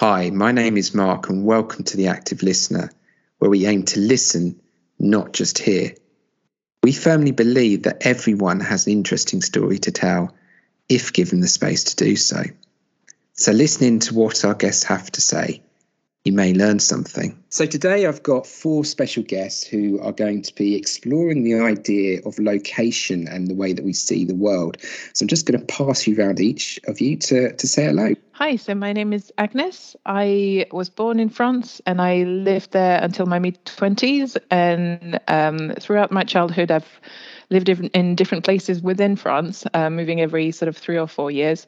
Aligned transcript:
Hi, 0.00 0.30
my 0.30 0.50
name 0.50 0.78
is 0.78 0.94
Mark, 0.94 1.28
and 1.28 1.44
welcome 1.44 1.84
to 1.84 1.94
The 1.94 2.06
Active 2.06 2.42
Listener, 2.42 2.90
where 3.36 3.50
we 3.50 3.66
aim 3.66 3.82
to 3.82 4.00
listen, 4.00 4.58
not 4.98 5.34
just 5.34 5.58
hear. 5.58 5.92
We 6.82 6.92
firmly 6.92 7.32
believe 7.32 7.82
that 7.82 7.98
everyone 8.00 8.60
has 8.60 8.86
an 8.86 8.94
interesting 8.94 9.42
story 9.42 9.78
to 9.80 9.92
tell 9.92 10.34
if 10.88 11.12
given 11.12 11.40
the 11.40 11.48
space 11.48 11.84
to 11.84 11.96
do 11.96 12.16
so. 12.16 12.44
So, 13.34 13.52
listening 13.52 13.98
to 13.98 14.14
what 14.14 14.42
our 14.42 14.54
guests 14.54 14.84
have 14.84 15.12
to 15.12 15.20
say, 15.20 15.60
you 16.24 16.32
may 16.32 16.54
learn 16.54 16.78
something. 16.78 17.38
So, 17.50 17.66
today 17.66 18.06
I've 18.06 18.22
got 18.22 18.46
four 18.46 18.86
special 18.86 19.22
guests 19.22 19.64
who 19.64 20.00
are 20.00 20.12
going 20.12 20.40
to 20.40 20.54
be 20.54 20.76
exploring 20.76 21.44
the 21.44 21.60
idea 21.60 22.22
of 22.24 22.38
location 22.38 23.28
and 23.28 23.48
the 23.48 23.54
way 23.54 23.74
that 23.74 23.84
we 23.84 23.92
see 23.92 24.24
the 24.24 24.34
world. 24.34 24.78
So, 25.12 25.24
I'm 25.24 25.28
just 25.28 25.44
going 25.44 25.60
to 25.60 25.66
pass 25.66 26.06
you 26.06 26.18
around 26.18 26.40
each 26.40 26.80
of 26.86 27.02
you 27.02 27.18
to, 27.18 27.52
to 27.54 27.68
say 27.68 27.84
hello. 27.84 28.14
Hi, 28.42 28.56
so 28.56 28.74
my 28.74 28.94
name 28.94 29.12
is 29.12 29.30
Agnes. 29.36 29.96
I 30.06 30.64
was 30.72 30.88
born 30.88 31.20
in 31.20 31.28
France 31.28 31.82
and 31.84 32.00
I 32.00 32.22
lived 32.22 32.72
there 32.72 32.98
until 33.02 33.26
my 33.26 33.38
mid 33.38 33.62
20s. 33.66 34.38
And 34.50 35.20
um, 35.28 35.74
throughout 35.78 36.10
my 36.10 36.24
childhood, 36.24 36.70
I've 36.70 37.00
lived 37.50 37.68
in 37.68 38.14
different 38.14 38.44
places 38.44 38.80
within 38.80 39.16
France, 39.16 39.66
uh, 39.74 39.90
moving 39.90 40.22
every 40.22 40.52
sort 40.52 40.70
of 40.70 40.78
three 40.78 40.96
or 40.96 41.06
four 41.06 41.30
years. 41.30 41.66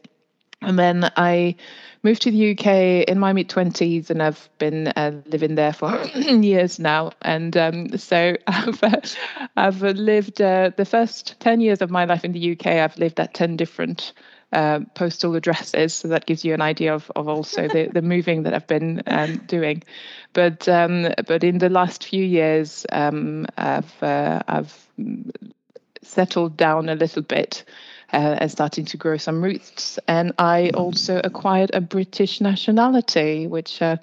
And 0.62 0.78
then 0.78 1.12
I 1.14 1.56
moved 2.02 2.22
to 2.22 2.30
the 2.30 2.52
UK 2.52 3.06
in 3.06 3.18
my 3.18 3.34
mid 3.34 3.50
20s 3.50 4.08
and 4.08 4.22
I've 4.22 4.48
been 4.56 4.88
uh, 4.96 5.20
living 5.26 5.56
there 5.56 5.74
for 5.74 6.02
years 6.14 6.78
now. 6.78 7.12
And 7.20 7.54
um, 7.54 7.98
so 7.98 8.34
I've, 8.46 8.82
uh, 8.82 9.00
I've 9.58 9.82
lived 9.82 10.40
uh, 10.40 10.70
the 10.74 10.86
first 10.86 11.38
10 11.38 11.60
years 11.60 11.82
of 11.82 11.90
my 11.90 12.06
life 12.06 12.24
in 12.24 12.32
the 12.32 12.52
UK, 12.52 12.66
I've 12.66 12.96
lived 12.96 13.20
at 13.20 13.34
10 13.34 13.58
different 13.58 14.14
uh, 14.52 14.80
postal 14.94 15.34
addresses. 15.34 15.94
So 15.94 16.08
that 16.08 16.26
gives 16.26 16.44
you 16.44 16.54
an 16.54 16.60
idea 16.60 16.94
of, 16.94 17.10
of 17.16 17.28
also 17.28 17.68
the, 17.68 17.90
the 17.92 18.02
moving 18.14 18.44
that 18.44 18.54
I've 18.54 18.66
been 18.66 19.02
um, 19.06 19.38
doing. 19.46 19.82
But 20.32 20.68
um, 20.68 21.08
but 21.26 21.44
in 21.44 21.58
the 21.58 21.68
last 21.68 22.04
few 22.04 22.24
years, 22.24 22.86
um, 22.92 23.46
I've, 23.56 24.02
uh, 24.02 24.42
I've 24.48 24.88
settled 26.02 26.56
down 26.56 26.88
a 26.88 26.94
little 26.94 27.22
bit 27.22 27.64
uh, 28.12 28.36
and 28.40 28.50
starting 28.50 28.84
to 28.86 28.96
grow 28.96 29.16
some 29.16 29.42
roots. 29.42 29.98
And 30.06 30.32
I 30.38 30.70
also 30.70 31.20
acquired 31.22 31.70
a 31.74 31.80
British 31.80 32.40
nationality, 32.40 33.46
which 33.46 33.80
uh, 33.80 33.96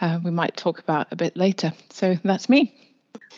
uh, 0.00 0.20
we 0.22 0.30
might 0.30 0.56
talk 0.56 0.78
about 0.78 1.08
a 1.10 1.16
bit 1.16 1.36
later. 1.36 1.72
So 1.90 2.16
that's 2.22 2.48
me. 2.48 2.89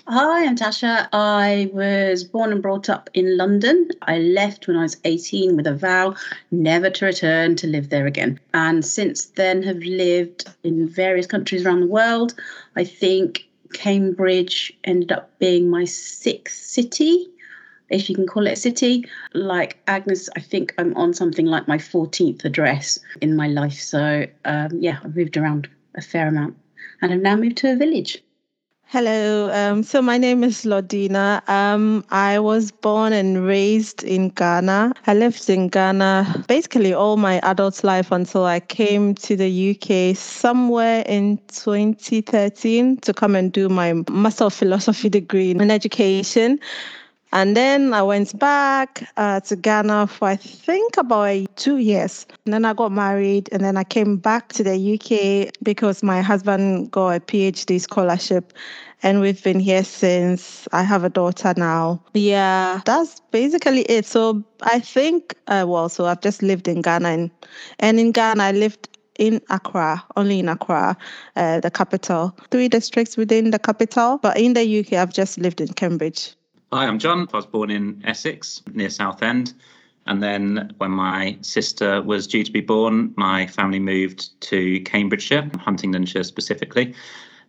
Hi, 0.09 0.47
I'm 0.47 0.57
Tasha. 0.57 1.09
I 1.13 1.71
was 1.73 2.25
born 2.25 2.51
and 2.51 2.61
brought 2.61 2.89
up 2.89 3.09
in 3.15 3.37
London. 3.37 3.89
I 4.03 4.19
left 4.19 4.67
when 4.67 4.77
I 4.77 4.83
was 4.83 4.97
18 5.05 5.57
with 5.57 5.67
a 5.67 5.75
vow 5.75 6.17
never 6.51 6.91
to 6.91 7.05
return 7.05 7.55
to 7.57 7.69
live 7.69 7.89
there 7.89 8.07
again. 8.07 8.41
And 8.53 8.85
since 8.85 9.27
then 9.27 9.63
have 9.63 9.79
lived 9.79 10.49
in 10.65 10.89
various 10.89 11.27
countries 11.27 11.65
around 11.65 11.81
the 11.81 11.87
world. 11.87 12.35
I 12.75 12.85
think 12.85 13.47
Cambridge 13.75 14.77
ended 14.83 15.13
up 15.13 15.39
being 15.39 15.71
my 15.71 15.85
sixth 15.85 16.65
city 16.65 17.29
if 17.89 18.11
you 18.11 18.17
can 18.17 18.27
call 18.27 18.47
it 18.49 18.55
a 18.55 18.57
city. 18.57 19.05
Like 19.35 19.79
Agnes, 19.87 20.29
I 20.35 20.41
think 20.41 20.75
I'm 20.79 20.97
on 20.97 21.15
something 21.15 21.47
like 21.47 21.69
my 21.69 21.79
14th 21.79 22.45
address 22.45 22.99
in 23.21 23.37
my 23.37 23.47
life. 23.47 23.79
So, 23.79 24.27
um, 24.45 24.71
yeah, 24.81 24.99
I've 25.05 25.15
moved 25.15 25.37
around 25.37 25.69
a 25.95 26.03
fair 26.03 26.27
amount 26.27 26.57
and 27.01 27.13
I've 27.13 27.21
now 27.21 27.37
moved 27.37 27.59
to 27.59 27.73
a 27.73 27.77
village. 27.77 28.21
Hello. 28.93 29.51
Um, 29.51 29.83
so 29.83 30.03
my 30.03 30.19
name 30.19 30.45
is 30.45 30.67
Lordina. 30.67 31.41
Um, 31.49 32.05
I 32.11 32.39
was 32.39 32.71
born 32.71 33.15
and 33.15 33.43
raised 33.43 34.05
in 34.05 34.29
Ghana. 34.29 34.93
I 35.07 35.15
lived 35.15 35.49
in 35.49 35.69
Ghana 35.69 36.45
basically 36.47 36.93
all 36.93 37.17
my 37.17 37.39
adult 37.39 37.83
life 37.85 38.13
until 38.13 38.45
I 38.45 38.61
came 38.61 39.15
to 39.15 39.35
the 39.35 39.71
UK 39.71 40.15
somewhere 40.15 41.05
in 41.07 41.39
2013 41.49 42.99
to 42.99 43.15
come 43.15 43.35
and 43.35 43.51
do 43.51 43.71
my 43.71 43.95
Master 44.11 44.45
of 44.45 44.53
Philosophy 44.53 45.09
degree 45.09 45.53
in 45.53 45.71
education. 45.71 46.61
And 47.33 47.57
then 47.57 47.95
I 47.95 48.03
went 48.03 48.39
back 48.39 49.09
uh, 49.17 49.41
to 49.41 49.57
Ghana 49.57 50.07
for 50.07 50.29
I 50.29 50.37
think 50.37 50.99
about 50.99 51.57
two 51.57 51.79
years. 51.79 52.27
And 52.45 52.53
then 52.53 52.67
I 52.67 52.75
got 52.75 52.93
married, 52.93 53.49
and 53.53 53.65
then 53.65 53.79
I 53.79 53.85
came 53.85 54.19
back 54.19 54.53
to 54.55 54.63
the 54.63 54.77
UK 54.95 55.55
because 55.63 56.03
my 56.03 56.21
husband 56.21 56.91
got 56.91 57.09
a 57.09 57.21
PhD 57.21 57.81
scholarship, 57.81 58.53
and 59.03 59.21
we've 59.21 59.43
been 59.43 59.61
here 59.61 59.83
since. 59.83 60.69
I 60.73 60.83
have 60.83 61.05
a 61.05 61.09
daughter 61.09 61.55
now. 61.57 62.03
Yeah, 62.13 62.83
that's 62.85 63.21
basically 63.31 63.83
it. 63.83 64.05
So 64.05 64.45
I 64.63 64.81
think, 64.81 65.35
uh, 65.47 65.65
well, 65.67 65.89
so 65.89 66.05
I've 66.05 66.21
just 66.21 66.43
lived 66.43 66.69
in 66.69 66.83
Ghana, 66.83 67.09
and, 67.09 67.31
and 67.79 67.99
in 67.99 68.13
Ghana 68.13 68.43
I 68.43 68.53
lived 68.53 68.91
in 69.19 69.41
Accra, 69.49 70.05
only 70.17 70.41
in 70.41 70.49
Accra, 70.51 70.97
uh, 71.37 71.61
the 71.61 71.71
capital. 71.71 72.37
Three 72.51 72.69
districts 72.69 73.17
within 73.17 73.53
the 73.53 73.59
capital, 73.59 74.19
but 74.19 74.39
in 74.39 74.53
the 74.53 74.81
UK 74.81 74.95
I've 74.95 75.13
just 75.13 75.39
lived 75.39 75.63
in 75.63 75.69
Cambridge. 75.69 76.35
Hi, 76.75 76.87
I'm 76.87 76.99
John. 76.99 77.29
I 77.35 77.37
was 77.37 77.45
born 77.45 77.71
in 77.71 78.01
Essex 78.03 78.63
near 78.73 78.89
Southend. 78.89 79.53
And 80.07 80.23
then 80.23 80.73
when 80.79 80.91
my 80.91 81.37
sister 81.43 82.01
was 82.01 82.27
due 82.27 82.43
to 82.45 82.51
be 82.51 82.63
born, 82.63 83.13
my 83.15 83.47
family 83.47 83.79
moved 83.79 84.41
to 84.49 84.81
Cambridgeshire, 84.81 85.51
Huntingdonshire 85.59 86.25
specifically. 86.25 86.95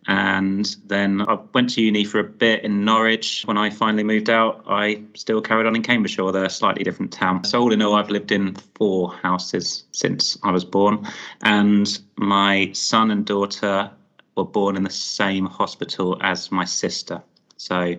And 0.06 0.76
then 0.84 1.22
I 1.22 1.38
went 1.54 1.70
to 1.70 1.80
uni 1.80 2.04
for 2.04 2.18
a 2.18 2.24
bit 2.24 2.64
in 2.64 2.84
Norwich. 2.84 3.44
When 3.46 3.56
I 3.56 3.70
finally 3.70 4.04
moved 4.04 4.28
out, 4.28 4.62
I 4.68 5.02
still 5.14 5.40
carried 5.40 5.66
on 5.66 5.74
in 5.74 5.82
Cambridgeshire, 5.82 6.26
although 6.26 6.44
a 6.44 6.50
slightly 6.50 6.84
different 6.84 7.10
town. 7.10 7.44
So, 7.44 7.62
all 7.62 7.72
in 7.72 7.80
all, 7.80 7.94
I've 7.94 8.10
lived 8.10 8.30
in 8.30 8.56
four 8.74 9.14
houses 9.14 9.84
since 9.92 10.36
I 10.42 10.50
was 10.50 10.66
born. 10.66 11.02
And 11.40 11.98
my 12.16 12.72
son 12.74 13.10
and 13.10 13.24
daughter 13.24 13.90
were 14.36 14.44
born 14.44 14.76
in 14.76 14.82
the 14.82 14.90
same 14.90 15.46
hospital 15.46 16.18
as 16.20 16.52
my 16.52 16.66
sister. 16.66 17.22
So, 17.56 17.96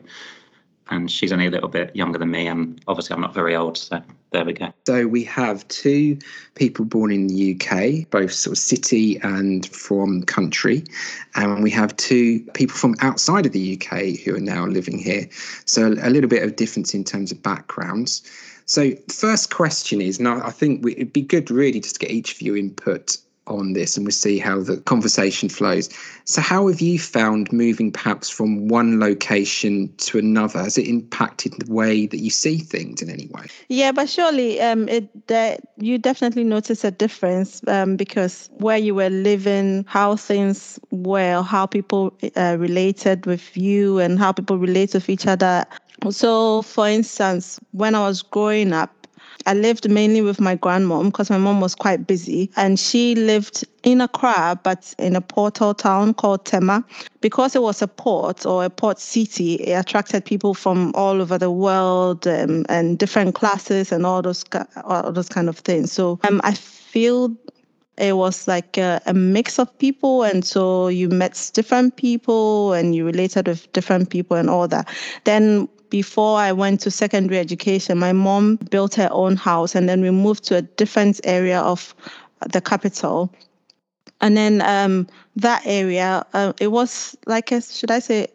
and 0.89 1.09
she's 1.09 1.31
only 1.31 1.47
a 1.47 1.51
little 1.51 1.69
bit 1.69 1.95
younger 1.95 2.19
than 2.19 2.31
me 2.31 2.47
and 2.47 2.81
obviously 2.87 3.13
i'm 3.13 3.21
not 3.21 3.33
very 3.33 3.55
old 3.55 3.77
so 3.77 4.01
there 4.35 4.43
we 4.43 4.51
go. 4.51 4.73
So 4.85 5.07
we 5.07 5.23
have 5.23 5.65
two 5.69 6.19
people 6.55 6.83
born 6.83 7.09
in 7.09 7.27
the 7.27 7.55
uk 7.55 8.09
both 8.09 8.33
sort 8.33 8.57
of 8.57 8.57
city 8.57 9.17
and 9.21 9.65
from 9.67 10.23
country. 10.23 10.83
And 11.35 11.63
we 11.63 11.71
have 11.71 11.95
two 11.95 12.41
people 12.53 12.75
from 12.75 12.95
outside 12.99 13.45
of 13.45 13.53
the 13.53 13.79
uk 13.79 13.97
who 14.25 14.35
are 14.35 14.41
now 14.41 14.65
living 14.65 14.99
here. 14.99 15.29
So 15.63 15.93
a 16.01 16.09
little 16.09 16.29
bit 16.29 16.43
of 16.43 16.57
difference 16.57 16.93
in 16.93 17.05
terms 17.05 17.31
of 17.31 17.41
backgrounds. 17.41 18.23
So 18.65 18.91
first 19.09 19.53
question 19.53 20.01
is 20.01 20.19
now 20.19 20.45
i 20.45 20.51
think 20.51 20.85
it'd 20.85 21.13
be 21.13 21.21
good 21.21 21.49
really 21.49 21.79
just 21.79 21.95
to 21.95 21.99
get 21.99 22.11
each 22.11 22.33
of 22.33 22.41
you 22.41 22.57
input 22.57 23.17
on 23.47 23.73
this 23.73 23.97
and 23.97 24.05
we'll 24.05 24.11
see 24.11 24.37
how 24.37 24.61
the 24.61 24.77
conversation 24.77 25.49
flows. 25.49 25.89
So, 26.25 26.41
how 26.41 26.67
have 26.67 26.81
you 26.81 26.97
found 26.99 27.51
moving 27.51 27.91
perhaps 27.91 28.29
from 28.29 28.67
one 28.67 28.99
location 28.99 29.93
to 29.97 30.17
another? 30.17 30.59
Has 30.59 30.77
it 30.77 30.87
impacted 30.87 31.53
the 31.53 31.71
way 31.71 32.07
that 32.07 32.17
you 32.17 32.29
see 32.29 32.57
things 32.57 33.01
in 33.01 33.09
any 33.09 33.27
way? 33.27 33.45
Yeah, 33.69 33.91
but 33.91 34.09
surely 34.09 34.59
um, 34.61 34.89
it 34.89 35.09
uh, 35.29 35.57
you 35.77 35.97
definitely 35.97 36.43
notice 36.43 36.83
a 36.83 36.91
difference 36.91 37.61
um, 37.67 37.95
because 37.95 38.49
where 38.57 38.77
you 38.77 38.95
were 38.95 39.09
living, 39.09 39.85
how 39.87 40.15
things 40.15 40.79
were, 40.91 41.41
how 41.41 41.65
people 41.65 42.17
uh, 42.35 42.57
related 42.59 43.25
with 43.25 43.55
you, 43.55 43.99
and 43.99 44.17
how 44.19 44.31
people 44.31 44.57
relate 44.57 44.93
with 44.93 45.09
each 45.09 45.27
other. 45.27 45.65
So, 46.09 46.61
for 46.61 46.87
instance, 46.87 47.59
when 47.71 47.95
I 47.95 48.07
was 48.07 48.21
growing 48.21 48.73
up, 48.73 49.04
I 49.45 49.53
lived 49.53 49.89
mainly 49.89 50.21
with 50.21 50.39
my 50.39 50.55
grandmom 50.55 51.05
because 51.05 51.29
my 51.29 51.37
mom 51.37 51.61
was 51.61 51.75
quite 51.75 52.07
busy 52.07 52.49
and 52.55 52.79
she 52.79 53.15
lived 53.15 53.65
in 53.83 54.01
Accra, 54.01 54.59
but 54.63 54.93
in 54.97 55.15
a 55.15 55.21
portal 55.21 55.73
town 55.73 56.13
called 56.13 56.45
Tema. 56.45 56.83
Because 57.21 57.55
it 57.55 57.61
was 57.61 57.81
a 57.81 57.87
port 57.87 58.45
or 58.45 58.65
a 58.65 58.69
port 58.69 58.99
city, 58.99 59.55
it 59.55 59.73
attracted 59.73 60.25
people 60.25 60.53
from 60.53 60.91
all 60.95 61.21
over 61.21 61.37
the 61.37 61.51
world 61.51 62.27
um, 62.27 62.65
and 62.69 62.97
different 62.97 63.35
classes 63.35 63.91
and 63.91 64.05
all 64.05 64.21
those, 64.21 64.43
all 64.83 65.11
those 65.11 65.29
kind 65.29 65.49
of 65.49 65.59
things. 65.59 65.91
So 65.91 66.19
um, 66.27 66.41
I 66.43 66.53
feel 66.53 67.35
it 67.97 68.17
was 68.17 68.47
like 68.47 68.77
a, 68.77 69.01
a, 69.05 69.13
mix 69.13 69.57
of 69.57 69.77
people 69.77 70.23
and 70.23 70.43
so 70.43 70.87
you 70.87 71.07
met 71.09 71.49
different 71.53 71.95
people 71.95 72.73
and 72.73 72.93
you 72.93 73.05
related 73.05 73.47
with 73.47 73.71
different 73.71 74.09
people 74.09 74.35
and 74.35 74.49
all 74.49 74.67
that 74.67 74.87
then 75.23 75.67
before 75.89 76.37
I 76.39 76.51
went 76.51 76.81
to 76.81 76.91
secondary 76.91 77.39
education, 77.39 77.97
my 77.97 78.13
mom 78.13 78.57
built 78.69 78.95
her 78.95 79.09
own 79.11 79.35
house 79.35 79.75
and 79.75 79.87
then 79.87 80.01
we 80.01 80.11
moved 80.11 80.43
to 80.45 80.57
a 80.57 80.61
different 80.61 81.21
area 81.23 81.59
of 81.59 81.95
the 82.51 82.61
capital. 82.61 83.33
And 84.21 84.37
then 84.37 84.61
um, 84.61 85.07
that 85.35 85.61
area, 85.65 86.25
uh, 86.33 86.53
it 86.59 86.67
was 86.71 87.15
like 87.25 87.51
a, 87.51 87.61
should 87.61 87.91
I 87.91 87.99
say, 87.99 88.27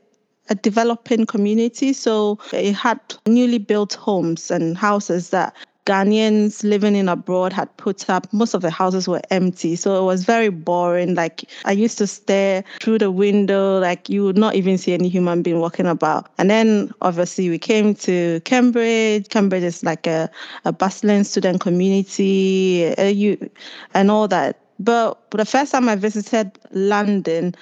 a 0.48 0.54
developing 0.54 1.26
community. 1.26 1.92
So 1.92 2.38
it 2.52 2.72
had 2.74 3.00
newly 3.26 3.58
built 3.58 3.94
homes 3.94 4.50
and 4.50 4.76
houses 4.76 5.30
that 5.30 5.54
Ghanaians 5.86 6.62
living 6.62 6.94
in 6.94 7.08
abroad 7.08 7.52
had 7.52 7.74
put 7.76 8.08
up. 8.08 8.32
Most 8.32 8.54
of 8.54 8.62
the 8.62 8.70
houses 8.70 9.08
were 9.08 9.22
empty. 9.30 9.76
So 9.76 10.00
it 10.00 10.04
was 10.04 10.24
very 10.24 10.48
boring. 10.50 11.14
Like 11.14 11.44
I 11.64 11.72
used 11.72 11.98
to 11.98 12.06
stare 12.06 12.62
through 12.80 12.98
the 12.98 13.10
window, 13.10 13.78
like 13.80 14.08
you 14.08 14.24
would 14.24 14.38
not 14.38 14.54
even 14.54 14.78
see 14.78 14.92
any 14.92 15.08
human 15.08 15.42
being 15.42 15.58
walking 15.60 15.86
about. 15.86 16.30
And 16.38 16.50
then 16.50 16.92
obviously 17.00 17.48
we 17.48 17.58
came 17.58 17.94
to 17.96 18.40
Cambridge. 18.44 19.28
Cambridge 19.28 19.64
is 19.64 19.82
like 19.82 20.06
a, 20.06 20.30
a 20.64 20.72
bustling 20.72 21.24
student 21.24 21.60
community, 21.60 22.94
uh, 22.96 23.04
you, 23.04 23.50
and 23.94 24.10
all 24.10 24.28
that 24.28 24.60
But 24.80 25.30
the 25.30 25.44
first 25.44 25.72
time 25.72 25.90
I 25.90 25.96
visited 25.96 26.58
London, 26.70 27.54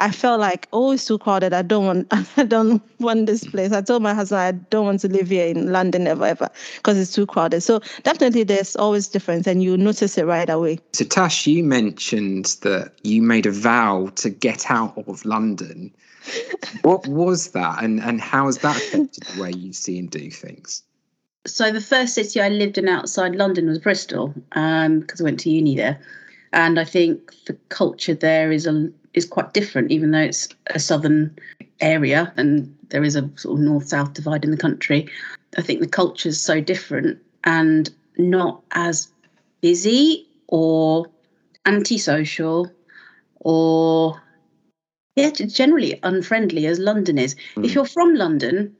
I 0.00 0.10
felt 0.10 0.40
like, 0.40 0.66
oh, 0.72 0.92
it's 0.92 1.04
too 1.04 1.18
crowded. 1.18 1.52
I 1.52 1.62
don't 1.62 1.86
want, 1.86 2.06
I 2.36 2.44
don't 2.44 2.82
want 2.98 3.26
this 3.26 3.44
place. 3.44 3.72
I 3.72 3.80
told 3.80 4.02
my 4.02 4.12
husband 4.12 4.40
I 4.40 4.52
don't 4.52 4.84
want 4.84 5.00
to 5.00 5.08
live 5.08 5.28
here 5.28 5.46
in 5.46 5.70
London 5.70 6.06
ever, 6.06 6.26
ever, 6.26 6.48
because 6.76 6.98
it's 6.98 7.12
too 7.12 7.26
crowded. 7.26 7.60
So 7.60 7.80
definitely, 8.02 8.42
there's 8.42 8.74
always 8.74 9.06
difference, 9.06 9.46
and 9.46 9.62
you 9.62 9.76
notice 9.76 10.18
it 10.18 10.24
right 10.26 10.50
away. 10.50 10.80
So 10.92 11.04
Tash, 11.04 11.46
you 11.46 11.62
mentioned 11.62 12.56
that 12.62 12.92
you 13.04 13.22
made 13.22 13.46
a 13.46 13.52
vow 13.52 14.10
to 14.16 14.30
get 14.30 14.70
out 14.70 14.98
of 15.06 15.24
London. 15.24 15.94
what 16.82 17.06
was 17.06 17.50
that, 17.50 17.82
and 17.84 18.00
and 18.00 18.20
how 18.20 18.46
has 18.46 18.58
that 18.58 18.76
affected 18.76 19.22
the 19.22 19.42
way 19.42 19.52
you 19.52 19.72
see 19.72 19.98
and 19.98 20.10
do 20.10 20.30
things? 20.30 20.82
So 21.46 21.70
the 21.70 21.80
first 21.80 22.14
city 22.14 22.40
I 22.40 22.48
lived 22.48 22.78
in 22.78 22.88
outside 22.88 23.36
London 23.36 23.66
was 23.68 23.78
Bristol, 23.78 24.28
because 24.28 24.86
um, 24.86 25.06
I 25.20 25.22
went 25.22 25.40
to 25.40 25.50
uni 25.50 25.76
there, 25.76 26.00
and 26.52 26.80
I 26.80 26.84
think 26.84 27.32
the 27.44 27.52
culture 27.68 28.14
there 28.14 28.50
is 28.50 28.66
a 28.66 28.90
is 29.14 29.24
quite 29.24 29.54
different, 29.54 29.90
even 29.90 30.10
though 30.10 30.18
it's 30.18 30.48
a 30.68 30.78
southern 30.78 31.36
area 31.80 32.32
and 32.36 32.76
there 32.90 33.04
is 33.04 33.16
a 33.16 33.30
sort 33.36 33.58
of 33.58 33.64
north 33.64 33.88
south 33.88 34.12
divide 34.12 34.44
in 34.44 34.50
the 34.50 34.56
country. 34.56 35.08
I 35.56 35.62
think 35.62 35.80
the 35.80 35.88
culture 35.88 36.28
is 36.28 36.42
so 36.42 36.60
different 36.60 37.18
and 37.44 37.88
not 38.18 38.62
as 38.72 39.08
busy 39.60 40.26
or 40.48 41.06
antisocial 41.66 42.70
or 43.40 44.20
yeah, 45.16 45.30
generally 45.30 46.00
unfriendly 46.02 46.66
as 46.66 46.78
London 46.78 47.18
is. 47.18 47.36
Mm. 47.54 47.64
If 47.64 47.70
hmm. 47.70 47.74
you're 47.74 47.86
from 47.86 48.14
London, 48.14 48.74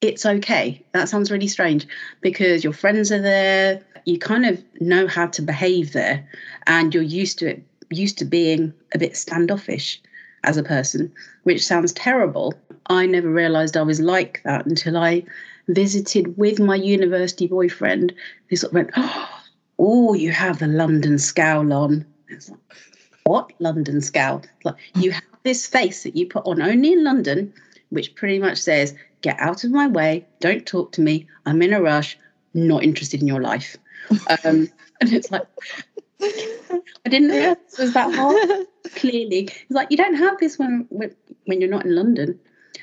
it's 0.00 0.24
okay. 0.24 0.84
That 0.92 1.08
sounds 1.08 1.32
really 1.32 1.48
strange 1.48 1.86
because 2.20 2.62
your 2.62 2.72
friends 2.72 3.10
are 3.10 3.20
there, 3.20 3.82
you 4.04 4.18
kind 4.18 4.46
of 4.46 4.62
know 4.80 5.08
how 5.08 5.26
to 5.28 5.42
behave 5.42 5.92
there, 5.92 6.28
and 6.66 6.94
you're 6.94 7.02
used 7.02 7.38
to 7.40 7.50
it 7.50 7.62
used 7.94 8.18
to 8.18 8.24
being 8.24 8.72
a 8.94 8.98
bit 8.98 9.16
standoffish 9.16 10.00
as 10.44 10.56
a 10.56 10.62
person, 10.62 11.12
which 11.42 11.64
sounds 11.64 11.92
terrible. 11.92 12.54
I 12.86 13.06
never 13.06 13.30
realized 13.30 13.76
I 13.76 13.82
was 13.82 14.00
like 14.00 14.42
that 14.44 14.66
until 14.66 14.96
I 14.96 15.24
visited 15.68 16.36
with 16.36 16.60
my 16.60 16.76
university 16.76 17.46
boyfriend, 17.46 18.12
who 18.48 18.56
sort 18.56 18.72
of 18.72 18.74
went, 18.74 18.90
Oh, 19.78 20.14
you 20.14 20.30
have 20.30 20.60
the 20.60 20.68
London 20.68 21.18
scowl 21.18 21.72
on. 21.72 22.06
Like, 22.30 22.60
what 23.24 23.52
London 23.58 24.00
scowl? 24.00 24.42
Like, 24.62 24.76
you 24.94 25.10
have 25.10 25.22
this 25.42 25.66
face 25.66 26.04
that 26.04 26.16
you 26.16 26.26
put 26.26 26.46
on 26.46 26.62
only 26.62 26.92
in 26.92 27.02
London, 27.02 27.52
which 27.90 28.14
pretty 28.14 28.38
much 28.38 28.58
says, 28.58 28.94
Get 29.22 29.40
out 29.40 29.64
of 29.64 29.70
my 29.70 29.86
way, 29.88 30.26
don't 30.40 30.66
talk 30.66 30.92
to 30.92 31.00
me, 31.00 31.26
I'm 31.46 31.62
in 31.62 31.72
a 31.72 31.80
rush, 31.80 32.18
not 32.52 32.84
interested 32.84 33.20
in 33.20 33.26
your 33.26 33.40
life. 33.40 33.76
Um, 34.44 34.68
and 35.00 35.12
it's 35.12 35.30
like, 35.30 35.46
I 37.04 37.10
didn't 37.10 37.28
know 37.28 37.52
it 37.52 37.58
was 37.78 37.92
that 37.92 38.14
hard. 38.14 38.66
Clearly, 38.96 39.48
it's 39.50 39.70
like 39.70 39.90
you 39.90 39.96
don't 39.96 40.14
have 40.14 40.38
this 40.38 40.58
when 40.58 40.86
when 41.44 41.60
you're 41.60 41.70
not 41.70 41.84
in 41.84 41.94
London. 41.94 42.38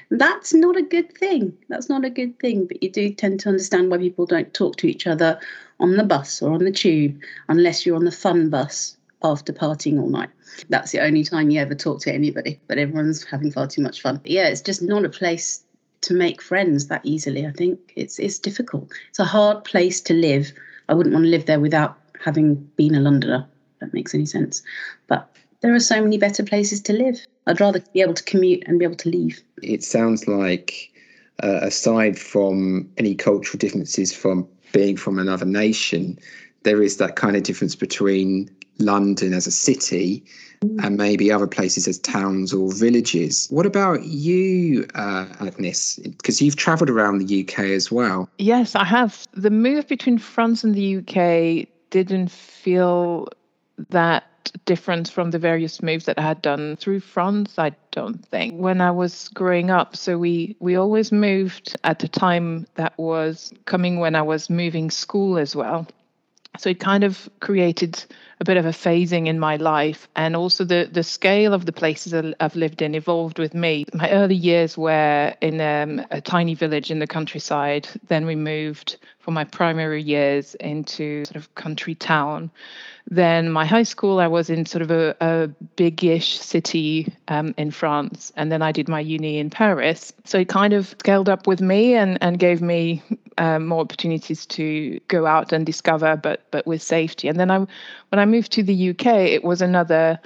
That's 0.10 0.54
not 0.54 0.78
a 0.78 0.82
good 0.82 1.18
thing. 1.18 1.58
That's 1.70 1.90
not 1.90 2.06
a 2.06 2.10
good 2.10 2.38
thing. 2.40 2.66
But 2.66 2.84
you 2.84 2.92
do 2.92 3.14
tend 3.14 3.40
to 3.42 3.50
understand 3.50 3.90
why 3.90 3.98
people 3.98 4.26
don't 4.26 4.54
talk 4.54 4.76
to 4.78 4.88
each 4.88 5.08
other 5.08 5.40
on 5.80 5.96
the 5.96 6.04
bus 6.04 6.42
or 6.42 6.52
on 6.54 6.64
the 6.64 6.72
tube 6.72 7.20
unless 7.50 7.86
you're 7.86 7.96
on 7.96 8.06
the 8.06 8.12
fun 8.12 8.50
bus 8.50 8.98
after 9.24 9.54
partying 9.54 10.00
all 10.00 10.10
night. 10.10 10.30
That's 10.70 10.92
the 10.92 11.00
only 11.00 11.24
time 11.24 11.50
you 11.50 11.60
ever 11.60 11.76
talk 11.76 12.02
to 12.02 12.14
anybody. 12.14 12.60
But 12.68 12.78
everyone's 12.78 13.24
having 13.24 13.52
far 13.52 13.68
too 13.68 13.82
much 13.82 14.02
fun. 14.02 14.18
But 14.18 14.32
yeah, 14.32 14.48
it's 14.48 14.62
just 14.62 14.82
not 14.82 15.06
a 15.06 15.10
place 15.10 15.64
to 16.02 16.14
make 16.14 16.42
friends 16.42 16.88
that 16.88 17.02
easily. 17.04 17.46
I 17.46 17.52
think 17.52 17.94
it's 17.96 18.20
it's 18.20 18.40
difficult. 18.40 18.92
It's 19.10 19.20
a 19.20 19.26
hard 19.26 19.64
place 19.64 20.02
to 20.02 20.14
live. 20.14 20.52
I 20.90 20.94
wouldn't 20.94 21.14
want 21.14 21.26
to 21.26 21.32
live 21.32 21.46
there 21.46 21.60
without 21.60 21.98
having 22.24 22.56
been 22.76 22.96
a 22.96 23.00
Londoner. 23.00 23.48
That 23.81 23.94
makes 23.94 24.16
any 24.16 24.25
sense. 24.25 24.62
But 25.07 25.30
there 25.62 25.75
are 25.75 25.80
so 25.80 26.01
many 26.01 26.18
better 26.18 26.44
places 26.44 26.81
to 26.81 26.94
live. 26.94 27.19
I'd 27.48 27.60
rather 27.60 27.83
be 27.94 28.01
able 28.01 28.13
to 28.13 28.24
commute 28.24 28.63
and 28.66 28.80
be 28.80 28.86
able 28.86 28.95
to 28.95 29.10
leave. 29.10 29.42
It 29.62 29.83
sounds 29.83 30.28
like, 30.28 30.92
uh, 31.44 31.60
aside 31.62 32.18
from 32.18 32.89
any 32.98 33.16
cultural 33.16 33.57
differences 33.57 34.13
from 34.13 34.48
being 34.72 34.95
from 34.95 35.19
another 35.19 35.45
nation, 35.45 36.18
there 36.63 36.81
is 36.81 36.98
that 36.98 37.16
kind 37.16 37.36
of 37.36 37.44
difference 37.44 37.75
between 37.75 38.50
London 38.78 39.33
as 39.33 39.48
a 39.48 39.51
city 39.51 40.24
mm. 40.63 40.84
and 40.84 40.98
maybe 40.98 41.31
other 41.31 41.48
places 41.48 41.88
as 41.88 42.00
towns 42.00 42.54
or 42.54 42.72
villages. 42.74 43.48
What 43.50 43.66
about 43.66 44.04
you, 44.06 44.88
uh, 44.95 45.27
Agnes? 45.39 45.98
Because 45.98 46.42
you've 46.42 46.56
travelled 46.56 46.89
around 46.89 47.19
the 47.19 47.42
UK 47.44 47.60
as 47.60 47.92
well. 47.92 48.30
Yes, 48.38 48.75
I 48.75 48.86
have. 48.86 49.27
The 49.34 49.51
move 49.51 49.88
between 49.88 50.18
France 50.18 50.63
and 50.63 50.75
the 50.75 50.98
UK 50.98 51.68
didn't 51.89 52.31
feel 52.31 53.27
that 53.89 54.24
difference 54.66 55.10
from 55.10 55.31
the 55.31 55.39
various 55.39 55.81
moves 55.81 56.06
that 56.06 56.19
I 56.19 56.24
had 56.24 56.42
done 56.42 56.75
through 56.75 57.00
France, 57.01 57.57
I 57.57 57.72
don't 57.92 58.24
think. 58.25 58.56
When 58.56 58.81
I 58.81 58.92
was 58.92 59.30
growing 59.30 59.69
up, 59.69 59.95
so 59.95 60.18
we 60.18 60.56
we 60.60 60.75
always 60.75 61.12
moved 61.12 61.75
at 61.83 62.04
a 62.04 62.07
time 62.07 62.68
that 62.75 62.98
was 62.98 63.54
coming 63.66 64.00
when 64.00 64.16
I 64.16 64.22
was 64.22 64.50
moving 64.50 64.89
school 64.92 65.38
as 65.38 65.56
well. 65.56 65.88
So 66.57 66.69
it 66.69 66.80
kind 66.80 67.04
of 67.04 67.30
created 67.39 68.04
a 68.42 68.44
bit 68.44 68.58
of 68.58 68.66
a 68.66 68.70
phasing 68.70 69.28
in 69.28 69.40
my 69.40 69.56
life 69.56 70.10
and 70.16 70.36
also 70.36 70.66
the 70.66 70.90
the 70.92 71.04
scale 71.04 71.54
of 71.54 71.68
the 71.68 71.72
places 71.72 72.34
I've 72.40 72.56
lived 72.56 72.82
in 72.82 72.96
evolved 72.96 73.38
with 73.38 73.54
me. 73.54 73.86
My 73.94 74.10
early 74.12 74.36
years 74.36 74.76
were 74.76 75.36
in 75.42 75.62
um, 75.62 76.04
a 76.10 76.20
tiny 76.20 76.56
village 76.56 76.90
in 76.90 76.98
the 76.98 77.08
countryside. 77.08 77.88
Then 78.08 78.26
we 78.26 78.36
moved 78.36 78.98
for 79.20 79.30
my 79.30 79.44
primary 79.44 80.02
years 80.02 80.56
into 80.56 81.24
sort 81.26 81.36
of 81.36 81.54
country 81.54 81.94
town. 81.94 82.50
Then 83.08 83.52
my 83.52 83.66
high 83.66 83.84
school, 83.84 84.20
I 84.20 84.28
was 84.28 84.50
in 84.50 84.66
sort 84.66 84.82
of 84.82 84.92
a, 84.92 85.16
a 85.22 86.20
city 86.22 87.14
um, 87.28 87.54
in 87.58 87.72
France, 87.72 88.32
and 88.36 88.52
then 88.52 88.62
I 88.62 88.72
did 88.72 88.88
my 88.88 89.00
uni 89.00 89.38
in 89.38 89.50
Paris. 89.50 90.14
So 90.26 90.40
it 90.40 90.50
kind 90.50 90.74
of 90.74 90.88
scaled 91.00 91.30
up 91.30 91.48
with 91.48 91.62
me 91.62 91.96
and 91.96 92.18
and 92.22 92.40
gave 92.40 92.62
me 92.62 93.02
um, 93.38 93.68
more 93.68 93.82
opportunities 93.82 94.46
to 94.46 95.00
go 95.08 95.26
out 95.26 95.52
and 95.52 95.66
discover, 95.66 96.16
but 96.16 96.46
but 96.52 96.66
with 96.68 96.82
safety. 96.82 97.28
And 97.28 97.40
then 97.40 97.52
I, 97.52 97.58
when 97.58 98.20
I 98.20 98.26
moved 98.31 98.51
to 98.54 98.63
the 98.63 98.89
UK, 98.89 99.06
it 99.06 99.44
was 99.44 99.62
another 99.62 100.19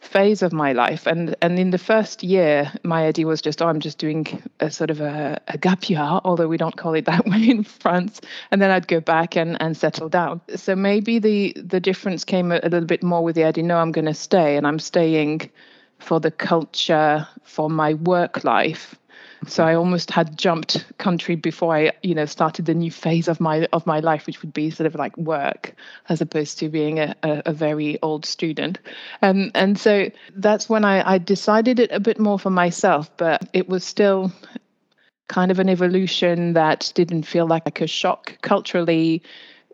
phase 0.00 0.42
of 0.42 0.52
my 0.52 0.72
life. 0.72 1.06
And 1.06 1.36
and 1.42 1.58
in 1.58 1.70
the 1.70 1.78
first 1.78 2.22
year 2.22 2.72
my 2.82 3.06
idea 3.06 3.26
was 3.26 3.42
just 3.42 3.60
oh 3.60 3.68
i'm 3.68 3.80
just 3.80 3.98
doing 3.98 4.42
a 4.58 4.70
sort 4.70 4.90
of 4.90 5.00
a, 5.00 5.40
a 5.48 5.58
gap 5.58 5.90
year 5.90 6.00
although 6.24 6.48
we 6.48 6.56
don't 6.56 6.76
call 6.76 6.94
it 6.94 7.04
that 7.04 7.26
way 7.30 7.50
in 7.50 7.64
france. 7.64 8.20
And 8.50 8.60
then 8.60 8.70
i'd 8.70 8.88
go 8.88 9.00
back 9.00 9.36
and 9.36 9.60
and 9.60 9.76
settle 9.76 10.08
down. 10.08 10.40
So 10.56 10.74
maybe 10.74 11.18
the 11.18 11.54
the 11.56 11.80
difference 11.80 12.24
came 12.24 12.50
a, 12.50 12.60
a 12.62 12.68
little 12.68 12.86
bit 12.86 13.02
more 13.02 13.22
with 13.22 13.36
the 13.36 13.44
idea 13.44 13.64
no 13.64 13.78
i'm 13.78 13.92
going 13.92 14.06
to 14.06 14.14
stay 14.14 14.56
and 14.56 14.66
i'm 14.66 14.78
staying 14.78 15.50
for 15.98 16.18
the 16.18 16.30
culture 16.30 17.28
for 17.44 17.68
my 17.68 17.94
work 17.94 18.42
life 18.42 18.94
so 19.46 19.64
I 19.64 19.74
almost 19.74 20.10
had 20.10 20.36
jumped 20.36 20.84
country 20.98 21.34
before 21.34 21.74
I, 21.74 21.92
you 22.02 22.14
know, 22.14 22.26
started 22.26 22.66
the 22.66 22.74
new 22.74 22.90
phase 22.90 23.28
of 23.28 23.40
my 23.40 23.66
of 23.72 23.86
my 23.86 24.00
life, 24.00 24.26
which 24.26 24.42
would 24.42 24.52
be 24.52 24.70
sort 24.70 24.86
of 24.86 24.94
like 24.94 25.16
work, 25.16 25.74
as 26.08 26.20
opposed 26.20 26.58
to 26.58 26.68
being 26.68 26.98
a, 26.98 27.14
a, 27.22 27.42
a 27.46 27.52
very 27.52 27.98
old 28.02 28.26
student. 28.26 28.78
Um, 29.22 29.50
and 29.54 29.78
so 29.78 30.10
that's 30.34 30.68
when 30.68 30.84
I, 30.84 31.14
I 31.14 31.18
decided 31.18 31.78
it 31.78 31.90
a 31.92 32.00
bit 32.00 32.18
more 32.18 32.38
for 32.38 32.50
myself, 32.50 33.10
but 33.16 33.48
it 33.52 33.68
was 33.68 33.84
still 33.84 34.32
kind 35.28 35.50
of 35.50 35.58
an 35.58 35.68
evolution 35.68 36.54
that 36.54 36.92
didn't 36.94 37.22
feel 37.22 37.46
like 37.46 37.80
a 37.80 37.86
shock 37.86 38.36
culturally 38.42 39.22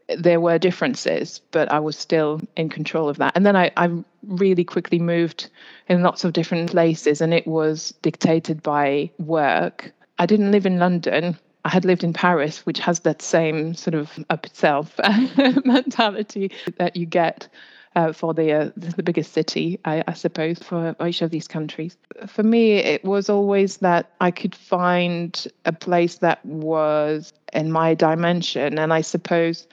there 0.08 0.40
were 0.40 0.58
differences, 0.58 1.40
but 1.50 1.70
I 1.70 1.80
was 1.80 1.98
still 1.98 2.40
in 2.56 2.68
control 2.68 3.08
of 3.08 3.16
that. 3.18 3.32
And 3.34 3.44
then 3.44 3.56
I, 3.56 3.72
I 3.76 3.90
really 4.26 4.64
quickly 4.64 4.98
moved 4.98 5.50
in 5.88 6.02
lots 6.02 6.24
of 6.24 6.32
different 6.32 6.70
places, 6.70 7.20
and 7.20 7.34
it 7.34 7.46
was 7.46 7.92
dictated 8.02 8.62
by 8.62 9.10
work. 9.18 9.92
I 10.18 10.26
didn't 10.26 10.52
live 10.52 10.66
in 10.66 10.78
London. 10.78 11.36
I 11.64 11.68
had 11.70 11.84
lived 11.84 12.04
in 12.04 12.12
Paris, 12.12 12.64
which 12.64 12.78
has 12.78 13.00
that 13.00 13.20
same 13.20 13.74
sort 13.74 13.94
of 13.94 14.24
up 14.30 14.46
itself 14.46 14.94
mentality 15.64 16.52
that 16.78 16.94
you 16.94 17.06
get 17.06 17.48
uh, 17.96 18.12
for 18.12 18.34
the 18.34 18.52
uh, 18.52 18.70
the 18.76 19.02
biggest 19.02 19.32
city, 19.32 19.80
I, 19.84 20.04
I, 20.06 20.12
suppose, 20.12 20.58
for 20.58 20.94
each 21.04 21.22
of 21.22 21.30
these 21.30 21.48
countries. 21.48 21.96
For 22.26 22.44
me, 22.44 22.74
it 22.74 23.04
was 23.04 23.28
always 23.28 23.78
that 23.78 24.12
I 24.20 24.30
could 24.30 24.54
find 24.54 25.46
a 25.64 25.72
place 25.72 26.18
that 26.18 26.44
was 26.44 27.32
in 27.52 27.72
my 27.72 27.94
dimension, 27.94 28.78
and 28.78 28.92
I 28.92 29.00
suppose 29.00 29.66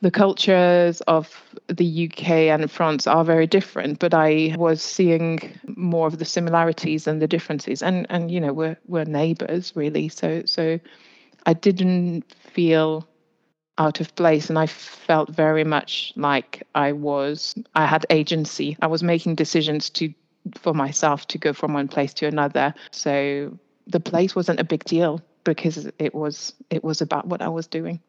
the 0.00 0.10
cultures 0.10 1.00
of 1.02 1.42
the 1.68 2.10
UK 2.10 2.28
and 2.52 2.70
France 2.70 3.06
are 3.06 3.24
very 3.24 3.46
different, 3.46 3.98
but 3.98 4.12
I 4.12 4.54
was 4.58 4.82
seeing 4.82 5.58
more 5.76 6.06
of 6.06 6.18
the 6.18 6.26
similarities 6.26 7.04
than 7.04 7.18
the 7.18 7.28
differences. 7.28 7.82
And 7.82 8.06
and 8.10 8.30
you 8.30 8.40
know, 8.40 8.52
we're 8.52 8.78
we're 8.86 9.04
neighbours 9.04 9.72
really. 9.74 10.08
So 10.08 10.42
so 10.46 10.78
I 11.46 11.52
didn't 11.52 12.32
feel 12.32 13.08
out 13.78 14.00
of 14.00 14.14
place 14.14 14.48
and 14.48 14.58
I 14.58 14.66
felt 14.66 15.30
very 15.30 15.64
much 15.64 16.12
like 16.16 16.66
I 16.74 16.92
was 16.92 17.54
I 17.74 17.86
had 17.86 18.06
agency. 18.10 18.76
I 18.80 18.86
was 18.86 19.02
making 19.02 19.34
decisions 19.34 19.90
to 19.90 20.12
for 20.56 20.74
myself 20.74 21.26
to 21.28 21.38
go 21.38 21.52
from 21.52 21.72
one 21.72 21.88
place 21.88 22.14
to 22.14 22.26
another. 22.26 22.74
So 22.90 23.58
the 23.86 24.00
place 24.00 24.36
wasn't 24.36 24.60
a 24.60 24.64
big 24.64 24.84
deal 24.84 25.20
because 25.44 25.88
it 25.98 26.14
was 26.14 26.54
it 26.70 26.84
was 26.84 27.00
about 27.00 27.26
what 27.26 27.42
I 27.42 27.48
was 27.48 27.66
doing. 27.66 28.00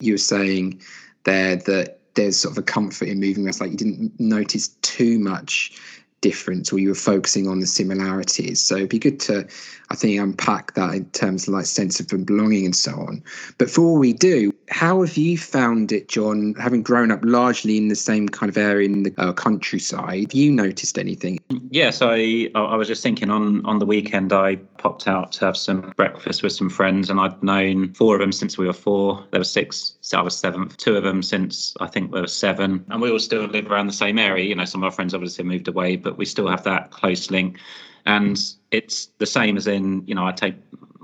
You 0.00 0.14
were 0.14 0.18
saying 0.18 0.80
there 1.24 1.56
that 1.56 1.98
there's 2.14 2.38
sort 2.38 2.52
of 2.52 2.58
a 2.58 2.62
comfort 2.62 3.08
in 3.08 3.20
moving 3.20 3.48
It's 3.48 3.60
like 3.60 3.72
you 3.72 3.76
didn't 3.76 4.18
notice 4.20 4.68
too 4.82 5.18
much 5.18 5.76
difference 6.20 6.72
or 6.72 6.78
you 6.78 6.88
were 6.88 6.94
focusing 6.94 7.48
on 7.48 7.60
the 7.60 7.66
similarities. 7.66 8.64
So 8.64 8.76
it'd 8.76 8.88
be 8.88 8.98
good 8.98 9.20
to, 9.20 9.46
I 9.90 9.94
think, 9.94 10.18
unpack 10.18 10.72
that 10.74 10.94
in 10.94 11.04
terms 11.10 11.46
of 11.46 11.54
like 11.54 11.66
sense 11.66 12.00
of 12.00 12.08
belonging 12.08 12.64
and 12.64 12.74
so 12.74 12.92
on. 12.92 13.22
Before 13.58 13.98
we 13.98 14.14
do, 14.14 14.53
how 14.68 15.02
have 15.02 15.16
you 15.16 15.36
found 15.38 15.92
it, 15.92 16.08
John, 16.08 16.54
having 16.54 16.82
grown 16.82 17.10
up 17.10 17.20
largely 17.22 17.76
in 17.76 17.88
the 17.88 17.96
same 17.96 18.28
kind 18.28 18.50
of 18.50 18.56
area 18.56 18.88
in 18.88 19.02
the 19.02 19.14
uh, 19.18 19.32
countryside? 19.32 20.32
Have 20.32 20.34
you 20.34 20.52
noticed 20.52 20.98
anything? 20.98 21.38
Yes, 21.70 22.00
I 22.02 22.50
I 22.54 22.76
was 22.76 22.88
just 22.88 23.02
thinking 23.02 23.30
on 23.30 23.64
on 23.66 23.78
the 23.78 23.86
weekend 23.86 24.32
I 24.32 24.56
popped 24.56 25.06
out 25.08 25.32
to 25.32 25.44
have 25.46 25.56
some 25.56 25.92
breakfast 25.96 26.42
with 26.42 26.52
some 26.52 26.70
friends 26.70 27.10
and 27.10 27.20
I'd 27.20 27.42
known 27.42 27.92
four 27.94 28.14
of 28.14 28.20
them 28.20 28.32
since 28.32 28.58
we 28.58 28.66
were 28.66 28.72
four. 28.72 29.24
There 29.30 29.40
were 29.40 29.44
six, 29.44 29.94
so 30.00 30.18
I 30.18 30.22
was 30.22 30.36
seventh. 30.36 30.76
Two 30.76 30.96
of 30.96 31.04
them 31.04 31.22
since 31.22 31.74
I 31.80 31.86
think 31.86 32.12
we 32.12 32.20
were 32.20 32.26
seven, 32.26 32.84
and 32.88 33.00
we 33.00 33.10
all 33.10 33.18
still 33.18 33.44
live 33.44 33.70
around 33.70 33.86
the 33.86 33.92
same 33.92 34.18
area. 34.18 34.44
You 34.44 34.54
know, 34.54 34.64
some 34.64 34.82
of 34.82 34.86
our 34.86 34.92
friends 34.92 35.14
obviously 35.14 35.44
moved 35.44 35.68
away, 35.68 35.96
but 35.96 36.18
we 36.18 36.24
still 36.24 36.48
have 36.48 36.64
that 36.64 36.90
close 36.90 37.30
link. 37.30 37.58
And 38.06 38.38
it's 38.70 39.06
the 39.18 39.26
same 39.26 39.56
as 39.56 39.66
in, 39.66 40.06
you 40.06 40.14
know, 40.14 40.26
I 40.26 40.32
take 40.32 40.56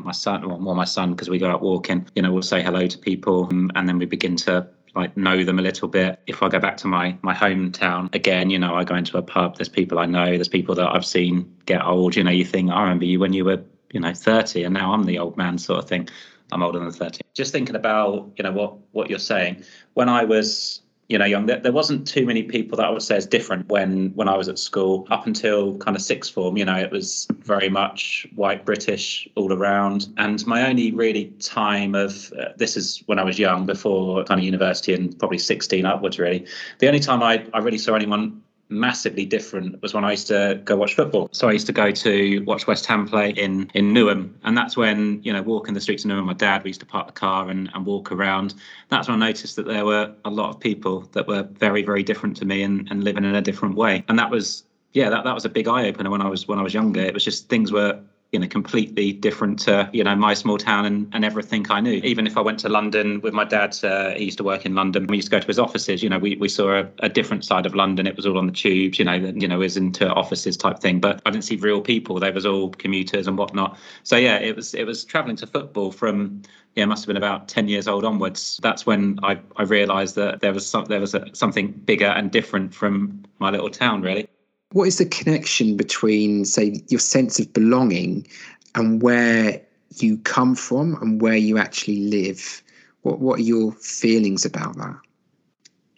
my 0.04 0.12
son, 0.12 0.44
or 0.44 0.58
more 0.58 0.74
my 0.74 0.84
son, 0.84 1.10
because 1.10 1.28
we 1.28 1.38
go 1.38 1.50
out 1.50 1.62
walking, 1.62 2.06
you 2.14 2.22
know, 2.22 2.32
we'll 2.32 2.42
say 2.42 2.62
hello 2.62 2.86
to 2.86 2.98
people 2.98 3.44
um, 3.50 3.70
and 3.74 3.88
then 3.88 3.98
we 3.98 4.06
begin 4.06 4.36
to 4.36 4.68
like 4.94 5.16
know 5.16 5.44
them 5.44 5.58
a 5.58 5.62
little 5.62 5.88
bit. 5.88 6.20
If 6.26 6.42
I 6.42 6.48
go 6.48 6.58
back 6.58 6.76
to 6.78 6.88
my 6.88 7.16
my 7.22 7.34
hometown 7.34 8.12
again, 8.14 8.50
you 8.50 8.58
know, 8.58 8.74
I 8.74 8.84
go 8.84 8.94
into 8.94 9.18
a 9.18 9.22
pub, 9.22 9.56
there's 9.56 9.68
people 9.68 9.98
I 9.98 10.06
know, 10.06 10.26
there's 10.26 10.48
people 10.48 10.74
that 10.76 10.88
I've 10.88 11.06
seen 11.06 11.56
get 11.66 11.84
old, 11.84 12.16
you 12.16 12.24
know, 12.24 12.30
you 12.30 12.44
think, 12.44 12.70
I 12.70 12.82
remember 12.82 13.04
you 13.04 13.20
when 13.20 13.32
you 13.32 13.44
were, 13.44 13.62
you 13.92 14.00
know, 14.00 14.12
30 14.12 14.64
and 14.64 14.74
now 14.74 14.92
I'm 14.92 15.04
the 15.04 15.18
old 15.18 15.36
man 15.36 15.58
sort 15.58 15.82
of 15.82 15.88
thing. 15.88 16.08
I'm 16.52 16.62
older 16.62 16.80
than 16.80 16.90
30. 16.90 17.20
Just 17.34 17.52
thinking 17.52 17.76
about, 17.76 18.32
you 18.36 18.42
know, 18.42 18.52
what 18.52 18.78
what 18.90 19.10
you're 19.10 19.20
saying. 19.20 19.64
When 19.94 20.08
I 20.08 20.24
was 20.24 20.82
you 21.10 21.18
know 21.18 21.24
young. 21.24 21.46
There, 21.46 21.58
there 21.58 21.72
wasn't 21.72 22.06
too 22.06 22.24
many 22.24 22.44
people 22.44 22.76
that 22.78 22.86
i 22.86 22.90
would 22.90 23.02
say 23.02 23.16
is 23.16 23.26
different 23.26 23.68
when 23.68 24.12
when 24.14 24.28
i 24.28 24.36
was 24.36 24.48
at 24.48 24.58
school. 24.58 25.06
Up 25.10 25.26
until 25.26 25.76
kind 25.78 25.96
of 25.96 26.02
sixth 26.02 26.32
form 26.32 26.56
you 26.56 26.64
know 26.64 26.76
it 26.76 26.90
was 26.90 27.26
very 27.40 27.68
much 27.68 28.26
white 28.36 28.64
british 28.64 29.28
all 29.34 29.52
around. 29.52 30.06
And 30.16 30.46
my 30.46 30.66
only 30.66 30.92
really 30.92 31.26
time 31.40 31.94
of 31.94 32.32
uh, 32.34 32.50
this 32.56 32.76
is 32.76 33.02
when 33.06 33.18
i 33.18 33.24
was 33.24 33.38
young 33.38 33.66
before 33.66 34.24
kind 34.24 34.38
of 34.38 34.44
university 34.44 34.94
and 34.94 35.18
probably 35.18 35.38
16 35.38 35.84
upwards 35.84 36.18
really. 36.18 36.46
The 36.78 36.86
only 36.86 37.00
time 37.00 37.22
i, 37.22 37.44
I 37.52 37.58
really 37.58 37.78
saw 37.78 37.94
anyone 37.94 38.40
massively 38.70 39.26
different 39.26 39.80
was 39.82 39.92
when 39.92 40.04
I 40.04 40.12
used 40.12 40.28
to 40.28 40.60
go 40.64 40.76
watch 40.76 40.94
football. 40.94 41.28
So 41.32 41.48
I 41.48 41.52
used 41.52 41.66
to 41.66 41.72
go 41.72 41.90
to 41.90 42.38
watch 42.44 42.66
West 42.66 42.86
Ham 42.86 43.06
play 43.06 43.30
in 43.30 43.70
in 43.74 43.92
Newham, 43.92 44.32
and 44.44 44.56
that's 44.56 44.76
when 44.76 45.20
you 45.22 45.32
know 45.32 45.42
walking 45.42 45.74
the 45.74 45.80
streets 45.80 46.04
of 46.04 46.10
Newham. 46.10 46.24
My 46.24 46.34
dad, 46.34 46.62
we 46.62 46.70
used 46.70 46.80
to 46.80 46.86
park 46.86 47.08
the 47.08 47.12
car 47.12 47.50
and, 47.50 47.70
and 47.74 47.84
walk 47.84 48.12
around. 48.12 48.54
That's 48.88 49.08
when 49.08 49.22
I 49.22 49.26
noticed 49.26 49.56
that 49.56 49.66
there 49.66 49.84
were 49.84 50.14
a 50.24 50.30
lot 50.30 50.50
of 50.50 50.60
people 50.60 51.00
that 51.12 51.26
were 51.26 51.42
very 51.42 51.82
very 51.82 52.02
different 52.02 52.36
to 52.38 52.44
me 52.44 52.62
and, 52.62 52.88
and 52.90 53.04
living 53.04 53.24
in 53.24 53.34
a 53.34 53.42
different 53.42 53.74
way. 53.74 54.04
And 54.08 54.18
that 54.18 54.30
was 54.30 54.64
yeah, 54.92 55.08
that, 55.10 55.24
that 55.24 55.34
was 55.34 55.44
a 55.44 55.48
big 55.48 55.68
eye 55.68 55.86
opener 55.86 56.10
when 56.10 56.20
I 56.20 56.28
was 56.28 56.48
when 56.48 56.58
I 56.58 56.62
was 56.62 56.74
younger. 56.74 57.00
It 57.00 57.14
was 57.14 57.24
just 57.24 57.48
things 57.48 57.70
were 57.70 58.00
you 58.32 58.38
know 58.38 58.46
completely 58.46 59.12
different 59.12 59.58
to 59.58 59.90
you 59.92 60.04
know 60.04 60.14
my 60.14 60.34
small 60.34 60.56
town 60.56 60.86
and, 60.86 61.08
and 61.12 61.24
everything 61.24 61.66
I 61.70 61.80
knew. 61.80 62.00
Even 62.04 62.26
if 62.26 62.36
I 62.36 62.40
went 62.40 62.60
to 62.60 62.68
London 62.68 63.20
with 63.20 63.34
my 63.34 63.44
dad, 63.44 63.76
uh, 63.82 64.10
he 64.10 64.24
used 64.24 64.38
to 64.38 64.44
work 64.44 64.64
in 64.64 64.74
London. 64.74 65.06
We 65.06 65.16
used 65.16 65.26
to 65.28 65.36
go 65.36 65.40
to 65.40 65.46
his 65.46 65.58
offices. 65.58 66.02
You 66.02 66.08
know, 66.10 66.18
we, 66.18 66.36
we 66.36 66.48
saw 66.48 66.80
a, 66.80 66.88
a 67.00 67.08
different 67.08 67.44
side 67.44 67.66
of 67.66 67.74
London. 67.74 68.06
It 68.06 68.16
was 68.16 68.26
all 68.26 68.38
on 68.38 68.46
the 68.46 68.52
tubes. 68.52 68.98
You 68.98 69.04
know, 69.04 69.14
you 69.14 69.48
know, 69.48 69.58
was 69.58 69.76
into 69.76 70.08
offices 70.08 70.56
type 70.56 70.78
thing. 70.78 71.00
But 71.00 71.20
I 71.26 71.30
didn't 71.30 71.44
see 71.44 71.56
real 71.56 71.80
people. 71.80 72.20
They 72.20 72.30
was 72.30 72.46
all 72.46 72.70
commuters 72.70 73.26
and 73.26 73.36
whatnot. 73.36 73.78
So 74.04 74.16
yeah, 74.16 74.36
it 74.36 74.54
was 74.54 74.74
it 74.74 74.84
was 74.84 75.04
travelling 75.04 75.36
to 75.36 75.46
football 75.46 75.90
from 75.90 76.42
yeah, 76.76 76.84
must 76.84 77.02
have 77.02 77.08
been 77.08 77.16
about 77.16 77.48
10 77.48 77.66
years 77.66 77.88
old 77.88 78.04
onwards. 78.04 78.60
That's 78.62 78.86
when 78.86 79.18
I, 79.24 79.40
I 79.56 79.64
realised 79.64 80.14
that 80.14 80.40
there 80.40 80.52
was 80.52 80.64
some, 80.64 80.84
there 80.84 81.00
was 81.00 81.14
a, 81.14 81.26
something 81.32 81.72
bigger 81.72 82.06
and 82.06 82.30
different 82.30 82.72
from 82.72 83.24
my 83.40 83.50
little 83.50 83.70
town, 83.70 84.02
really. 84.02 84.28
What 84.72 84.86
is 84.86 84.98
the 84.98 85.06
connection 85.06 85.76
between, 85.76 86.44
say, 86.44 86.82
your 86.88 87.00
sense 87.00 87.40
of 87.40 87.52
belonging 87.52 88.26
and 88.74 89.02
where 89.02 89.60
you 89.96 90.18
come 90.18 90.54
from 90.54 90.96
and 91.02 91.20
where 91.20 91.36
you 91.36 91.58
actually 91.58 92.00
live? 92.08 92.62
What 93.02 93.18
What 93.18 93.40
are 93.40 93.42
your 93.42 93.72
feelings 93.72 94.44
about 94.44 94.76
that? 94.76 94.96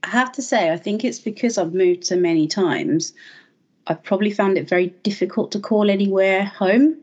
I 0.04 0.08
have 0.08 0.32
to 0.32 0.42
say, 0.42 0.70
I 0.72 0.76
think 0.76 1.04
it's 1.04 1.20
because 1.20 1.58
I've 1.58 1.74
moved 1.74 2.04
so 2.04 2.16
many 2.16 2.46
times. 2.48 3.12
I've 3.86 4.02
probably 4.02 4.30
found 4.30 4.56
it 4.56 4.68
very 4.68 4.88
difficult 5.02 5.52
to 5.52 5.60
call 5.60 5.90
anywhere 5.90 6.44
home. 6.44 6.96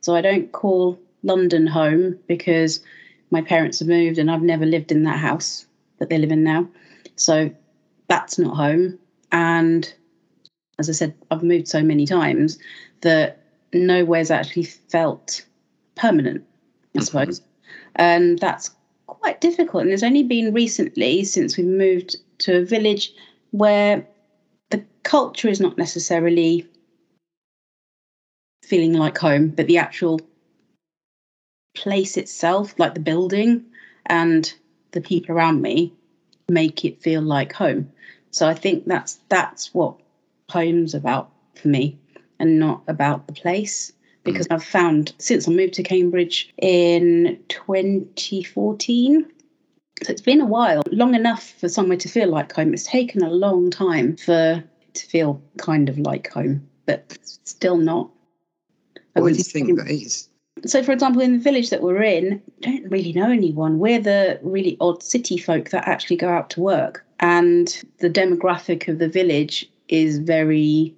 So 0.00 0.14
I 0.14 0.20
don't 0.20 0.52
call 0.52 0.98
London 1.22 1.66
home 1.66 2.18
because 2.28 2.80
my 3.30 3.42
parents 3.42 3.80
have 3.80 3.88
moved 3.88 4.18
and 4.18 4.30
I've 4.30 4.42
never 4.42 4.64
lived 4.64 4.92
in 4.92 5.02
that 5.02 5.18
house 5.18 5.66
that 5.98 6.08
they 6.08 6.18
live 6.18 6.30
in 6.30 6.44
now. 6.44 6.68
So 7.16 7.50
that's 8.06 8.38
not 8.38 8.56
home. 8.56 8.98
And 9.32 9.92
as 10.78 10.88
I 10.88 10.92
said, 10.92 11.14
I've 11.30 11.42
moved 11.42 11.68
so 11.68 11.82
many 11.82 12.06
times 12.06 12.58
that 13.00 13.42
nowhere's 13.72 14.30
actually 14.30 14.64
felt 14.64 15.44
permanent, 15.96 16.44
I 16.94 16.98
mm-hmm. 16.98 17.04
suppose. 17.04 17.42
And 17.96 18.38
that's 18.38 18.70
quite 19.06 19.40
difficult. 19.40 19.82
And 19.82 19.90
there's 19.90 20.02
only 20.02 20.22
been 20.22 20.54
recently, 20.54 21.24
since 21.24 21.56
we 21.56 21.64
moved 21.64 22.16
to 22.38 22.58
a 22.58 22.64
village, 22.64 23.12
where 23.50 24.06
the 24.70 24.84
culture 25.02 25.48
is 25.48 25.60
not 25.60 25.78
necessarily 25.78 26.66
feeling 28.64 28.92
like 28.92 29.18
home, 29.18 29.48
but 29.48 29.66
the 29.66 29.78
actual 29.78 30.20
place 31.74 32.16
itself, 32.16 32.74
like 32.78 32.94
the 32.94 33.00
building 33.00 33.64
and 34.06 34.52
the 34.92 35.00
people 35.00 35.34
around 35.34 35.62
me, 35.62 35.92
make 36.48 36.84
it 36.84 37.02
feel 37.02 37.22
like 37.22 37.52
home. 37.52 37.90
So 38.30 38.46
I 38.46 38.54
think 38.54 38.86
that's 38.86 39.18
that's 39.28 39.74
what 39.74 39.96
home's 40.50 40.94
about 40.94 41.30
for 41.54 41.68
me 41.68 41.98
and 42.38 42.58
not 42.58 42.82
about 42.88 43.26
the 43.26 43.32
place 43.32 43.92
because 44.24 44.46
mm. 44.48 44.54
I've 44.54 44.64
found 44.64 45.12
since 45.18 45.48
I 45.48 45.52
moved 45.52 45.74
to 45.74 45.82
Cambridge 45.82 46.52
in 46.58 47.38
2014 47.48 49.26
so 50.02 50.12
it's 50.12 50.22
been 50.22 50.40
a 50.40 50.46
while, 50.46 50.82
long 50.92 51.14
enough 51.14 51.54
for 51.58 51.68
somewhere 51.68 51.98
to 51.98 52.08
feel 52.08 52.28
like 52.28 52.52
home. 52.52 52.72
It's 52.72 52.84
taken 52.84 53.22
a 53.22 53.30
long 53.30 53.70
time 53.70 54.16
for 54.16 54.62
it 54.80 54.94
to 54.94 55.06
feel 55.06 55.42
kind 55.56 55.88
of 55.88 55.98
like 55.98 56.30
home, 56.30 56.68
but 56.86 57.18
still 57.22 57.76
not. 57.76 58.10
What 59.14 59.32
do 59.32 59.38
you 59.38 59.42
think 59.42 59.76
that 59.78 59.90
is? 59.90 60.28
So, 60.64 60.82
for 60.82 60.92
example, 60.92 61.22
in 61.22 61.32
the 61.32 61.42
village 61.42 61.70
that 61.70 61.82
we're 61.82 62.02
in, 62.02 62.42
don't 62.60 62.88
really 62.88 63.12
know 63.12 63.30
anyone. 63.30 63.78
We're 63.78 64.00
the 64.00 64.38
really 64.42 64.76
odd 64.80 65.02
city 65.02 65.36
folk 65.36 65.70
that 65.70 65.88
actually 65.88 66.16
go 66.16 66.28
out 66.28 66.50
to 66.50 66.60
work. 66.60 67.04
And 67.20 67.82
the 67.98 68.10
demographic 68.10 68.86
of 68.86 69.00
the 69.00 69.08
village 69.08 69.68
is 69.88 70.18
very 70.18 70.94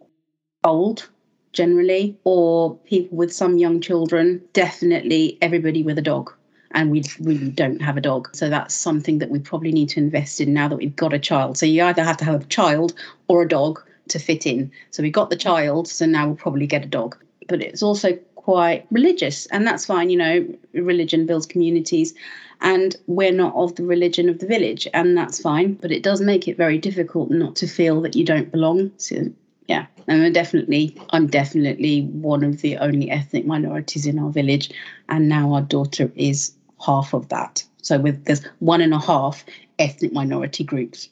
old 0.64 1.08
generally, 1.52 2.16
or 2.24 2.76
people 2.78 3.16
with 3.16 3.32
some 3.32 3.58
young 3.58 3.80
children, 3.80 4.40
definitely 4.52 5.36
everybody 5.42 5.82
with 5.82 5.98
a 5.98 6.02
dog. 6.02 6.32
And 6.72 6.92
we 6.92 7.02
really 7.20 7.50
don't 7.50 7.82
have 7.82 7.96
a 7.96 8.00
dog. 8.00 8.28
So 8.36 8.48
that's 8.48 8.74
something 8.74 9.18
that 9.18 9.30
we 9.30 9.40
probably 9.40 9.72
need 9.72 9.88
to 9.90 9.98
invest 9.98 10.40
in 10.40 10.52
now 10.52 10.68
that 10.68 10.76
we've 10.76 10.94
got 10.94 11.12
a 11.12 11.18
child. 11.18 11.58
So 11.58 11.66
you 11.66 11.82
either 11.82 12.04
have 12.04 12.16
to 12.18 12.24
have 12.24 12.42
a 12.42 12.46
child 12.46 12.94
or 13.26 13.42
a 13.42 13.48
dog 13.48 13.82
to 14.08 14.20
fit 14.20 14.46
in. 14.46 14.70
So 14.90 15.02
we 15.02 15.10
got 15.10 15.30
the 15.30 15.36
child, 15.36 15.88
so 15.88 16.06
now 16.06 16.26
we'll 16.26 16.36
probably 16.36 16.68
get 16.68 16.84
a 16.84 16.88
dog. 16.88 17.16
But 17.48 17.62
it's 17.62 17.82
also 17.82 18.12
quite 18.36 18.86
religious, 18.90 19.46
and 19.46 19.66
that's 19.66 19.86
fine. 19.86 20.10
You 20.10 20.18
know, 20.18 20.54
religion 20.72 21.26
builds 21.26 21.46
communities, 21.46 22.14
and 22.60 22.96
we're 23.06 23.32
not 23.32 23.54
of 23.54 23.74
the 23.76 23.84
religion 23.84 24.28
of 24.28 24.38
the 24.38 24.46
village, 24.46 24.86
and 24.94 25.16
that's 25.16 25.40
fine. 25.40 25.74
But 25.74 25.92
it 25.92 26.02
does 26.02 26.20
make 26.20 26.48
it 26.48 26.56
very 26.56 26.78
difficult 26.78 27.30
not 27.30 27.56
to 27.56 27.66
feel 27.66 28.00
that 28.02 28.16
you 28.16 28.24
don't 28.24 28.50
belong. 28.50 28.92
So 28.96 29.30
yeah 29.70 29.86
and 30.08 30.24
I'm 30.24 30.32
definitely 30.32 31.00
i'm 31.10 31.28
definitely 31.28 32.02
one 32.06 32.42
of 32.42 32.60
the 32.60 32.76
only 32.78 33.08
ethnic 33.10 33.46
minorities 33.46 34.04
in 34.04 34.18
our 34.18 34.30
village 34.30 34.70
and 35.08 35.28
now 35.28 35.54
our 35.54 35.62
daughter 35.62 36.10
is 36.16 36.52
half 36.84 37.14
of 37.14 37.28
that 37.28 37.64
so 37.80 37.98
with 37.98 38.24
there's 38.24 38.44
one 38.58 38.80
and 38.80 38.92
a 38.92 38.98
half 38.98 39.44
ethnic 39.78 40.12
minority 40.12 40.64
groups 40.64 41.08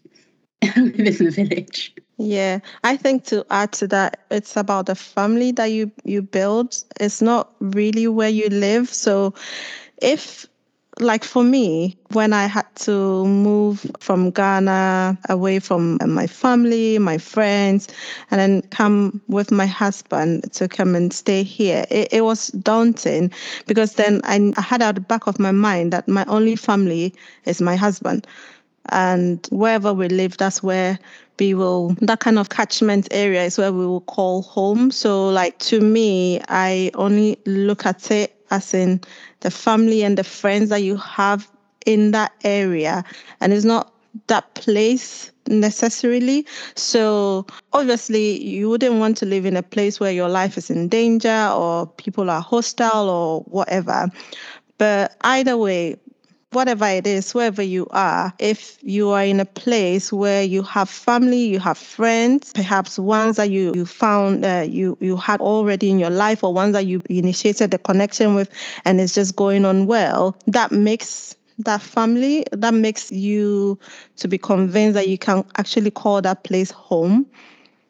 within 0.62 1.26
the 1.26 1.30
village 1.30 1.94
yeah 2.16 2.58
i 2.82 2.96
think 2.96 3.24
to 3.24 3.46
add 3.50 3.70
to 3.72 3.86
that 3.86 4.24
it's 4.32 4.56
about 4.56 4.86
the 4.86 4.96
family 4.96 5.52
that 5.52 5.66
you 5.66 5.90
you 6.04 6.20
build 6.20 6.82
it's 6.98 7.22
not 7.22 7.52
really 7.60 8.08
where 8.08 8.28
you 8.28 8.48
live 8.48 8.88
so 8.92 9.32
if 10.02 10.46
like 11.00 11.24
for 11.24 11.42
me, 11.42 11.96
when 12.12 12.32
I 12.32 12.46
had 12.46 12.66
to 12.76 13.24
move 13.26 13.90
from 14.00 14.30
Ghana 14.30 15.18
away 15.28 15.58
from 15.58 15.98
uh, 16.00 16.06
my 16.06 16.26
family, 16.26 16.98
my 16.98 17.18
friends, 17.18 17.88
and 18.30 18.40
then 18.40 18.62
come 18.70 19.20
with 19.28 19.50
my 19.50 19.66
husband 19.66 20.52
to 20.54 20.68
come 20.68 20.94
and 20.94 21.12
stay 21.12 21.42
here, 21.42 21.84
it, 21.90 22.08
it 22.12 22.20
was 22.22 22.48
daunting 22.48 23.32
because 23.66 23.94
then 23.94 24.20
I, 24.24 24.52
I 24.56 24.60
had 24.60 24.82
at 24.82 24.94
the 24.96 25.00
back 25.00 25.26
of 25.26 25.38
my 25.38 25.52
mind 25.52 25.92
that 25.92 26.08
my 26.08 26.24
only 26.26 26.56
family 26.56 27.14
is 27.44 27.60
my 27.60 27.76
husband. 27.76 28.26
And 28.90 29.46
wherever 29.50 29.92
we 29.92 30.08
live, 30.08 30.38
that's 30.38 30.62
where 30.62 30.98
we 31.38 31.52
will, 31.54 31.90
that 32.00 32.20
kind 32.20 32.38
of 32.38 32.48
catchment 32.48 33.08
area 33.10 33.44
is 33.44 33.58
where 33.58 33.72
we 33.72 33.86
will 33.86 34.00
call 34.00 34.42
home. 34.42 34.90
So, 34.90 35.28
like, 35.28 35.58
to 35.60 35.80
me, 35.80 36.40
I 36.48 36.90
only 36.94 37.38
look 37.44 37.84
at 37.84 38.10
it 38.10 38.37
as 38.50 38.74
in 38.74 39.00
the 39.40 39.50
family 39.50 40.02
and 40.02 40.18
the 40.18 40.24
friends 40.24 40.70
that 40.70 40.82
you 40.82 40.96
have 40.96 41.48
in 41.86 42.10
that 42.12 42.32
area. 42.44 43.04
And 43.40 43.52
it's 43.52 43.64
not 43.64 43.92
that 44.26 44.54
place 44.54 45.30
necessarily. 45.48 46.46
So 46.74 47.46
obviously, 47.72 48.42
you 48.42 48.68
wouldn't 48.68 48.96
want 48.96 49.16
to 49.18 49.26
live 49.26 49.46
in 49.46 49.56
a 49.56 49.62
place 49.62 50.00
where 50.00 50.12
your 50.12 50.28
life 50.28 50.58
is 50.58 50.70
in 50.70 50.88
danger 50.88 51.50
or 51.54 51.86
people 51.86 52.30
are 52.30 52.42
hostile 52.42 53.08
or 53.08 53.40
whatever. 53.42 54.08
But 54.78 55.16
either 55.22 55.56
way, 55.56 55.96
whatever 56.52 56.86
it 56.86 57.06
is, 57.06 57.34
wherever 57.34 57.62
you 57.62 57.86
are, 57.90 58.32
if 58.38 58.78
you 58.82 59.10
are 59.10 59.24
in 59.24 59.40
a 59.40 59.44
place 59.44 60.12
where 60.12 60.42
you 60.42 60.62
have 60.62 60.88
family, 60.88 61.44
you 61.44 61.58
have 61.58 61.76
friends, 61.76 62.52
perhaps 62.54 62.98
ones 62.98 63.36
that 63.36 63.50
you, 63.50 63.72
you 63.74 63.84
found 63.84 64.44
uh, 64.44 64.64
you, 64.66 64.96
you 65.00 65.16
had 65.16 65.40
already 65.40 65.90
in 65.90 65.98
your 65.98 66.10
life 66.10 66.42
or 66.42 66.52
ones 66.52 66.72
that 66.72 66.86
you 66.86 67.02
initiated 67.10 67.70
the 67.70 67.78
connection 67.78 68.34
with 68.34 68.50
and 68.84 69.00
it's 69.00 69.14
just 69.14 69.36
going 69.36 69.64
on 69.64 69.86
well, 69.86 70.36
that 70.46 70.72
makes 70.72 71.36
that 71.58 71.82
family, 71.82 72.44
that 72.52 72.72
makes 72.72 73.10
you 73.12 73.78
to 74.16 74.28
be 74.28 74.38
convinced 74.38 74.94
that 74.94 75.08
you 75.08 75.18
can 75.18 75.44
actually 75.56 75.90
call 75.90 76.22
that 76.22 76.44
place 76.44 76.70
home. 76.70 77.26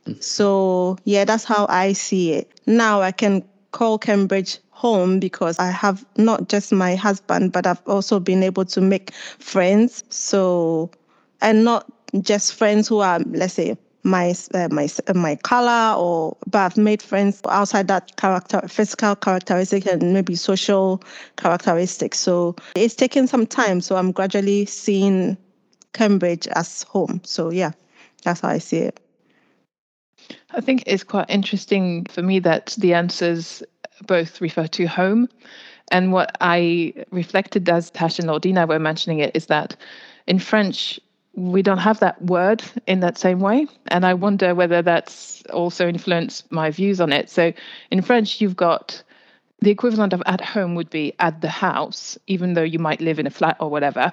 Mm-hmm. 0.07 0.21
So, 0.21 0.97
yeah, 1.05 1.25
that's 1.25 1.45
how 1.45 1.67
I 1.69 1.93
see 1.93 2.33
it. 2.33 2.51
Now 2.67 3.03
I 3.03 3.13
can 3.13 3.45
call 3.73 3.99
Cambridge 3.99 4.59
home 4.71 5.19
because 5.19 5.59
I 5.59 5.71
have 5.71 6.05
not 6.17 6.49
just 6.49 6.73
my 6.73 6.95
husband, 6.95 7.53
but 7.53 7.67
I've 7.67 7.83
also 7.87 8.21
been 8.21 8.43
able 8.43 8.65
to 8.67 8.81
make 8.81 9.13
friends. 9.13 10.05
So, 10.09 10.91
and 11.41 11.65
not 11.65 11.91
just 12.21 12.55
friends 12.55 12.89
who 12.89 13.01
are, 13.01 13.19
let's 13.21 13.55
say, 13.55 13.77
my 14.05 14.35
uh, 14.55 14.69
my 14.71 14.89
uh, 15.09 15.15
my 15.15 15.37
color 15.37 15.99
or 15.99 16.37
but 16.47 16.59
I've 16.59 16.77
made 16.77 17.03
friends 17.03 17.41
outside 17.49 17.89
that 17.89 18.17
character 18.17 18.63
physical 18.69 19.17
characteristic 19.17 19.87
and 19.87 20.15
maybe 20.15 20.35
social 20.37 21.03
characteristics. 21.37 22.19
So 22.19 22.55
it's 22.77 22.95
taken 22.95 23.27
some 23.27 23.47
time. 23.47 23.81
So 23.81 23.97
I'm 23.97 24.13
gradually 24.13 24.67
seeing 24.67 25.37
Cambridge 25.93 26.47
as 26.49 26.85
home. 26.85 27.21
So 27.25 27.51
yeah, 27.51 27.73
that's 28.23 28.41
how 28.41 28.51
I 28.51 28.59
see 28.59 28.79
it. 28.79 29.01
I 30.51 30.61
think 30.61 30.85
it's 30.87 31.05
quite 31.05 31.29
interesting 31.29 32.05
for 32.07 32.23
me 32.23 32.39
that 32.41 32.75
the 32.79 32.95
answers 32.95 33.63
both 34.07 34.41
refer 34.41 34.67
to 34.67 34.87
home. 34.87 35.29
And 35.91 36.13
what 36.13 36.37
I 36.41 36.93
reflected 37.11 37.69
as 37.69 37.91
Tash 37.91 38.19
and 38.19 38.29
Lordina 38.29 38.69
were 38.69 38.79
mentioning 38.79 39.21
it 39.21 39.35
is 39.35 39.47
that 39.47 39.77
in 40.27 40.39
French, 40.39 41.01
we 41.35 41.63
don't 41.63 41.79
have 41.79 42.01
that 42.01 42.21
word 42.23 42.63
in 42.87 43.01
that 43.01 43.17
same 43.17 43.41
way. 43.41 43.67
And 43.89 44.05
I 44.05 44.15
wonder 44.15 44.55
whether 44.55 44.83
that's 44.83 45.43
also 45.53 45.89
influenced 45.89 46.51
my 46.51 46.71
views 46.71 47.01
on 47.01 47.13
it. 47.13 47.31
So 47.31 47.53
in 47.91 48.03
French, 48.03 48.41
you've 48.41 48.57
got 48.57 49.03
the 49.61 49.71
equivalent 49.71 50.13
of 50.13 50.23
at 50.27 50.41
home 50.41 50.75
would 50.75 50.91
be 50.91 51.15
at 51.19 51.41
the 51.41 51.49
house, 51.49 52.19
even 52.27 52.55
though 52.55 52.63
you 52.63 52.79
might 52.79 53.01
live 53.01 53.19
in 53.19 53.27
a 53.27 53.31
flat 53.31 53.57
or 53.61 53.71
whatever. 53.71 54.13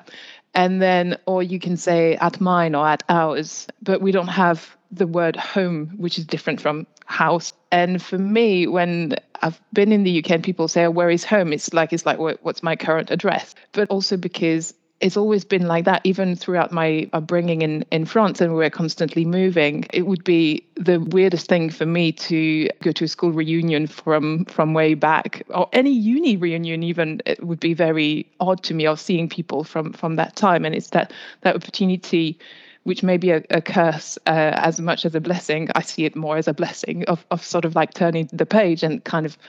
And 0.56 0.82
then, 0.82 1.18
or 1.26 1.44
you 1.44 1.60
can 1.60 1.76
say 1.76 2.16
at 2.16 2.40
mine 2.40 2.76
or 2.76 2.88
at 2.88 3.04
ours, 3.10 3.68
but 3.82 4.02
we 4.02 4.12
don't 4.14 4.30
have 4.30 4.76
the 4.90 5.06
word 5.06 5.36
home, 5.36 5.94
which 5.98 6.18
is 6.18 6.26
different 6.26 6.62
from 6.62 6.88
house. 7.06 7.52
And 7.72 8.02
for 8.02 8.18
me, 8.18 8.66
when 8.66 9.16
I've 9.42 9.62
been 9.74 9.92
in 9.92 10.04
the 10.04 10.20
UK 10.20 10.32
and 10.32 10.44
people 10.44 10.70
say, 10.70 10.86
oh, 10.86 10.92
where 10.92 11.10
is 11.10 11.26
home? 11.26 11.52
It's 11.52 11.74
like, 11.74 11.92
it's 11.92 12.06
like, 12.06 12.20
what's 12.20 12.64
my 12.64 12.78
current 12.78 13.12
address? 13.12 13.54
But 13.74 13.90
also 13.90 14.16
because 14.16 14.74
it's 15.02 15.18
always 15.18 15.44
been 15.44 15.68
like 15.68 15.86
that, 15.86 16.02
even 16.06 16.36
throughout 16.36 16.72
my 16.72 17.10
upbringing 17.12 17.62
in, 17.62 17.84
in 17.92 18.06
France, 18.06 18.40
and 18.40 18.56
we're 18.56 18.70
constantly 18.70 19.26
moving. 19.26 19.86
It 19.92 20.08
would 20.08 20.24
be 20.24 20.66
the 20.76 21.00
weirdest 21.00 21.48
thing 21.48 21.70
for 21.70 21.86
me 21.86 22.14
to 22.14 22.70
go 22.82 22.92
to 22.94 23.04
a 23.04 23.08
school 23.08 23.32
reunion 23.32 23.88
from 23.88 24.46
from 24.46 24.74
way 24.74 24.94
back, 24.94 25.44
or 25.50 25.68
any 25.74 25.92
uni 25.92 26.38
reunion. 26.38 26.82
Even 26.82 27.22
it 27.26 27.44
would 27.44 27.60
be 27.60 27.74
very 27.74 28.26
odd 28.40 28.64
to 28.64 28.74
me 28.74 28.88
of 28.88 29.00
seeing 29.00 29.28
people 29.28 29.64
from 29.64 29.92
from 29.92 30.16
that 30.16 30.36
time, 30.36 30.64
and 30.64 30.74
it's 30.74 30.92
that 30.92 31.12
that 31.42 31.56
opportunity 31.56 32.40
which 32.84 33.02
may 33.02 33.18
be 33.18 33.32
a, 33.32 33.44
a 33.50 33.62
curse 33.62 34.18
uh, 34.28 34.54
as 34.56 34.80
much 34.80 35.06
as 35.06 35.16
a 35.16 35.20
blessing. 35.20 35.68
I 35.76 35.82
see 35.82 36.06
it 36.06 36.16
more 36.16 36.38
as 36.38 36.48
a 36.48 36.54
blessing 36.54 37.04
of, 37.06 37.26
of 37.32 37.44
sort 37.44 37.66
of 37.66 37.76
like 37.76 37.96
turning 37.96 38.30
the 38.32 38.46
page 38.46 38.84
and 38.84 39.04
kind 39.04 39.26
of 39.26 39.40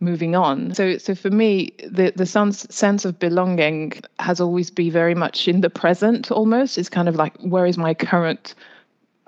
moving 0.00 0.34
on. 0.34 0.74
So, 0.74 0.98
so 0.98 1.14
for 1.14 1.30
me, 1.30 1.72
the 1.86 2.12
the 2.16 2.26
sense 2.26 2.66
sense 2.70 3.04
of 3.04 3.18
belonging 3.18 3.92
has 4.18 4.40
always 4.40 4.70
been 4.70 4.90
very 4.90 5.14
much 5.14 5.46
in 5.46 5.60
the 5.60 5.70
present. 5.70 6.30
Almost, 6.30 6.78
it's 6.78 6.88
kind 6.88 7.08
of 7.08 7.16
like 7.16 7.36
where 7.40 7.66
is 7.66 7.78
my 7.78 7.94
current 7.94 8.54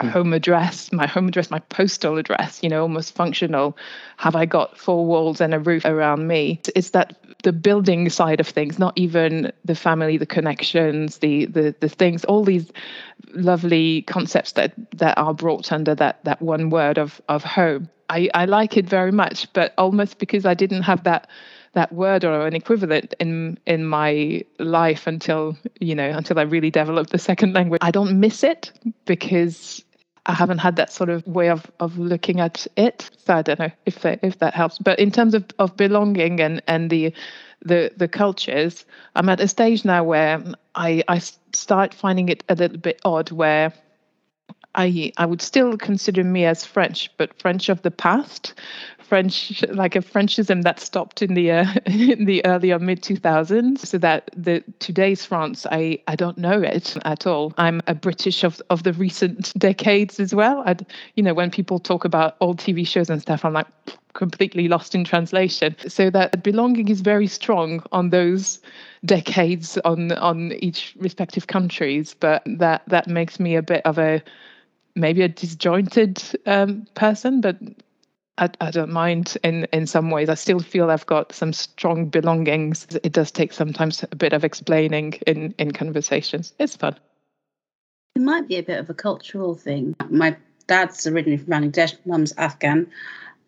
home 0.01 0.33
address, 0.33 0.91
my 0.93 1.07
home 1.07 1.29
address, 1.29 1.51
my 1.51 1.61
postal 1.61 2.19
address, 2.19 2.61
you 2.63 2.69
know, 2.69 2.83
almost 2.83 3.15
functional. 3.15 3.77
Have 4.17 4.35
I 4.35 4.47
got 4.47 4.77
four 4.77 5.07
walls 5.07 5.41
and 5.41 5.55
a 5.55 5.61
roof 5.61 5.85
around 5.85 6.27
me? 6.27 6.61
It's 6.75 6.91
that 6.91 7.17
the 7.43 7.53
building 7.53 8.09
side 8.09 8.41
of 8.41 8.49
things, 8.49 8.79
not 8.79 8.93
even 8.97 9.53
the 9.65 9.75
family, 9.75 10.17
the 10.17 10.27
connections, 10.27 11.19
the 11.19 11.47
the 11.47 11.75
the 11.81 11.89
things, 11.89 12.25
all 12.25 12.45
these 12.45 12.71
lovely 13.35 14.03
concepts 14.03 14.53
that 14.53 14.73
that 14.97 15.17
are 15.19 15.35
brought 15.35 15.73
under 15.73 15.95
that 15.95 16.25
that 16.25 16.43
one 16.43 16.71
word 16.71 16.99
of 16.99 17.21
of 17.29 17.45
home. 17.45 17.89
I, 18.13 18.29
I 18.35 18.45
like 18.45 18.77
it 18.77 18.87
very 18.87 19.13
much, 19.13 19.51
but 19.55 19.73
almost 19.79 20.19
because 20.19 20.45
I 20.45 20.55
didn't 20.55 20.83
have 20.83 21.05
that 21.05 21.29
that 21.75 21.91
word 21.91 22.23
or 22.23 22.47
an 22.47 22.55
equivalent 22.55 23.15
in 23.19 23.59
in 23.67 23.87
my 23.87 24.45
life 24.59 25.07
until 25.07 25.57
you 25.81 25.95
know 25.95 26.11
until 26.11 26.39
I 26.39 26.43
really 26.43 26.71
developed 26.71 27.11
the 27.11 27.19
second 27.19 27.55
language. 27.55 27.81
I 27.83 27.91
don't 27.91 28.21
miss 28.21 28.45
it 28.45 28.71
because 29.07 29.83
I 30.27 30.35
haven't 30.35 30.59
had 30.59 30.77
that 30.77 30.93
sort 30.93 31.11
of 31.11 31.27
way 31.27 31.49
of, 31.49 31.71
of 31.81 31.99
looking 31.99 32.41
at 32.41 32.67
it. 32.77 33.11
So 33.25 33.35
I 33.35 33.43
don't 33.43 33.59
know 33.59 33.73
if 33.87 34.03
that, 34.03 34.21
if 34.23 34.39
that 34.39 34.55
helps. 34.55 34.79
But 34.79 35.01
in 35.01 35.11
terms 35.11 35.35
of, 35.35 35.45
of 35.59 35.77
belonging 35.77 36.41
and, 36.41 36.63
and 36.69 36.91
the 36.91 37.13
the 37.65 37.93
the 37.97 38.09
cultures, 38.09 38.85
I'm 39.17 39.29
at 39.29 39.41
a 39.41 39.49
stage 39.49 39.85
now 39.85 40.05
where 40.05 40.43
I 40.75 41.03
I 41.09 41.19
start 41.55 41.95
finding 41.95 42.29
it 42.29 42.45
a 42.49 42.55
little 42.55 42.79
bit 42.79 43.01
odd 43.05 43.31
where 43.31 43.73
I 44.75 45.13
I 45.17 45.27
would 45.27 45.43
still 45.43 45.77
consider 45.77 46.25
me 46.25 46.45
as 46.45 46.65
French, 46.65 47.11
but 47.17 47.39
French 47.41 47.69
of 47.69 47.83
the 47.83 47.91
past, 47.91 48.55
French 48.99 49.63
like 49.69 49.95
a 49.95 50.01
Frenchism 50.01 50.63
that 50.63 50.81
stopped 50.81 51.21
in 51.21 51.35
the 51.35 51.51
uh, 51.51 51.67
in 51.87 52.25
the 52.25 52.45
early 52.47 52.73
or 52.73 52.79
mid 52.79 53.03
2000s. 53.03 53.79
So 53.81 53.99
that 53.99 54.31
the 54.35 54.65
today's 54.79 55.27
France, 55.27 55.67
I 55.71 55.99
I 56.09 56.17
don't 56.17 56.39
know 56.39 56.63
it 56.63 56.97
at 57.05 57.27
all. 57.27 57.53
I'm 57.59 57.83
a 57.87 57.95
British 57.95 58.45
of 58.45 58.63
of 58.71 58.85
the 58.85 58.95
recent 58.95 59.53
decades 59.59 60.19
as 60.19 60.35
well. 60.35 60.63
I'd 60.65 60.87
you 61.15 61.23
know 61.23 61.35
when 61.35 61.51
people 61.51 61.79
talk 61.79 62.05
about 62.07 62.37
old 62.41 62.59
TV 62.59 62.87
shows 62.87 63.11
and 63.11 63.21
stuff, 63.21 63.45
I'm 63.45 63.53
like 63.53 63.67
completely 64.15 64.69
lost 64.69 64.95
in 64.95 65.05
translation. 65.05 65.75
So 65.89 66.11
that 66.11 66.43
belonging 66.43 66.89
is 66.89 67.01
very 67.01 67.27
strong 67.27 67.83
on 67.93 68.11
those 68.11 68.61
decades 69.05 69.77
on 69.85 70.13
on 70.13 70.53
each 70.53 70.95
respective 70.99 71.49
countries, 71.49 72.15
but 72.19 72.43
that 72.47 72.83
that 72.87 73.09
makes 73.09 73.39
me 73.39 73.57
a 73.57 73.63
bit 73.63 73.83
of 73.85 73.99
a 73.99 74.23
maybe 74.95 75.23
a 75.23 75.29
disjointed 75.29 76.23
um, 76.47 76.87
person, 76.95 77.41
but 77.41 77.57
I, 78.39 78.51
I, 78.61 78.71
don't 78.71 78.91
mind 78.93 79.37
in 79.43 79.65
in 79.73 79.87
some 79.87 80.11
ways. 80.11 80.29
I 80.29 80.35
still 80.35 80.61
feel 80.61 80.91
I've 80.91 81.07
got 81.07 81.33
some 81.33 81.53
strong 81.53 82.07
belongings. 82.07 82.87
It 83.03 83.13
does 83.13 83.31
take 83.31 83.53
sometimes 83.53 84.05
a 84.11 84.17
bit 84.17 84.33
of 84.33 84.45
explaining 84.45 85.13
in 85.27 85.55
in 85.59 85.73
conversations. 85.73 86.55
It's 86.59 86.77
fun. 86.77 86.97
It 88.17 88.23
might 88.23 88.49
be 88.49 88.57
a 88.57 88.63
bit 88.63 88.79
of 88.79 88.91
a 88.91 88.95
cultural 88.95 89.55
thing. 89.55 89.95
My 90.11 90.37
dad's 90.67 91.07
originally 91.07 91.39
from 91.39 91.53
Bangladesh, 91.53 91.97
mum's 92.07 92.33
Afghan, 92.37 92.91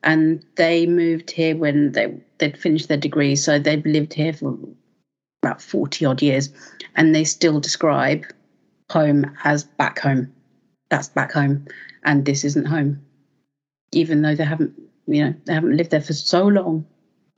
and 0.03 0.45
they 0.57 0.87
moved 0.87 1.31
here 1.31 1.57
when 1.57 1.93
they 1.93 2.15
they'd 2.39 2.59
finished 2.59 2.89
their 2.89 2.99
degree, 2.99 3.37
so 3.37 3.59
they've 3.59 3.85
lived 3.87 4.13
here 4.13 4.33
for 4.33 4.59
about 5.43 5.63
forty 5.63 6.05
odd 6.05 6.21
years, 6.21 6.51
and 6.95 7.15
they 7.15 7.25
still 7.25 7.61
describe 7.61 8.27
home 8.91 9.35
as 9.45 9.65
back 9.65 9.99
home 9.99 10.31
that's 10.89 11.09
back 11.09 11.33
home 11.33 11.67
and 12.05 12.25
this 12.25 12.45
isn't 12.45 12.67
home. 12.67 13.05
Even 13.93 14.23
though 14.23 14.35
they 14.35 14.45
haven't 14.45 14.75
you 15.07 15.25
know 15.25 15.35
they 15.45 15.55
haven't 15.55 15.77
lived 15.77 15.91
there 15.91 16.01
for 16.01 16.15
so 16.15 16.47
long 16.47 16.87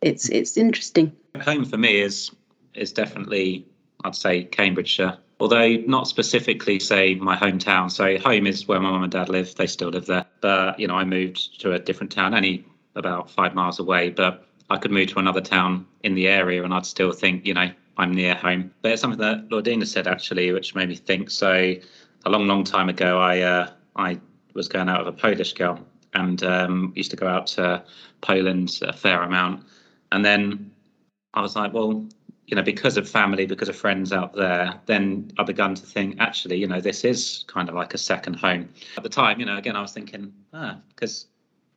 it's 0.03 0.29
it's 0.29 0.57
interesting. 0.57 1.13
Home 1.43 1.65
for 1.65 1.77
me 1.77 2.01
is 2.01 2.31
is 2.75 2.93
definitely 2.93 3.67
i'd 4.05 4.15
say 4.15 4.45
cambridgeshire. 4.45 5.19
Although 5.39 5.77
not 5.87 6.09
specifically 6.09 6.79
say 6.81 7.15
my 7.15 7.37
hometown. 7.37 7.91
So 7.91 8.19
home 8.19 8.47
is 8.47 8.67
where 8.67 8.81
my 8.81 8.91
mum 8.91 9.03
and 9.03 9.13
dad 9.13 9.29
live. 9.29 9.55
They 9.55 9.67
still 9.67 9.91
live 9.91 10.07
there. 10.07 10.25
But 10.41 10.79
you 10.79 10.87
know 10.87 10.97
i 10.97 11.05
moved 11.05 11.61
to 11.61 11.73
a 11.73 11.79
different 11.79 12.13
town 12.13 12.35
only 12.35 12.65
about 12.95 13.31
five 13.31 13.55
miles 13.55 13.79
away. 13.79 14.11
But 14.11 14.47
i 14.71 14.77
could 14.77 14.91
move 14.91 15.09
to 15.09 15.19
another 15.19 15.41
town 15.41 15.87
in 16.03 16.15
the 16.15 16.27
area 16.29 16.63
and 16.65 16.75
i'd 16.75 16.87
still 16.87 17.13
think 17.13 17.47
you 17.47 17.55
know 17.55 17.71
i'm 17.97 18.13
near 18.13 18.35
home. 18.35 18.73
But 18.83 18.93
it's 18.93 19.03
something 19.03 19.21
that 19.21 19.49
lordina 19.49 19.87
said 19.87 20.07
actually 20.07 20.53
which 20.53 20.75
made 20.75 20.89
me 20.89 20.97
think. 20.97 21.31
So 21.31 21.75
a 22.27 22.29
long, 22.29 22.47
long 22.47 22.65
time 22.65 22.89
ago, 22.89 23.19
I 23.21 23.41
uh, 23.41 23.71
I 23.95 24.21
was 24.53 24.69
going 24.69 24.89
out 24.89 25.05
with 25.05 25.15
a 25.15 25.17
Polish 25.17 25.55
girl 25.55 25.79
and 26.13 26.43
um, 26.43 26.93
used 26.97 27.11
to 27.13 27.17
go 27.17 27.29
out 27.29 27.47
to 27.47 27.83
Poland 28.21 28.81
a 28.83 28.93
fair 28.93 29.23
amount. 29.23 29.65
And 30.13 30.25
then 30.25 30.71
I 31.35 31.41
was 31.41 31.55
like, 31.55 31.73
well, 31.73 32.05
you 32.47 32.57
know, 32.57 32.63
because 32.63 32.97
of 32.97 33.09
family, 33.09 33.47
because 33.47 33.69
of 33.69 33.77
friends 33.77 34.13
out 34.13 34.35
there, 34.35 34.81
then 34.87 35.31
I 35.39 35.45
began 35.45 35.75
to 35.75 35.83
think, 35.83 36.17
actually, 36.19 36.57
you 36.57 36.67
know, 36.67 36.81
this 36.81 37.05
is 37.05 37.45
kind 37.47 37.69
of 37.69 37.75
like 37.75 37.95
a 37.95 37.99
second 37.99 38.35
home. 38.35 38.69
At 38.97 39.03
the 39.03 39.09
time, 39.09 39.39
you 39.39 39.47
know, 39.47 39.57
again, 39.57 39.77
I 39.77 39.81
was 39.81 39.93
thinking, 39.93 40.33
ah, 40.53 40.79
because 40.89 41.27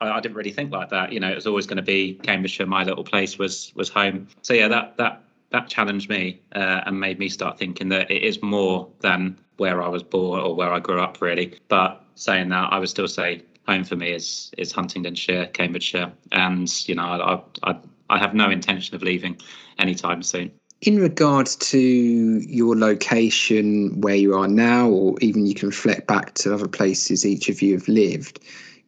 I, 0.02 0.10
I 0.10 0.20
didn't 0.20 0.36
really 0.36 0.52
think 0.52 0.72
like 0.72 0.90
that. 0.90 1.12
You 1.12 1.20
know, 1.20 1.30
it 1.30 1.36
was 1.36 1.48
always 1.48 1.68
going 1.68 1.78
to 1.78 1.84
be 1.84 2.16
Cambridgeshire. 2.24 2.66
My 2.66 2.84
little 2.84 3.04
place 3.04 3.38
was 3.38 3.72
was 3.76 3.90
home. 3.90 4.28
So 4.42 4.56
yeah, 4.56 4.68
that 4.68 4.98
that 4.98 5.24
that 5.52 5.68
challenged 5.68 6.10
me 6.10 6.42
uh, 6.56 6.82
and 6.86 7.00
made 7.00 7.20
me 7.20 7.30
start 7.30 7.58
thinking 7.58 7.90
that 7.90 8.10
it 8.12 8.24
is 8.24 8.42
more 8.42 8.88
than 9.00 9.38
where 9.58 9.82
I 9.82 9.88
was 9.88 10.04
born 10.04 10.40
or 10.42 10.56
where 10.56 10.72
I 10.72 10.80
grew 10.80 11.02
up, 11.02 11.22
really. 11.22 11.58
But 11.68 12.04
saying 12.16 12.50
that, 12.50 12.72
I 12.72 12.80
would 12.80 12.90
still 12.90 13.08
say 13.08 13.44
home 13.68 13.84
for 13.84 13.96
me 13.96 14.12
is 14.12 14.52
is 14.58 14.72
Huntingdonshire, 14.72 15.48
Cambridgeshire, 15.48 16.12
and 16.32 16.88
you 16.88 16.96
know 16.96 17.04
I 17.04 17.72
I, 17.72 17.76
I 18.10 18.18
have 18.18 18.34
no 18.34 18.50
intention 18.50 18.96
of 18.96 19.04
leaving 19.04 19.38
anytime 19.78 20.24
soon. 20.24 20.52
In 20.82 20.98
regards 20.98 21.58
to 21.58 21.78
your 21.78 22.76
location 22.76 24.00
where 24.00 24.16
you 24.16 24.34
are 24.34 24.48
now, 24.48 24.90
or 24.90 25.18
even 25.20 25.46
you 25.46 25.54
can 25.54 25.68
reflect 25.68 26.08
back 26.08 26.36
to 26.36 26.54
other 26.54 26.70
places 26.70 27.26
each 27.26 27.50
of 27.50 27.62
you 27.62 27.74
have 27.74 27.88
lived, 27.88 28.40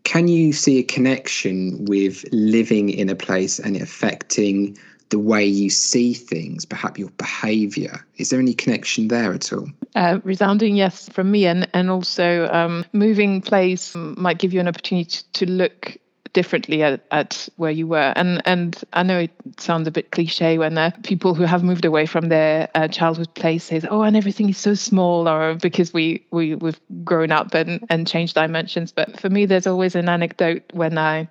can 0.04 0.28
you 0.28 0.54
see 0.54 0.80
a 0.80 0.84
connection 0.84 1.84
with 1.86 2.24
living 2.32 2.90
in 2.90 3.10
a 3.10 3.16
place 3.16 3.60
and 3.60 3.76
affecting 3.76 4.78
the 5.12 5.20
way 5.20 5.46
you 5.46 5.70
see 5.70 6.14
things, 6.14 6.66
perhaps 6.66 6.98
your 6.98 7.10
behaviour. 7.12 8.04
Is 8.18 8.30
there 8.30 8.40
any 8.40 8.54
connection 8.54 9.10
there 9.10 9.34
at 9.34 9.54
all? 9.54 9.68
Uh, 9.96 10.20
resounding 10.24 10.76
yes 10.76 11.10
from 11.10 11.30
me, 11.30 11.46
and 11.46 11.68
and 11.74 11.90
also 11.90 12.48
um, 12.52 12.84
moving 12.94 13.42
place 13.42 13.94
might 13.96 14.40
give 14.40 14.54
you 14.54 14.60
an 14.60 14.68
opportunity 14.68 15.22
to 15.34 15.46
look 15.46 15.98
differently 16.34 16.82
at, 16.82 17.02
at 17.12 17.50
where 17.58 17.72
you 17.72 17.88
were. 17.88 18.14
And 18.16 18.42
and 18.46 18.82
I 18.94 19.04
know 19.04 19.20
it 19.20 19.32
sounds 19.58 19.88
a 19.88 19.92
bit 19.92 20.12
cliche 20.12 20.58
when 20.58 20.78
uh, 20.78 20.92
people 21.04 21.36
who 21.36 21.44
have 21.44 21.62
moved 21.62 21.84
away 21.84 22.06
from 22.06 22.30
their 22.30 22.70
uh, 22.74 22.88
childhood 22.88 23.34
place 23.34 23.66
says, 23.66 23.86
"Oh, 23.90 24.04
and 24.04 24.16
everything 24.16 24.50
is 24.50 24.58
so 24.58 24.74
small," 24.74 25.28
or 25.28 25.56
because 25.56 25.94
we 25.94 26.26
we 26.32 26.56
we've 26.56 26.80
grown 27.04 27.32
up 27.32 27.54
and 27.54 27.86
and 27.90 28.08
changed 28.08 28.36
dimensions. 28.36 28.92
But 28.92 29.20
for 29.20 29.30
me, 29.30 29.46
there's 29.46 29.68
always 29.68 29.96
an 29.96 30.08
anecdote 30.08 30.64
when 30.74 30.98
I 30.98 31.28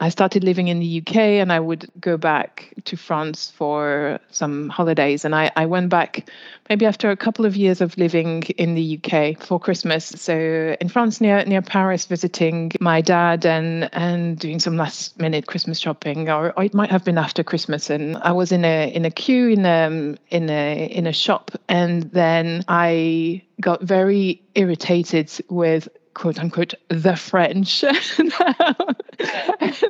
I 0.00 0.08
started 0.08 0.44
living 0.44 0.68
in 0.68 0.80
the 0.80 1.02
UK 1.02 1.16
and 1.16 1.52
I 1.52 1.60
would 1.60 1.90
go 2.00 2.16
back 2.16 2.72
to 2.86 2.96
France 2.96 3.50
for 3.50 4.18
some 4.30 4.70
holidays. 4.70 5.26
And 5.26 5.34
I, 5.34 5.50
I 5.56 5.66
went 5.66 5.90
back 5.90 6.30
maybe 6.70 6.86
after 6.86 7.10
a 7.10 7.16
couple 7.16 7.44
of 7.44 7.54
years 7.54 7.82
of 7.82 7.98
living 7.98 8.44
in 8.56 8.74
the 8.74 8.98
UK 8.98 9.38
for 9.38 9.60
Christmas. 9.60 10.06
So 10.06 10.74
in 10.80 10.88
France 10.88 11.20
near 11.20 11.44
near 11.44 11.60
Paris 11.60 12.06
visiting 12.06 12.72
my 12.80 13.02
dad 13.02 13.44
and 13.44 13.90
and 13.92 14.38
doing 14.38 14.58
some 14.58 14.78
last 14.78 15.18
minute 15.18 15.46
Christmas 15.46 15.78
shopping 15.78 16.30
or, 16.30 16.54
or 16.56 16.64
it 16.64 16.72
might 16.72 16.90
have 16.90 17.04
been 17.04 17.18
after 17.18 17.42
Christmas 17.42 17.90
and 17.90 18.16
I 18.18 18.32
was 18.32 18.52
in 18.52 18.64
a 18.64 18.90
in 18.90 19.04
a 19.04 19.10
queue 19.10 19.48
in 19.48 19.66
a 19.66 19.86
um, 19.86 20.16
in 20.30 20.48
a 20.48 20.86
in 20.86 21.06
a 21.06 21.12
shop 21.12 21.50
and 21.68 22.04
then 22.12 22.64
I 22.68 23.42
got 23.60 23.82
very 23.82 24.42
irritated 24.54 25.30
with 25.50 25.88
quote 26.20 26.38
unquote 26.38 26.74
the 26.88 27.16
French. 27.16 27.82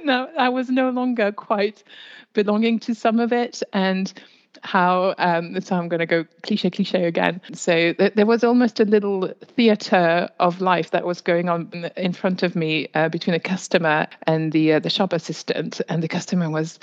no, 0.05 0.29
I 0.39 0.49
was 0.49 0.71
no 0.71 0.91
longer 0.91 1.33
quite 1.33 1.83
belonging 2.35 2.79
to 2.79 2.95
some 2.95 3.19
of 3.19 3.33
it 3.33 3.65
and 3.73 4.13
how 4.63 5.15
um, 5.19 5.61
so 5.61 5.75
I'm 5.75 5.89
going 5.89 5.99
to 5.99 6.07
go 6.07 6.25
cliche 6.43 6.71
cliche 6.71 7.05
again. 7.05 7.41
So 7.53 7.95
th- 7.95 8.15
there 8.15 8.27
was 8.27 8.45
almost 8.45 8.79
a 8.79 8.85
little 8.85 9.33
theatre 9.57 10.29
of 10.39 10.61
life 10.61 10.93
that 10.93 11.05
was 11.05 11.21
going 11.21 11.49
on 11.49 11.91
in 11.97 12.13
front 12.13 12.45
of 12.45 12.55
me 12.55 12.87
uh, 12.95 13.09
between 13.09 13.35
a 13.35 13.41
customer 13.41 14.07
and 14.29 14.53
the 14.53 14.75
uh, 14.75 14.79
the 14.79 14.91
shop 14.91 15.13
assistant, 15.13 15.81
and 15.89 16.01
the 16.01 16.09
customer 16.09 16.49
was 16.49 16.79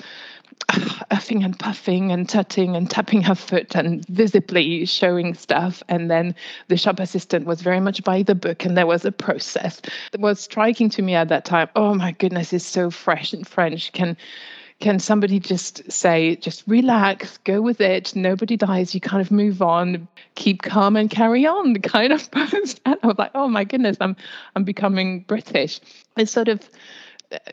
uffing 1.10 1.44
and 1.44 1.58
puffing 1.58 2.12
and 2.12 2.28
tutting 2.28 2.76
and 2.76 2.90
tapping 2.90 3.22
her 3.22 3.34
foot 3.34 3.74
and 3.74 4.06
visibly 4.06 4.84
showing 4.84 5.34
stuff. 5.34 5.82
And 5.88 6.10
then 6.10 6.34
the 6.68 6.76
shop 6.76 7.00
assistant 7.00 7.46
was 7.46 7.62
very 7.62 7.80
much 7.80 8.04
by 8.04 8.22
the 8.22 8.34
book, 8.34 8.64
and 8.64 8.76
there 8.76 8.86
was 8.86 9.04
a 9.04 9.12
process 9.12 9.80
that 10.12 10.20
was 10.20 10.40
striking 10.40 10.90
to 10.90 11.02
me 11.02 11.14
at 11.14 11.28
that 11.28 11.44
time. 11.44 11.68
Oh 11.74 11.94
my 11.94 12.12
goodness, 12.12 12.52
it's 12.52 12.64
so 12.64 12.90
fresh 12.90 13.32
and 13.32 13.46
French. 13.46 13.92
Can 13.92 14.16
can 14.80 15.00
somebody 15.00 15.40
just 15.40 15.90
say, 15.90 16.36
just 16.36 16.62
relax, 16.68 17.38
go 17.38 17.60
with 17.60 17.80
it, 17.80 18.14
nobody 18.14 18.56
dies, 18.56 18.94
you 18.94 19.00
kind 19.00 19.20
of 19.20 19.32
move 19.32 19.60
on, 19.60 20.06
keep 20.36 20.62
calm 20.62 20.94
and 20.94 21.10
carry 21.10 21.44
on, 21.46 21.74
kind 21.82 22.12
of 22.12 22.30
post. 22.30 22.80
And 22.86 22.96
I 23.02 23.06
was 23.08 23.18
like, 23.18 23.32
oh 23.34 23.48
my 23.48 23.64
goodness, 23.64 23.96
I'm 24.00 24.16
I'm 24.54 24.64
becoming 24.64 25.20
British. 25.20 25.80
It's 26.16 26.30
sort 26.30 26.48
of 26.48 26.60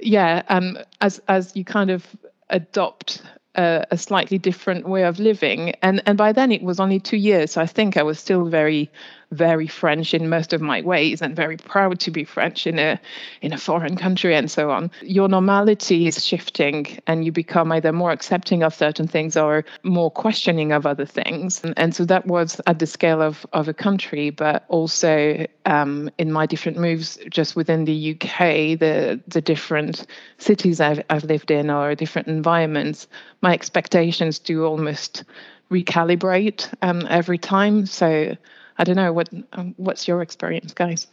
yeah, 0.02 0.44
um, 0.50 0.78
as 1.02 1.22
as 1.28 1.56
you 1.56 1.66
kind 1.66 1.90
of 1.90 2.06
adopt 2.50 3.22
a, 3.56 3.86
a, 3.92 3.98
slightly 3.98 4.38
different 4.38 4.88
way 4.88 5.04
of 5.04 5.20
living. 5.20 5.72
And 5.82 6.02
and 6.06 6.18
by 6.18 6.32
then 6.32 6.52
it 6.52 6.62
was 6.62 6.80
only 6.80 7.00
two 7.00 7.18
years, 7.18 7.52
so 7.52 7.62
I 7.62 7.66
think 7.66 7.98
I 7.98 8.04
was 8.04 8.20
still 8.20 8.46
very 8.46 8.90
very 9.36 9.68
French 9.68 10.14
in 10.14 10.30
most 10.30 10.54
of 10.54 10.62
my 10.62 10.82
ways 10.82 11.22
and 11.22 11.36
very 11.36 11.58
proud 11.58 12.00
to 12.00 12.12
be 12.12 12.24
French 12.24 12.66
in 12.66 12.80
a 12.80 13.00
in 13.42 13.54
a 13.54 13.58
foreign 13.58 13.96
country 13.96 14.36
and 14.36 14.50
so 14.50 14.72
on. 14.72 14.90
Your 15.02 15.28
normality 15.28 16.08
is 16.08 16.26
shifting 16.26 17.00
and 17.08 17.26
you 17.26 17.32
become 17.32 17.72
either 17.72 17.92
more 17.92 18.12
accepting 18.12 18.64
of 18.64 18.74
certain 18.74 19.08
things 19.08 19.38
or 19.38 19.66
more 19.84 20.10
questioning 20.10 20.72
of 20.72 20.86
other 20.86 21.06
things. 21.06 21.64
And, 21.64 21.74
and 21.78 21.96
so 21.96 22.06
that 22.06 22.26
was 22.28 22.62
at 22.68 22.80
the 22.80 22.88
scale 22.88 23.22
of, 23.22 23.46
of 23.54 23.68
a 23.68 23.74
country, 23.74 24.30
but 24.30 24.66
also 24.70 25.46
um, 25.66 26.10
in 26.18 26.32
my 26.32 26.46
different 26.46 26.78
moves 26.78 27.18
just 27.30 27.56
within 27.56 27.86
the 27.86 28.12
UK, 28.14 28.80
the 28.80 29.20
the 29.28 29.42
different 29.42 30.06
cities 30.38 30.80
I've 30.80 31.04
I've 31.10 31.24
lived 31.24 31.52
in 31.52 31.70
or 31.70 31.96
different 31.96 32.28
environments, 32.28 33.08
my 33.42 33.54
expectations 33.54 34.40
do 34.40 34.66
almost 34.66 35.24
recalibrate 35.72 36.72
um, 36.82 37.08
every 37.10 37.38
time. 37.38 37.86
So 37.86 38.36
I 38.78 38.84
don't 38.84 38.96
know 38.96 39.14
what 39.14 39.30
um, 39.54 39.74
what's 39.78 40.08
your 40.08 40.22
experience, 40.22 40.74
guys. 40.74 41.08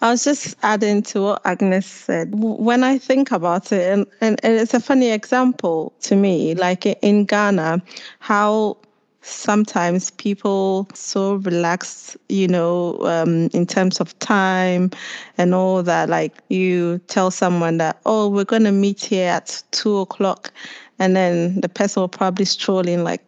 I 0.00 0.10
was 0.10 0.24
just 0.24 0.56
adding 0.62 1.02
to 1.02 1.22
what 1.22 1.42
Agnes 1.44 1.86
said. 1.86 2.34
When 2.34 2.82
I 2.82 2.98
think 2.98 3.30
about 3.30 3.70
it, 3.72 3.92
and, 3.92 4.06
and, 4.20 4.40
it's 4.42 4.74
a 4.74 4.80
funny 4.80 5.10
example 5.12 5.92
to 6.00 6.16
me, 6.16 6.54
like 6.54 6.84
in 6.84 7.24
Ghana, 7.26 7.80
how 8.18 8.76
sometimes 9.24 10.10
people 10.10 10.86
so 10.92 11.36
relaxed 11.36 12.14
you 12.28 12.46
know 12.46 12.98
um, 13.06 13.48
in 13.54 13.64
terms 13.66 13.98
of 13.98 14.16
time 14.18 14.90
and 15.38 15.54
all 15.54 15.82
that 15.82 16.10
like 16.10 16.36
you 16.50 16.98
tell 17.06 17.30
someone 17.30 17.78
that 17.78 17.98
oh 18.04 18.28
we're 18.28 18.44
going 18.44 18.64
to 18.64 18.72
meet 18.72 19.02
here 19.02 19.30
at 19.30 19.62
two 19.70 19.96
o'clock 19.96 20.52
and 20.98 21.16
then 21.16 21.58
the 21.60 21.70
person 21.70 22.02
will 22.02 22.08
probably 22.08 22.44
stroll 22.44 22.86
in 22.86 23.02
like 23.02 23.22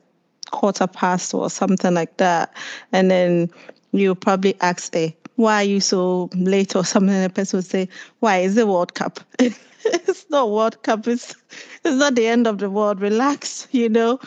quarter 0.50 0.86
past 0.86 1.34
or 1.34 1.50
something 1.50 1.94
like 1.94 2.16
that. 2.18 2.52
And 2.92 3.10
then 3.10 3.50
you 3.92 4.14
probably 4.14 4.56
ask, 4.60 4.92
hey, 4.94 5.16
why 5.36 5.56
are 5.56 5.64
you 5.64 5.80
so 5.80 6.30
late 6.34 6.74
or 6.74 6.84
something? 6.84 7.14
And 7.14 7.24
the 7.24 7.30
person 7.30 7.58
will 7.58 7.62
say, 7.62 7.88
why 8.20 8.38
is 8.38 8.56
it 8.56 8.68
World 8.68 8.94
Cup? 8.94 9.20
it's 9.38 10.26
not 10.30 10.50
World 10.50 10.82
Cup. 10.82 11.06
It's, 11.06 11.34
it's 11.84 11.96
not 11.96 12.14
the 12.14 12.26
end 12.26 12.46
of 12.46 12.58
the 12.58 12.70
world. 12.70 13.00
Relax, 13.00 13.68
you 13.72 13.88
know? 13.88 14.18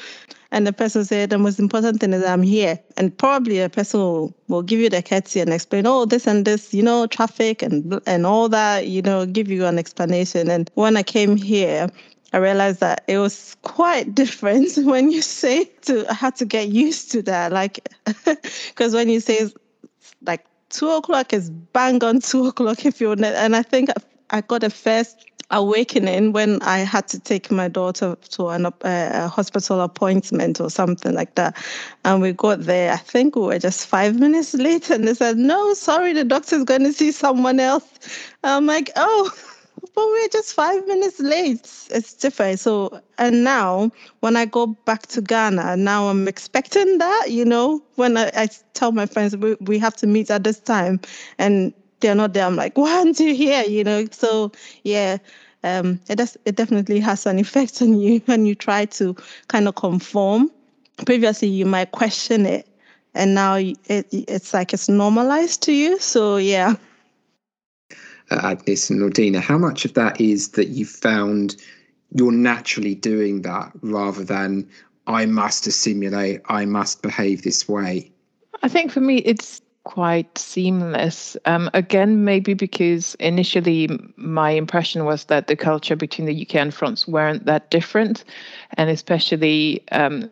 And 0.52 0.66
the 0.66 0.74
person 0.74 1.06
said, 1.06 1.30
the 1.30 1.38
most 1.38 1.60
important 1.60 2.00
thing 2.00 2.12
is 2.12 2.24
I'm 2.24 2.42
here. 2.42 2.80
And 2.98 3.16
probably 3.16 3.60
a 3.60 3.70
person 3.70 4.00
will, 4.00 4.36
will 4.48 4.64
give 4.64 4.80
you 4.80 4.90
the 4.90 5.04
courtesy 5.04 5.40
and 5.42 5.54
explain, 5.54 5.86
oh, 5.86 6.06
this 6.06 6.26
and 6.26 6.44
this, 6.44 6.74
you 6.74 6.82
know, 6.82 7.06
traffic 7.06 7.62
and 7.62 8.02
and 8.08 8.26
all 8.26 8.50
that, 8.50 8.88
you 8.88 9.04
know, 9.04 9.28
give 9.28 9.50
you 9.50 9.66
an 9.66 9.78
explanation. 9.78 10.50
And 10.50 10.70
when 10.74 10.98
I 10.98 11.04
came 11.04 11.36
here, 11.36 11.88
I 12.34 12.38
realized 12.38 12.80
that 12.80 13.04
it 13.08 13.18
was 13.18 13.56
quite 13.64 14.14
different 14.22 14.76
when 14.78 15.12
you 15.12 15.22
say 15.22 15.66
to 15.84 16.06
I 16.10 16.14
had 16.14 16.36
to 16.38 16.46
get 16.46 16.70
used 16.70 17.12
to 17.12 17.22
that. 17.24 17.52
Like 17.52 17.88
because 18.70 18.94
when 18.94 19.10
you 19.10 19.20
say 19.20 19.50
like 20.22 20.46
two 20.70 20.90
o'clock 20.90 21.34
is 21.34 21.50
bang 21.50 22.04
on 22.04 22.20
two 22.22 22.48
o'clock 22.52 22.86
if 22.86 23.02
you're 23.02 23.16
and 23.24 23.56
I 23.56 23.64
think 23.64 23.90
I 24.32 24.42
got 24.42 24.64
a 24.64 24.70
first 24.70 25.26
awakening 25.52 26.32
when 26.32 26.62
I 26.62 26.80
had 26.80 27.08
to 27.10 27.20
take 27.20 27.50
my 27.50 27.68
daughter 27.68 28.16
to 28.32 28.50
an, 28.50 28.68
uh, 28.68 28.72
a 28.84 29.28
hospital 29.28 29.82
appointment 29.82 30.62
or 30.62 30.70
something 30.70 31.14
like 31.14 31.36
that. 31.36 31.58
And 32.06 32.22
we 32.22 32.34
got 32.34 32.62
there, 32.62 32.94
I 32.94 32.98
think 32.98 33.36
we 33.36 33.42
were 33.42 33.60
just 33.60 33.88
five 33.88 34.20
minutes 34.20 34.54
late, 34.54 34.90
and 34.90 35.08
they 35.08 35.14
said, 35.14 35.38
No, 35.38 35.74
sorry, 35.74 36.14
the 36.14 36.24
doctor's 36.24 36.64
going 36.64 36.84
to 36.84 36.94
see 36.94 37.12
someone 37.12 37.60
else. 37.60 37.88
I'm 38.44 38.66
like, 38.66 38.92
Oh, 38.96 39.32
but 39.82 40.06
we're 40.08 40.28
just 40.30 40.54
five 40.54 40.86
minutes 40.88 41.20
late. 41.20 41.88
It's 41.92 42.14
different. 42.14 42.60
So, 42.60 43.02
and 43.18 43.44
now 43.44 43.92
when 44.20 44.36
I 44.36 44.46
go 44.46 44.68
back 44.68 45.08
to 45.08 45.22
Ghana, 45.22 45.78
now 45.78 46.08
I'm 46.08 46.28
expecting 46.28 46.98
that, 46.98 47.28
you 47.30 47.46
know, 47.46 47.82
when 47.96 48.18
I, 48.18 48.32
I 48.36 48.50
tell 48.74 48.92
my 48.92 49.06
friends 49.06 49.36
we, 49.38 49.56
we 49.62 49.80
have 49.80 49.96
to 49.98 50.08
meet 50.08 50.30
at 50.32 50.44
this 50.44 50.60
time 50.60 51.00
and 51.38 51.74
they're 52.00 52.16
not 52.16 52.34
there, 52.34 52.46
I'm 52.46 52.56
like, 52.56 52.78
why 52.78 52.98
aren't 52.98 53.20
you 53.20 53.34
here? 53.34 53.64
You 53.64 53.84
know, 53.84 54.06
so 54.12 54.52
yeah, 54.84 55.18
um, 55.64 56.00
it 56.10 56.16
does, 56.16 56.38
it 56.46 56.56
definitely 56.56 57.00
has 57.00 57.26
an 57.26 57.40
effect 57.40 57.82
on 57.82 58.00
you 58.00 58.20
when 58.26 58.46
you 58.46 58.56
try 58.56 58.86
to 58.86 59.16
kind 59.48 59.68
of 59.68 59.76
conform. 59.76 60.52
Previously, 61.06 61.48
you 61.48 61.66
might 61.66 61.92
question 61.92 62.46
it, 62.46 62.68
and 63.14 63.34
now 63.34 63.56
it, 63.56 63.78
it's 63.86 64.54
like 64.54 64.74
it's 64.74 64.90
normalized 64.90 65.64
to 65.64 65.72
you. 65.72 65.98
So 65.98 66.36
yeah 66.36 66.76
Agnes 68.32 68.90
and 68.90 69.02
Lordina, 69.02 69.40
how 69.40 69.58
much 69.58 69.86
of 69.86 69.94
that 69.94 70.20
is 70.20 70.50
that 70.50 70.70
you 70.70 70.86
found 70.86 71.56
you're 72.12 72.32
naturally 72.32 72.96
doing 72.96 73.44
that 73.44 73.72
rather 73.82 74.24
than 74.24 74.68
I 75.08 75.26
must 75.26 75.68
assimilate, 75.68 76.42
I 76.46 76.66
must 76.66 77.02
behave 77.02 77.44
this 77.44 77.68
way? 77.68 78.12
I 78.62 78.68
think 78.68 78.92
for 78.92 79.00
me, 79.00 79.18
it's 79.18 79.62
quite 79.84 80.38
seamless. 80.38 81.38
Um, 81.46 81.70
again, 81.74 82.24
maybe 82.24 82.54
because 82.54 83.16
initially 83.16 83.90
my 84.18 84.52
impression 84.52 85.06
was 85.06 85.26
that 85.26 85.48
the 85.48 85.56
culture 85.56 85.96
between 85.96 86.28
the 86.28 86.42
UK 86.42 86.56
and 86.56 86.74
France 86.74 87.08
weren't 87.08 87.46
that 87.46 87.72
different, 87.72 88.24
and 88.76 88.90
especially 88.90 89.84
um, 89.92 90.30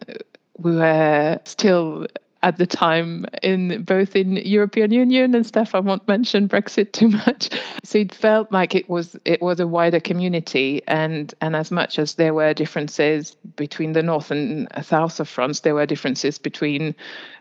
we 0.60 0.76
were 0.76 1.40
still 1.46 2.06
at 2.44 2.58
the 2.58 2.68
time 2.68 3.26
in 3.42 3.84
both 3.84 4.16
in 4.16 4.36
European 4.38 4.92
Union 4.92 5.34
and 5.34 5.46
stuff. 5.46 5.74
I 5.74 5.80
won't 5.80 6.08
mention 6.08 6.48
Brexit 6.48 6.92
too 6.92 7.10
much. 7.10 7.50
So 7.84 8.00
it 8.00 8.14
felt 8.14 8.52
like 8.52 8.76
it 8.76 8.90
was 8.90 9.16
it 9.26 9.42
was 9.42 9.60
a 9.60 9.68
wider 9.68 10.00
community, 10.00 10.82
and 10.88 11.34
and 11.42 11.56
as 11.56 11.72
much 11.72 12.00
as 12.00 12.16
there 12.16 12.34
were 12.34 12.54
differences 12.54 13.36
between 13.56 13.94
the 13.94 14.04
north 14.04 14.32
and 14.32 14.68
south 14.84 15.20
of 15.20 15.28
France, 15.28 15.62
there 15.62 15.76
were 15.76 15.86
differences 15.86 16.38
between, 16.38 16.96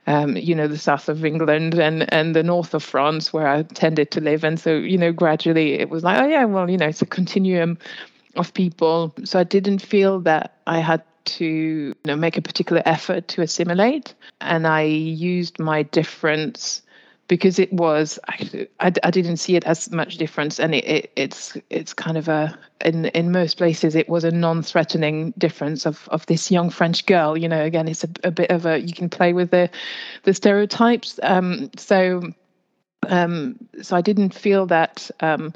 um, 0.06 0.36
you 0.36 0.54
know, 0.54 0.68
the 0.68 0.78
south 0.78 1.08
of 1.08 1.24
England 1.24 1.74
and 1.74 2.12
and 2.12 2.34
the 2.34 2.42
north 2.42 2.74
of 2.74 2.82
France 2.82 3.32
where 3.32 3.48
I 3.48 3.62
tended 3.62 4.10
to 4.12 4.20
live, 4.20 4.44
and 4.44 4.58
so 4.58 4.76
you 4.76 4.98
know 4.98 5.12
gradually 5.12 5.74
it 5.74 5.90
was 5.90 6.04
like 6.04 6.20
oh 6.20 6.26
yeah 6.26 6.44
well 6.44 6.70
you 6.70 6.78
know 6.78 6.86
it's 6.86 7.02
a 7.02 7.06
continuum 7.06 7.78
of 8.36 8.52
people. 8.54 9.14
So 9.24 9.40
I 9.40 9.44
didn't 9.44 9.80
feel 9.80 10.20
that 10.20 10.58
I 10.66 10.78
had 10.78 11.02
to 11.26 11.44
you 11.44 11.94
know, 12.04 12.16
make 12.16 12.36
a 12.36 12.42
particular 12.42 12.82
effort 12.84 13.28
to 13.28 13.42
assimilate. 13.42 14.14
And 14.40 14.66
I 14.66 14.82
used 14.82 15.58
my 15.58 15.82
difference 15.82 16.82
because 17.28 17.58
it 17.58 17.72
was 17.72 18.18
I, 18.28 18.92
I 19.02 19.10
didn't 19.10 19.38
see 19.38 19.56
it 19.56 19.64
as 19.64 19.90
much 19.90 20.16
difference. 20.16 20.60
And 20.60 20.74
it, 20.74 20.84
it, 20.84 21.12
it's 21.16 21.56
it's 21.70 21.92
kind 21.92 22.16
of 22.16 22.28
a 22.28 22.56
in 22.84 23.06
in 23.06 23.32
most 23.32 23.56
places 23.56 23.94
it 23.94 24.08
was 24.08 24.24
a 24.24 24.30
non-threatening 24.30 25.34
difference 25.36 25.86
of 25.86 26.08
of 26.10 26.24
this 26.26 26.50
young 26.50 26.70
french 26.70 27.04
girl. 27.06 27.36
You 27.36 27.48
know 27.48 27.62
again 27.62 27.88
it's 27.88 28.04
a, 28.04 28.08
a 28.24 28.30
bit 28.30 28.50
of 28.50 28.66
a 28.66 28.80
you 28.80 28.92
can 28.94 29.08
play 29.08 29.32
with 29.32 29.50
the 29.50 29.68
the 30.22 30.34
stereotypes. 30.34 31.18
Um 31.22 31.70
so 31.76 32.22
um 33.08 33.56
so 33.82 33.96
i 33.96 34.00
didn't 34.00 34.34
feel 34.34 34.66
that 34.66 35.10
um 35.20 35.52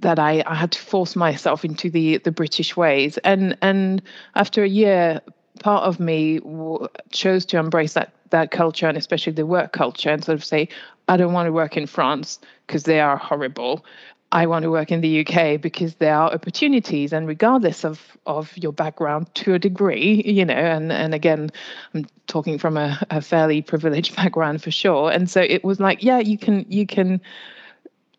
that 0.00 0.18
I, 0.18 0.42
I 0.46 0.54
had 0.54 0.72
to 0.72 0.78
force 0.78 1.16
myself 1.16 1.64
into 1.64 1.90
the 1.90 2.18
the 2.18 2.32
British 2.32 2.76
ways. 2.76 3.18
And 3.18 3.56
and 3.62 4.02
after 4.34 4.62
a 4.62 4.68
year, 4.68 5.20
part 5.60 5.84
of 5.84 6.00
me 6.00 6.38
w- 6.40 6.88
chose 7.10 7.44
to 7.46 7.58
embrace 7.58 7.94
that 7.94 8.12
that 8.30 8.50
culture 8.50 8.86
and 8.86 8.96
especially 8.96 9.32
the 9.32 9.46
work 9.46 9.72
culture 9.72 10.10
and 10.10 10.24
sort 10.24 10.36
of 10.36 10.44
say, 10.44 10.68
I 11.08 11.16
don't 11.16 11.32
want 11.32 11.46
to 11.46 11.52
work 11.52 11.76
in 11.76 11.86
France 11.86 12.38
because 12.66 12.84
they 12.84 13.00
are 13.00 13.16
horrible. 13.16 13.84
I 14.32 14.46
want 14.46 14.62
to 14.62 14.70
work 14.70 14.92
in 14.92 15.00
the 15.00 15.26
UK 15.26 15.60
because 15.60 15.96
there 15.96 16.14
are 16.14 16.32
opportunities, 16.32 17.12
and 17.12 17.26
regardless 17.26 17.84
of 17.84 18.16
of 18.26 18.56
your 18.56 18.72
background, 18.72 19.34
to 19.36 19.54
a 19.54 19.58
degree, 19.58 20.22
you 20.24 20.44
know, 20.44 20.54
and 20.54 20.92
and 20.92 21.14
again, 21.14 21.50
I'm 21.94 22.06
talking 22.28 22.56
from 22.56 22.76
a, 22.76 22.98
a 23.10 23.20
fairly 23.20 23.60
privileged 23.60 24.14
background 24.22 24.62
for 24.62 24.70
sure. 24.70 25.10
And 25.10 25.28
so 25.28 25.40
it 25.40 25.64
was 25.64 25.80
like, 25.80 26.04
yeah, 26.04 26.20
you 26.20 26.38
can 26.38 26.64
you 26.68 26.86
can 26.86 27.20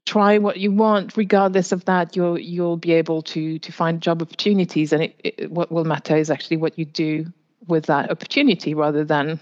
try 0.05 0.37
what 0.37 0.57
you 0.57 0.71
want. 0.71 1.17
Regardless 1.17 1.71
of 1.71 1.85
that 1.85 2.15
you'll 2.15 2.39
you'll 2.39 2.77
be 2.77 2.93
able 2.93 3.21
to 3.23 3.59
to 3.59 3.71
find 3.71 4.01
job 4.01 4.21
opportunities. 4.21 4.93
And 4.93 5.03
it, 5.03 5.21
it, 5.23 5.51
what 5.51 5.71
will 5.71 5.85
matter 5.85 6.15
is 6.15 6.29
actually 6.29 6.57
what 6.57 6.77
you 6.77 6.85
do 6.85 7.31
with 7.67 7.85
that 7.85 8.09
opportunity 8.09 8.73
rather 8.73 9.03
than 9.03 9.39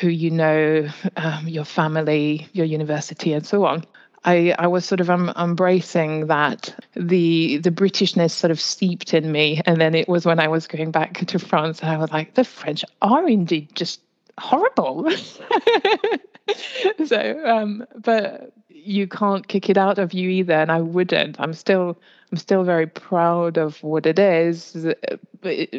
who 0.00 0.08
you 0.08 0.30
know 0.30 0.88
um, 1.16 1.48
your 1.48 1.64
family 1.64 2.48
your 2.52 2.66
university 2.66 3.32
and 3.32 3.46
so 3.46 3.64
on. 3.64 3.84
I, 4.24 4.54
I 4.58 4.66
was 4.66 4.84
sort 4.84 5.00
of 5.00 5.10
um, 5.10 5.32
embracing 5.36 6.26
that 6.26 6.74
the 6.94 7.58
the 7.58 7.70
Britishness 7.70 8.32
sort 8.32 8.50
of 8.50 8.60
seeped 8.60 9.14
in 9.14 9.30
me, 9.30 9.62
and 9.64 9.80
then 9.80 9.94
it 9.94 10.08
was 10.08 10.26
when 10.26 10.40
I 10.40 10.48
was 10.48 10.66
going 10.66 10.90
back 10.90 11.24
to 11.26 11.38
France, 11.38 11.80
and 11.80 11.90
I 11.90 11.96
was 11.96 12.10
like, 12.10 12.34
the 12.34 12.44
French 12.44 12.84
are 13.00 13.28
indeed 13.28 13.74
just 13.74 14.00
horrible. 14.38 15.08
so, 17.06 17.42
um, 17.46 17.86
but 17.96 18.52
you 18.84 19.06
can't 19.06 19.48
kick 19.48 19.68
it 19.68 19.76
out 19.76 19.98
of 19.98 20.12
you 20.12 20.28
either 20.28 20.54
and 20.54 20.70
i 20.70 20.80
wouldn't. 20.80 21.40
I'm 21.40 21.52
still 21.52 21.98
i'm 22.30 22.38
still 22.38 22.64
very 22.64 22.86
proud 22.86 23.56
of 23.56 23.82
what 23.82 24.06
it 24.06 24.18
is 24.18 24.76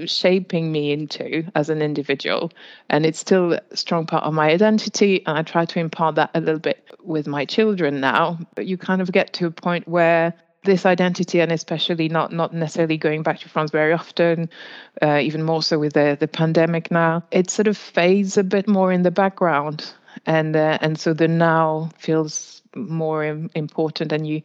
shaping 0.05 0.71
me 0.71 0.91
into 0.91 1.43
as 1.55 1.69
an 1.69 1.81
individual 1.81 2.51
and 2.89 3.05
it's 3.05 3.19
still 3.19 3.53
a 3.53 3.77
strong 3.77 4.05
part 4.05 4.23
of 4.23 4.33
my 4.33 4.49
identity 4.49 5.23
and 5.25 5.37
i 5.37 5.43
try 5.43 5.65
to 5.65 5.79
impart 5.79 6.15
that 6.15 6.31
a 6.33 6.39
little 6.39 6.59
bit 6.59 6.83
with 7.03 7.27
my 7.27 7.45
children 7.45 7.99
now 7.99 8.37
but 8.55 8.65
you 8.65 8.77
kind 8.77 9.01
of 9.01 9.11
get 9.11 9.33
to 9.33 9.45
a 9.45 9.51
point 9.51 9.87
where 9.87 10.33
this 10.63 10.85
identity 10.85 11.39
and 11.39 11.51
especially 11.51 12.09
not 12.09 12.33
not 12.33 12.53
necessarily 12.53 12.97
going 12.97 13.23
back 13.23 13.39
to 13.39 13.49
france 13.49 13.71
very 13.71 13.93
often 13.93 14.49
uh, 15.01 15.19
even 15.21 15.43
more 15.43 15.63
so 15.63 15.79
with 15.79 15.93
the 15.93 16.17
the 16.19 16.27
pandemic 16.27 16.91
now 16.91 17.23
it 17.31 17.49
sort 17.49 17.67
of 17.67 17.77
fades 17.77 18.37
a 18.37 18.43
bit 18.43 18.67
more 18.67 18.91
in 18.91 19.03
the 19.03 19.11
background 19.11 19.93
and 20.25 20.55
uh, 20.55 20.77
and 20.81 20.99
so 20.99 21.13
the 21.13 21.27
now 21.27 21.89
feels 21.97 22.58
more 22.75 23.23
important 23.55 24.11
and 24.11 24.27
you 24.27 24.41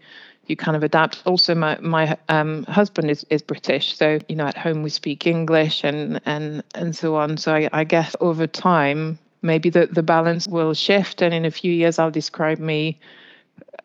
you 0.46 0.56
kind 0.56 0.76
of 0.76 0.82
adapt. 0.82 1.22
Also 1.24 1.54
my 1.54 1.78
my 1.80 2.16
um, 2.28 2.64
husband 2.64 3.10
is, 3.10 3.24
is 3.30 3.42
british 3.42 3.96
so 3.96 4.18
you 4.28 4.37
know 4.37 4.46
at 4.46 4.56
home 4.56 4.82
we 4.82 4.90
speak 4.90 5.26
english 5.26 5.84
and 5.84 6.20
and 6.26 6.62
and 6.74 6.94
so 6.96 7.16
on. 7.16 7.37
So 7.37 7.54
i, 7.54 7.68
I 7.72 7.84
guess 7.84 8.14
over 8.20 8.46
time 8.46 9.18
maybe 9.42 9.70
the, 9.70 9.87
the 9.87 10.02
balance 10.02 10.48
will 10.48 10.74
shift 10.74 11.22
and 11.22 11.34
in 11.34 11.44
a 11.44 11.50
few 11.50 11.72
years 11.72 11.98
i'll 11.98 12.10
describe 12.10 12.58
me 12.58 12.98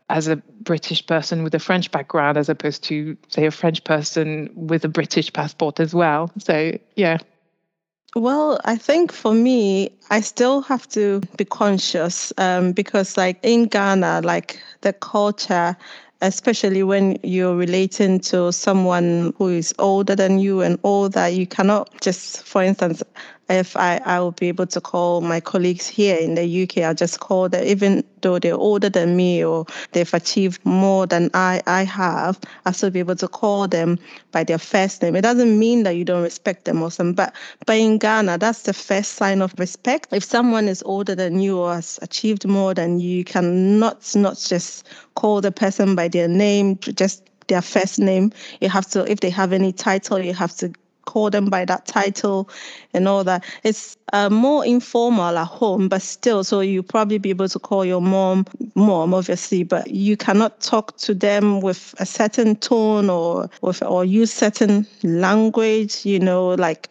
as 0.10 0.28
a 0.28 0.38
british 0.62 1.06
person 1.06 1.44
with 1.44 1.54
a 1.54 1.60
french 1.60 1.92
background 1.92 2.38
as 2.38 2.48
opposed 2.50 2.84
to 2.86 3.18
say 3.28 3.46
a 3.46 3.52
french 3.52 3.84
person 3.84 4.50
with 4.56 4.86
a 4.86 4.90
british 4.90 5.32
passport 5.34 5.80
as 5.80 5.94
well. 5.94 6.32
So 6.40 6.78
yeah 6.96 7.18
well, 8.16 8.60
I 8.66 8.76
think 8.76 9.12
for 9.12 9.34
me, 9.34 9.92
I 10.10 10.22
still 10.22 10.62
have 10.62 10.88
to 10.90 11.22
be 11.38 11.46
conscious 11.46 12.34
um, 12.38 12.72
because, 12.72 13.18
like 13.18 13.40
in 13.44 13.66
Ghana, 13.66 14.22
like 14.24 14.62
the 14.82 14.94
culture, 14.94 15.78
especially 16.22 16.84
when 16.84 17.18
you're 17.24 17.56
relating 17.56 18.20
to 18.22 18.52
someone 18.52 19.34
who 19.38 19.50
is 19.50 19.74
older 19.80 20.16
than 20.16 20.40
you 20.40 20.62
and 20.62 20.80
all 20.84 21.10
that, 21.10 21.34
you 21.34 21.46
cannot 21.46 21.90
just, 22.02 22.44
for 22.44 22.64
instance, 22.64 23.04
if 23.50 23.76
I, 23.76 24.00
I 24.06 24.20
will 24.20 24.32
be 24.32 24.48
able 24.48 24.68
to 24.68 24.80
call 24.80 25.22
my 25.22 25.40
colleagues 25.40 25.88
here 25.88 26.16
in 26.16 26.36
the 26.36 26.64
UK, 26.64 26.80
I'll 26.80 26.94
just 26.94 27.20
call 27.20 27.50
them, 27.50 27.64
even 27.66 28.04
though 28.22 28.38
they're 28.38 28.56
older 28.56 28.90
than 28.90 29.16
me 29.16 29.44
or 29.44 29.66
they've 29.92 30.14
achieved 30.14 30.64
more 30.66 31.08
than 31.08 31.32
I, 31.34 31.62
I 31.66 31.84
have, 31.84 32.40
I'll 32.66 32.74
still 32.74 32.92
be 32.92 33.00
able 33.00 33.16
to 33.16 33.28
call 33.28 33.68
them 33.68 33.98
by 34.32 34.44
their 34.44 34.60
first 34.60 35.02
name. 35.02 35.16
It 35.16 35.22
doesn't 35.22 35.58
mean 35.58 35.84
that 35.84 35.96
you 35.96 36.06
don't 36.06 36.22
respect 36.22 36.66
them 36.66 36.82
or 36.84 36.92
something, 36.92 37.16
but, 37.16 37.34
but 37.66 37.78
in 37.78 37.98
Ghana, 37.98 38.38
that's 38.38 38.64
the 38.64 38.74
first 38.74 39.14
sign 39.14 39.42
of 39.42 39.54
respect. 39.58 40.10
If 40.12 40.24
someone 40.24 40.68
is 40.68 40.84
older 40.86 41.16
than 41.16 41.40
you 41.40 41.58
or 41.60 41.74
has 41.74 41.98
achieved 42.02 42.48
more 42.48 42.74
than 42.74 43.00
you, 43.00 43.18
you 43.18 43.24
cannot 43.26 44.16
not 44.16 44.38
just 44.38 44.88
call 45.16 45.42
the 45.42 45.52
person 45.52 45.96
by 45.96 46.08
their 46.08 46.28
name, 46.28 46.78
just 46.78 47.24
their 47.48 47.62
first 47.64 48.00
name. 48.00 48.32
You 48.62 48.70
have 48.70 48.88
to, 48.92 49.10
if 49.12 49.22
they 49.22 49.30
have 49.32 49.54
any 49.54 49.74
title, 49.74 50.20
you 50.20 50.34
have 50.34 50.56
to 50.58 50.72
call 51.10 51.32
them 51.32 51.50
by 51.50 51.66
that 51.66 51.88
title 51.88 52.48
and 52.94 53.08
all 53.08 53.24
that. 53.24 53.44
It's 53.64 53.98
uh, 54.14 54.30
more 54.30 54.64
informal 54.64 55.36
at 55.40 55.48
home, 55.48 55.90
but 55.90 56.04
still, 56.04 56.44
so 56.44 56.60
you 56.60 56.84
probably 56.84 57.18
be 57.18 57.32
able 57.32 57.50
to 57.50 57.58
call 57.58 57.84
your 57.84 58.02
mom 58.02 58.46
mom, 58.76 59.16
obviously, 59.16 59.64
but 59.64 59.90
you 59.90 60.16
cannot 60.16 60.62
talk 60.62 60.96
to 60.98 61.16
them 61.16 61.62
with 61.62 61.96
a 61.98 62.06
certain 62.06 62.56
tone 62.58 63.10
or 63.10 63.50
with 63.62 63.82
or 63.82 64.06
use 64.06 64.32
certain 64.32 64.86
language. 65.02 66.06
You 66.06 66.20
know, 66.20 66.50
like 66.50 66.90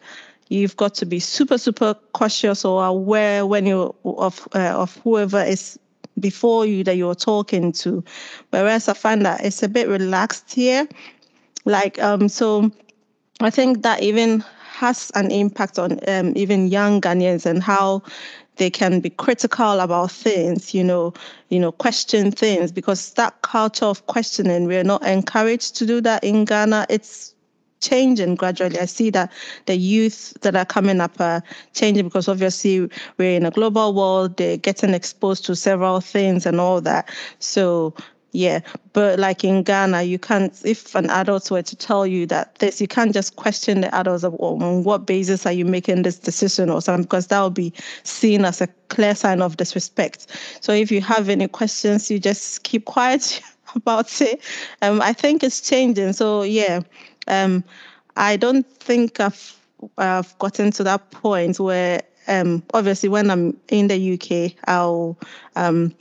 you've 0.48 0.76
got 0.76 0.94
to 0.94 1.06
be 1.06 1.20
super 1.20 1.58
super 1.58 1.94
cautious 2.12 2.64
or 2.64 2.84
aware 2.84 3.46
when 3.46 3.66
you 3.66 3.94
of 4.04 4.48
uh, 4.54 4.74
of 4.82 4.96
whoever 5.04 5.42
is 5.42 5.78
before 6.18 6.66
you 6.66 6.82
that 6.82 6.96
you're 6.96 7.14
talking 7.14 7.70
to 7.70 8.02
whereas 8.50 8.88
i 8.88 8.92
find 8.92 9.24
that 9.24 9.44
it's 9.44 9.62
a 9.62 9.68
bit 9.68 9.86
relaxed 9.86 10.52
here 10.52 10.88
like 11.64 12.02
um 12.02 12.28
so 12.28 12.72
I 13.40 13.50
think 13.50 13.82
that 13.82 14.02
even 14.02 14.44
has 14.78 15.12
an 15.14 15.30
impact 15.30 15.78
on 15.78 15.98
um, 16.08 16.32
even 16.36 16.68
young 16.68 17.00
Ghanaians 17.00 17.46
and 17.46 17.62
how 17.62 18.02
they 18.56 18.70
can 18.70 19.00
be 19.00 19.10
critical 19.10 19.78
about 19.78 20.10
things, 20.10 20.74
you 20.74 20.82
know, 20.82 21.12
you 21.48 21.60
know, 21.60 21.70
question 21.70 22.32
things 22.32 22.72
because 22.72 23.12
that 23.14 23.40
culture 23.42 23.84
of 23.84 24.04
questioning, 24.06 24.66
we're 24.66 24.82
not 24.82 25.04
encouraged 25.06 25.76
to 25.76 25.86
do 25.86 26.00
that 26.00 26.24
in 26.24 26.44
Ghana. 26.44 26.86
It's 26.90 27.34
changing 27.80 28.34
gradually. 28.34 28.78
I 28.80 28.86
see 28.86 29.10
that 29.10 29.30
the 29.66 29.76
youth 29.76 30.36
that 30.40 30.56
are 30.56 30.64
coming 30.64 31.00
up 31.00 31.20
are 31.20 31.42
changing 31.74 32.04
because 32.04 32.28
obviously 32.28 32.90
we're 33.18 33.36
in 33.36 33.46
a 33.46 33.52
global 33.52 33.94
world, 33.94 34.36
they're 34.36 34.56
getting 34.56 34.94
exposed 34.94 35.44
to 35.46 35.54
several 35.54 36.00
things 36.00 36.44
and 36.44 36.60
all 36.60 36.80
that. 36.80 37.08
So 37.38 37.94
yeah, 38.32 38.60
but 38.92 39.18
like 39.18 39.42
in 39.42 39.62
Ghana, 39.62 40.02
you 40.02 40.18
can't. 40.18 40.52
If 40.64 40.94
an 40.94 41.08
adult 41.08 41.50
were 41.50 41.62
to 41.62 41.76
tell 41.76 42.06
you 42.06 42.26
that 42.26 42.56
this, 42.56 42.80
you 42.80 42.86
can't 42.86 43.14
just 43.14 43.36
question 43.36 43.80
the 43.80 43.94
adults 43.94 44.22
of 44.22 44.34
on 44.38 44.84
what 44.84 45.06
basis 45.06 45.46
are 45.46 45.52
you 45.52 45.64
making 45.64 46.02
this 46.02 46.18
decision 46.18 46.68
or 46.68 46.82
something, 46.82 47.04
because 47.04 47.28
that 47.28 47.40
would 47.40 47.54
be 47.54 47.72
seen 48.02 48.44
as 48.44 48.60
a 48.60 48.66
clear 48.88 49.14
sign 49.14 49.40
of 49.40 49.56
disrespect. 49.56 50.26
So 50.60 50.72
if 50.72 50.90
you 50.90 51.00
have 51.00 51.30
any 51.30 51.48
questions, 51.48 52.10
you 52.10 52.18
just 52.18 52.64
keep 52.64 52.84
quiet 52.84 53.40
about 53.74 54.20
it. 54.20 54.42
Um, 54.82 55.00
I 55.00 55.14
think 55.14 55.42
it's 55.42 55.62
changing. 55.62 56.12
So 56.12 56.42
yeah, 56.42 56.80
um, 57.28 57.64
I 58.16 58.36
don't 58.36 58.66
think 58.78 59.20
I've 59.20 59.56
I've 59.96 60.38
gotten 60.38 60.70
to 60.72 60.84
that 60.84 61.10
point 61.12 61.58
where 61.58 62.02
um, 62.26 62.62
obviously 62.74 63.08
when 63.08 63.30
I'm 63.30 63.56
in 63.68 63.88
the 63.88 64.14
UK, 64.14 64.54
I'll 64.68 65.16
um, 65.56 65.94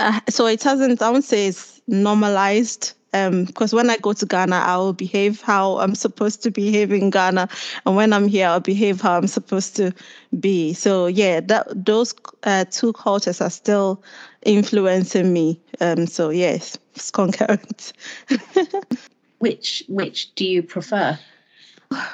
uh, 0.00 0.20
so 0.28 0.46
it 0.46 0.62
hasn't, 0.62 1.02
I 1.02 1.10
won't 1.10 1.24
say 1.24 1.46
it's 1.46 1.80
normalized 1.86 2.94
because 3.12 3.72
um, 3.72 3.76
when 3.76 3.90
I 3.90 3.96
go 3.96 4.12
to 4.12 4.24
Ghana, 4.24 4.56
I 4.56 4.76
will 4.76 4.92
behave 4.92 5.40
how 5.40 5.78
I'm 5.78 5.96
supposed 5.96 6.42
to 6.44 6.50
behave 6.50 6.92
in 6.92 7.10
Ghana, 7.10 7.48
and 7.84 7.96
when 7.96 8.12
I'm 8.12 8.28
here, 8.28 8.46
I'll 8.46 8.60
behave 8.60 9.00
how 9.00 9.16
I'm 9.16 9.26
supposed 9.26 9.74
to 9.76 9.92
be. 10.38 10.74
So 10.74 11.06
yeah, 11.06 11.40
that 11.40 11.66
those 11.84 12.14
uh, 12.44 12.66
two 12.70 12.92
cultures 12.92 13.40
are 13.40 13.50
still 13.50 14.02
influencing 14.42 15.32
me. 15.32 15.60
Um, 15.80 16.06
so 16.06 16.30
yes, 16.30 16.78
it's 16.94 17.10
concurrent. 17.10 17.92
which 19.38 19.82
which 19.88 20.32
do 20.36 20.46
you 20.46 20.62
prefer? 20.62 21.18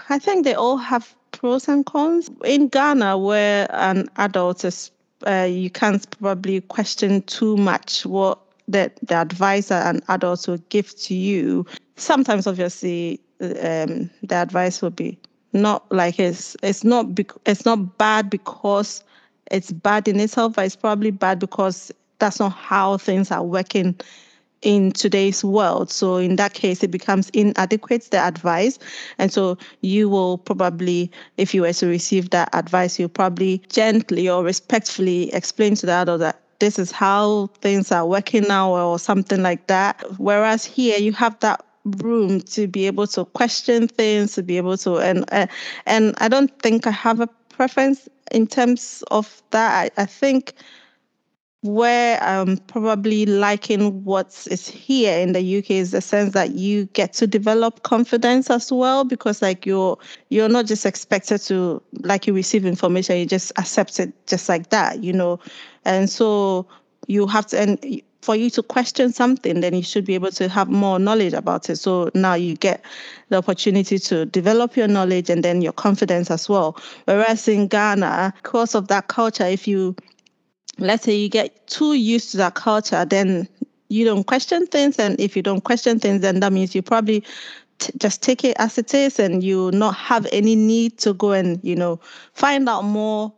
I 0.09 0.19
think 0.19 0.45
they 0.45 0.55
all 0.55 0.79
have 0.79 1.15
pros 1.33 1.69
and 1.69 1.85
cons. 1.85 2.31
In 2.43 2.69
Ghana, 2.69 3.19
where 3.19 3.67
an 3.71 4.09
adult 4.17 4.65
is, 4.65 4.91
uh, 5.27 5.49
you 5.49 5.71
can't 5.71 6.09
probably 6.19 6.61
question 6.63 7.23
too 7.23 7.57
much 7.57 8.05
what 8.05 8.39
the, 8.69 8.91
the 9.03 9.15
advice 9.15 9.69
that 9.69 9.95
an 9.95 10.03
adult 10.09 10.47
will 10.49 10.59
give 10.69 10.95
to 10.97 11.15
you. 11.15 11.65
Sometimes, 11.97 12.47
obviously, 12.47 13.21
um, 13.41 14.11
the 14.23 14.35
advice 14.35 14.83
will 14.83 14.91
be 14.91 15.19
not 15.53 15.91
like 15.91 16.19
it's 16.19 16.57
it's 16.63 16.85
not 16.85 17.15
bec- 17.15 17.33
it's 17.47 17.65
not 17.65 17.97
bad 17.99 18.29
because 18.29 19.03
it's 19.51 19.73
bad 19.73 20.09
in 20.09 20.21
itself, 20.21 20.55
but 20.57 20.67
it's 20.67 20.77
probably 20.77 21.11
bad 21.11 21.39
because 21.39 21.93
that's 22.19 22.41
not 22.41 22.53
how 22.53 22.99
things 22.99 23.31
are 23.31 23.45
working 23.45 23.99
in 24.63 24.93
today's 24.93 25.45
world. 25.45 25.91
So 25.91 26.17
in 26.17 26.37
that 26.37 26.55
case, 26.55 26.83
it 26.83 26.91
becomes 26.91 27.31
inadequate, 27.31 28.11
the 28.11 28.19
advice. 28.19 28.79
And 29.19 29.33
so 29.33 29.59
you 29.83 30.09
will 30.09 30.39
probably, 30.39 31.11
if 31.37 31.55
you 31.55 31.63
were 31.63 31.73
to 31.75 31.87
receive 31.87 32.31
that 32.31 32.49
advice, 32.53 32.99
you 32.99 33.09
probably 33.09 33.63
gently 33.69 34.29
or 34.29 34.43
respectfully 34.43 35.33
explain 35.33 35.75
to 35.77 35.87
the 35.87 35.93
adult 35.93 36.21
that 36.21 36.41
this 36.59 36.79
is 36.79 36.91
how 36.91 37.49
things 37.61 37.93
are 37.93 38.07
working 38.07 38.45
now 38.49 38.71
or 38.73 38.99
something 38.99 39.43
like 39.43 39.67
that. 39.67 40.03
Whereas 40.19 40.65
here 40.65 40.99
you 40.99 41.13
have 41.13 41.39
that 41.41 41.65
room 41.85 42.41
to 42.41 42.67
be 42.67 42.87
able 42.87 43.07
to 43.09 43.25
question 43.27 43.89
things, 43.89 44.35
to 44.35 44.43
be 44.43 44.57
able 44.57 44.77
to, 44.79 44.97
and, 44.97 45.25
uh, 45.33 45.47
and 45.85 46.15
I 46.19 46.29
don't 46.29 46.57
think 46.61 46.87
I 46.87 46.91
have 46.91 47.21
a 47.21 47.29
preference 47.51 48.09
in 48.33 48.47
terms 48.47 49.05
of 49.11 49.43
that. 49.51 49.93
I, 49.97 50.03
I 50.03 50.07
think 50.07 50.55
where 51.63 52.23
I'm 52.23 52.59
probably 52.59 53.27
liking 53.27 54.05
what 54.05 54.47
is 54.51 54.69
here 54.69 55.19
in 55.19 55.33
the 55.33 55.59
UK 55.59 55.71
is 55.73 55.91
the 55.91 56.01
sense 56.01 56.33
that 56.35 56.53
you 56.53 56.87
get 56.87 57.13
to 57.15 57.27
develop 57.27 57.83
confidence 57.83 58.51
as 58.51 58.71
well 58.71 59.05
because 59.05 59.43
like 59.43 59.67
you're 59.67 59.99
you're 60.29 60.49
not 60.49 60.67
just 60.67 60.87
expected 60.87 61.39
to 61.43 61.83
like 62.03 62.27
you 62.27 62.35
receive 62.35 62.67
information 62.67 63.17
you 63.17 63.27
just 63.27 63.53
accept 63.59 63.99
it 63.99 64.13
just 64.27 64.49
like 64.49 64.71
that 64.71 65.03
you 65.03 65.13
know? 65.13 65.41
And 65.85 66.11
so 66.11 66.67
you 67.09 67.27
have 67.27 67.47
to 67.49 67.59
and 67.59 68.03
for 68.21 68.37
you 68.37 68.51
to 68.51 68.63
question 68.63 69.13
something 69.13 69.61
then 69.61 69.75
you 69.75 69.83
should 69.83 70.05
be 70.05 70.15
able 70.15 70.33
to 70.33 70.49
have 70.49 70.69
more 70.69 70.99
knowledge 70.99 71.33
about 71.33 71.71
it. 71.71 71.77
So 71.77 72.11
now 72.15 72.35
you 72.35 72.57
get 72.57 72.85
the 73.29 73.39
opportunity 73.39 73.99
to 74.01 74.27
develop 74.27 74.77
your 74.77 74.89
knowledge 74.89 75.31
and 75.31 75.43
then 75.43 75.63
your 75.63 75.73
confidence 75.73 76.31
as 76.31 76.49
well. 76.49 76.77
Whereas 77.07 77.49
in 77.49 77.67
Ghana 77.67 78.35
because 78.43 78.75
of 78.75 78.89
that 78.89 79.09
culture 79.09 79.47
if 79.47 79.67
you 79.67 79.97
let's 80.79 81.05
say 81.05 81.15
you 81.15 81.29
get 81.29 81.67
too 81.67 81.95
used 81.95 82.31
to 82.33 82.37
that 82.39 82.55
culture, 82.55 83.05
then 83.05 83.49
you 83.89 84.05
don't 84.05 84.25
question 84.25 84.67
things. 84.67 84.99
And 84.99 85.19
if 85.21 85.37
you 85.37 85.43
don't 85.43 85.63
question 85.63 85.99
things, 85.99 86.23
then 86.23 86.41
that 86.41 86.53
means 86.53 86.75
you 86.75 86.83
probably 86.83 87.25
t- 87.79 87.93
just 87.99 88.23
take 88.23 88.45
it 88.45 88.57
as 88.59 88.79
it 88.79 88.93
is 88.95 89.19
and 89.19 89.43
you 89.43 89.71
not 89.73 89.95
have 89.95 90.27
any 90.33 90.57
need 90.57 90.99
to 90.99 91.15
go 91.15 91.33
and, 91.33 91.61
you 91.63 91.77
know, 91.77 92.01
find 92.35 92.69
out 92.69 92.83
more. 92.83 93.33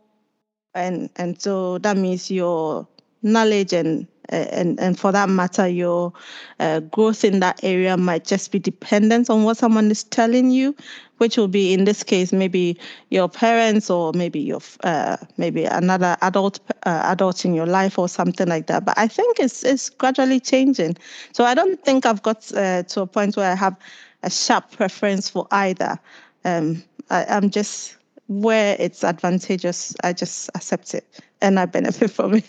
And, 0.73 1.09
and 1.15 1.41
so 1.41 1.77
that 1.79 1.97
means 1.97 2.29
your 2.29 2.87
knowledge 3.21 3.73
and 3.73 4.07
and 4.29 4.79
and 4.79 4.99
for 4.99 5.11
that 5.11 5.29
matter 5.29 5.67
your 5.67 6.13
uh, 6.59 6.79
growth 6.79 7.23
in 7.23 7.39
that 7.39 7.59
area 7.63 7.97
might 7.97 8.25
just 8.25 8.51
be 8.51 8.59
dependent 8.59 9.29
on 9.29 9.43
what 9.43 9.57
someone 9.57 9.89
is 9.91 10.03
telling 10.03 10.51
you 10.51 10.75
which 11.17 11.37
will 11.37 11.47
be 11.47 11.73
in 11.73 11.83
this 11.83 12.03
case 12.03 12.31
maybe 12.31 12.77
your 13.09 13.27
parents 13.29 13.89
or 13.89 14.11
maybe 14.13 14.39
your 14.39 14.61
uh, 14.83 15.17
maybe 15.37 15.65
another 15.65 16.17
adult 16.21 16.59
uh, 16.85 17.01
adult 17.05 17.45
in 17.45 17.53
your 17.53 17.65
life 17.65 17.99
or 17.99 18.07
something 18.07 18.47
like 18.47 18.67
that. 18.67 18.85
But 18.85 18.97
I 18.97 19.07
think 19.07 19.39
it's 19.39 19.63
it's 19.63 19.89
gradually 19.89 20.39
changing. 20.39 20.97
So 21.33 21.43
I 21.43 21.53
don't 21.53 21.83
think 21.83 22.05
I've 22.05 22.23
got 22.23 22.51
uh, 22.55 22.83
to 22.83 23.01
a 23.01 23.07
point 23.07 23.37
where 23.37 23.51
I 23.51 23.55
have 23.55 23.75
a 24.23 24.29
sharp 24.29 24.71
preference 24.71 25.29
for 25.29 25.47
either. 25.51 25.99
Um, 26.45 26.83
I, 27.09 27.25
I'm 27.25 27.49
just 27.49 27.98
where 28.29 28.77
it's 28.79 29.03
advantageous, 29.03 29.93
I 30.03 30.13
just 30.13 30.49
accept 30.55 30.93
it 30.93 31.19
and 31.41 31.59
I 31.59 31.65
benefit 31.65 32.11
from 32.11 32.35
it. 32.35 32.45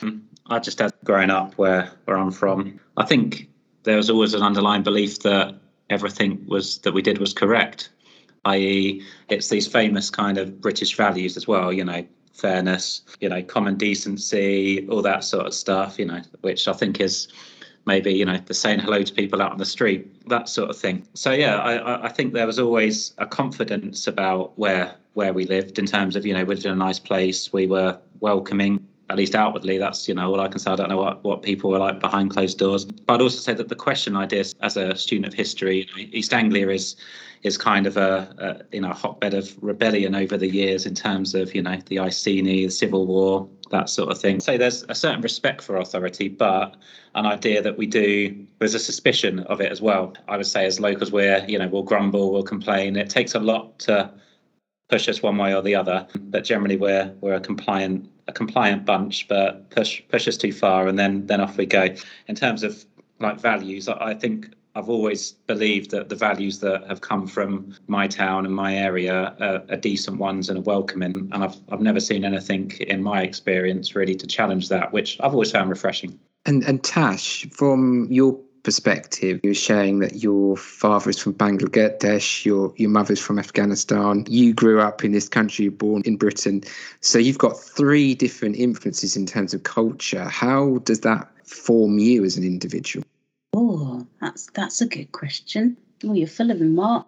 Hmm. 0.00 0.18
I 0.48 0.58
just 0.60 0.78
had 0.78 0.92
growing 1.04 1.30
up 1.30 1.54
where 1.58 1.90
where 2.04 2.16
I'm 2.16 2.30
from. 2.30 2.80
I 2.96 3.04
think 3.04 3.48
there 3.82 3.96
was 3.96 4.08
always 4.08 4.32
an 4.32 4.42
underlying 4.42 4.82
belief 4.82 5.20
that 5.20 5.54
everything 5.90 6.44
was 6.46 6.78
that 6.78 6.94
we 6.94 7.02
did 7.02 7.18
was 7.18 7.34
correct 7.34 7.90
i.e., 8.46 9.02
it's 9.28 9.48
these 9.48 9.66
famous 9.66 10.08
kind 10.08 10.38
of 10.38 10.60
British 10.60 10.96
values 10.96 11.36
as 11.36 11.46
well, 11.46 11.72
you 11.72 11.84
know, 11.84 12.06
fairness, 12.32 13.02
you 13.20 13.28
know, 13.28 13.42
common 13.42 13.76
decency, 13.76 14.86
all 14.88 15.02
that 15.02 15.24
sort 15.24 15.46
of 15.46 15.54
stuff, 15.54 15.98
you 15.98 16.04
know, 16.04 16.22
which 16.42 16.68
I 16.68 16.72
think 16.72 17.00
is 17.00 17.28
maybe, 17.86 18.12
you 18.12 18.24
know, 18.24 18.38
the 18.38 18.54
saying 18.54 18.80
hello 18.80 19.02
to 19.02 19.14
people 19.14 19.40
out 19.40 19.52
on 19.52 19.58
the 19.58 19.64
street, 19.64 20.28
that 20.28 20.48
sort 20.48 20.68
of 20.70 20.76
thing. 20.76 21.06
So 21.14 21.30
yeah, 21.30 21.56
I, 21.56 22.06
I 22.06 22.08
think 22.08 22.34
there 22.34 22.46
was 22.46 22.58
always 22.58 23.14
a 23.18 23.26
confidence 23.26 24.06
about 24.06 24.58
where 24.58 24.94
where 25.14 25.32
we 25.32 25.46
lived 25.46 25.78
in 25.78 25.86
terms 25.86 26.14
of, 26.14 26.26
you 26.26 26.34
know, 26.34 26.44
we 26.44 26.54
lived 26.54 26.66
in 26.66 26.72
a 26.72 26.76
nice 26.76 26.98
place, 26.98 27.50
we 27.50 27.66
were 27.66 27.98
welcoming, 28.20 28.86
at 29.08 29.16
least 29.16 29.34
outwardly, 29.34 29.78
that's 29.78 30.08
you 30.08 30.14
know 30.14 30.30
all 30.30 30.40
I 30.40 30.48
can 30.48 30.58
say. 30.58 30.70
I 30.70 30.76
don't 30.76 30.88
know 30.88 30.96
what, 30.96 31.22
what 31.22 31.42
people 31.42 31.70
were 31.70 31.78
like 31.78 32.00
behind 32.00 32.30
closed 32.30 32.58
doors. 32.58 32.84
But 32.84 33.14
I'd 33.14 33.22
also 33.22 33.38
say 33.38 33.54
that 33.54 33.68
the 33.68 33.76
question 33.76 34.16
I 34.16 34.24
idea, 34.24 34.44
as 34.60 34.76
a 34.76 34.96
student 34.96 35.26
of 35.26 35.34
history, 35.34 35.88
East 35.96 36.34
Anglia 36.34 36.68
is 36.68 36.96
is 37.42 37.56
kind 37.56 37.86
of 37.86 37.96
a, 37.96 38.34
a 38.38 38.74
you 38.74 38.80
know 38.80 38.92
hotbed 38.92 39.34
of 39.34 39.56
rebellion 39.62 40.14
over 40.14 40.36
the 40.36 40.48
years 40.48 40.86
in 40.86 40.94
terms 40.94 41.34
of 41.34 41.54
you 41.54 41.62
know 41.62 41.78
the 41.86 41.96
Iceni, 41.96 42.66
the 42.66 42.70
Civil 42.70 43.06
War, 43.06 43.48
that 43.70 43.88
sort 43.88 44.10
of 44.10 44.20
thing. 44.20 44.40
So 44.40 44.56
there's 44.56 44.84
a 44.88 44.94
certain 44.94 45.20
respect 45.20 45.62
for 45.62 45.76
authority, 45.76 46.28
but 46.28 46.76
an 47.14 47.26
idea 47.26 47.62
that 47.62 47.76
we 47.76 47.86
do 47.86 48.46
there's 48.58 48.74
a 48.74 48.78
suspicion 48.78 49.40
of 49.40 49.60
it 49.60 49.70
as 49.70 49.80
well. 49.80 50.14
I 50.28 50.36
would 50.36 50.46
say 50.46 50.66
as 50.66 50.80
locals, 50.80 51.12
we're 51.12 51.44
you 51.46 51.58
know 51.58 51.68
we'll 51.68 51.82
grumble, 51.82 52.32
we'll 52.32 52.42
complain. 52.42 52.96
It 52.96 53.10
takes 53.10 53.34
a 53.34 53.40
lot 53.40 53.78
to 53.80 54.10
push 54.88 55.08
us 55.08 55.22
one 55.22 55.36
way 55.36 55.54
or 55.54 55.62
the 55.62 55.74
other. 55.74 56.06
But 56.18 56.44
generally, 56.44 56.76
we're 56.76 57.14
we're 57.20 57.34
a 57.34 57.40
compliant 57.40 58.08
a 58.28 58.32
compliant 58.32 58.84
bunch, 58.84 59.28
but 59.28 59.70
push 59.70 60.02
push 60.08 60.28
us 60.28 60.36
too 60.36 60.52
far, 60.52 60.88
and 60.88 60.98
then 60.98 61.26
then 61.26 61.40
off 61.40 61.56
we 61.56 61.66
go. 61.66 61.88
In 62.28 62.34
terms 62.34 62.62
of 62.62 62.84
like 63.20 63.40
values, 63.40 63.88
I, 63.88 64.10
I 64.10 64.14
think 64.14 64.54
I've 64.76 64.90
always 64.90 65.32
believed 65.32 65.90
that 65.92 66.10
the 66.10 66.14
values 66.14 66.60
that 66.60 66.86
have 66.86 67.00
come 67.00 67.26
from 67.26 67.74
my 67.86 68.06
town 68.06 68.44
and 68.44 68.54
my 68.54 68.76
area 68.76 69.34
are, 69.40 69.62
are, 69.70 69.76
decent 69.76 70.18
ones 70.18 70.50
and 70.50 70.58
are 70.58 70.62
welcoming. 70.62 71.14
And 71.32 71.42
I've 71.42 71.56
I've 71.70 71.80
never 71.80 71.98
seen 71.98 72.24
anything 72.26 72.70
in 72.80 73.02
my 73.02 73.22
experience 73.22 73.96
really 73.96 74.14
to 74.16 74.26
challenge 74.26 74.68
that, 74.68 74.92
which 74.92 75.18
I've 75.20 75.32
always 75.32 75.50
found 75.50 75.70
refreshing. 75.70 76.20
And 76.44 76.62
and 76.64 76.84
Tash, 76.84 77.46
from 77.50 78.06
your 78.10 78.38
perspective. 78.64 79.38
you're 79.44 79.54
sharing 79.54 80.00
that 80.00 80.16
your 80.24 80.56
father 80.56 81.08
is 81.08 81.20
from 81.20 81.32
Bangladesh, 81.32 82.44
your 82.44 82.74
your 82.76 82.90
mother's 82.90 83.20
from 83.20 83.38
Afghanistan. 83.38 84.26
You 84.28 84.52
grew 84.52 84.80
up 84.80 85.04
in 85.04 85.12
this 85.12 85.28
country, 85.28 85.64
you're 85.64 85.72
born 85.72 86.02
in 86.04 86.16
Britain. 86.16 86.62
So 87.00 87.18
you've 87.18 87.38
got 87.38 87.58
three 87.58 88.14
different 88.14 88.56
influences 88.56 89.16
in 89.16 89.24
terms 89.24 89.54
of 89.54 89.62
culture. 89.62 90.24
How 90.24 90.78
does 90.78 91.00
that 91.00 91.28
form 91.46 91.98
you 91.98 92.24
as 92.24 92.36
an 92.36 92.44
individual? 92.44 93.06
That's 94.36 94.50
that's 94.52 94.80
a 94.82 94.86
good 94.86 95.12
question. 95.12 95.78
Oh, 96.04 96.12
you're 96.12 96.26
full 96.26 96.50
of 96.50 96.58
them, 96.58 96.74
Mark. 96.74 97.06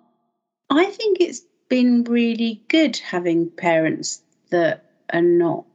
I 0.70 0.86
think 0.86 1.18
it's 1.20 1.42
been 1.68 2.04
really 2.04 2.62
good 2.68 2.96
having 2.96 3.50
parents 3.50 4.22
that 4.48 4.86
are 5.12 5.20
not 5.20 5.66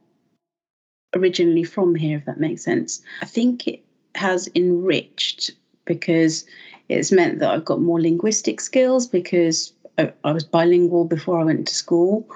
originally 1.14 1.62
from 1.62 1.94
here, 1.94 2.18
if 2.18 2.24
that 2.24 2.40
makes 2.40 2.64
sense. 2.64 3.02
I 3.22 3.26
think 3.26 3.68
it 3.68 3.84
has 4.16 4.48
enriched 4.56 5.52
because 5.84 6.44
it's 6.88 7.12
meant 7.12 7.38
that 7.38 7.50
I've 7.50 7.64
got 7.64 7.80
more 7.80 8.00
linguistic 8.00 8.60
skills 8.60 9.06
because 9.06 9.72
I, 9.96 10.12
I 10.24 10.32
was 10.32 10.42
bilingual 10.42 11.04
before 11.04 11.38
I 11.38 11.44
went 11.44 11.68
to 11.68 11.74
school. 11.76 12.28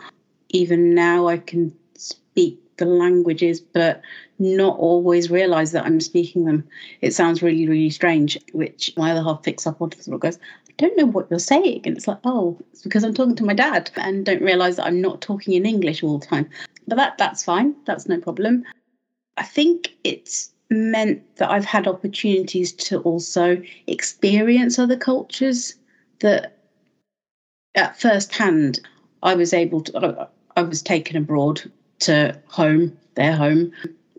Even 0.51 0.95
now, 0.95 1.27
I 1.27 1.39
can 1.39 1.77
speak 1.97 2.61
the 2.79 2.87
languages, 2.87 3.61
but 3.61 4.01
not 4.39 4.79
always 4.79 5.31
realize 5.31 5.73
that 5.73 5.85
I'm 5.85 6.01
speaking 6.01 6.45
them. 6.45 6.67
It 7.01 7.13
sounds 7.13 7.43
really, 7.43 7.69
really 7.69 7.91
strange, 7.91 8.39
which 8.53 8.93
my 8.97 9.11
other 9.11 9.23
half 9.23 9.43
picks 9.43 9.67
up 9.67 9.83
on 9.83 9.91
and 10.07 10.21
goes, 10.21 10.39
I 10.69 10.73
don't 10.79 10.97
know 10.97 11.07
what 11.07 11.29
you're 11.31 11.39
saying. 11.39 11.83
And 11.85 11.97
it's 11.97 12.09
like, 12.09 12.19
oh, 12.25 12.57
it's 12.73 12.83
because 12.83 13.05
I'm 13.05 13.15
talking 13.15 13.37
to 13.37 13.45
my 13.45 13.55
dad 13.55 13.91
and 13.97 14.25
don't 14.25 14.43
realize 14.43 14.77
that 14.77 14.87
I'm 14.87 15.01
not 15.01 15.21
talking 15.21 15.55
in 15.55 15.67
English 15.67 16.03
all 16.03 16.19
the 16.19 16.27
time. 16.27 16.49
But 16.87 16.97
that 16.97 17.19
that's 17.19 17.45
fine. 17.45 17.75
That's 17.85 18.09
no 18.09 18.19
problem. 18.21 18.65
I 19.37 19.43
think 19.43 19.95
it's 20.05 20.51
meant 20.71 21.23
that 21.37 21.51
I've 21.51 21.65
had 21.65 21.87
opportunities 21.87 22.73
to 22.73 23.01
also 23.01 23.61
experience 23.87 24.79
other 24.79 24.97
cultures 24.97 25.75
that 26.21 26.59
at 27.75 28.01
first 28.01 28.35
hand 28.35 28.81
I 29.23 29.35
was 29.35 29.53
able 29.55 29.81
to 29.83 30.29
I 30.57 30.63
was 30.63 30.83
taken 30.83 31.17
abroad 31.17 31.71
to 32.01 32.39
home, 32.47 32.97
their 33.15 33.37
home, 33.37 33.73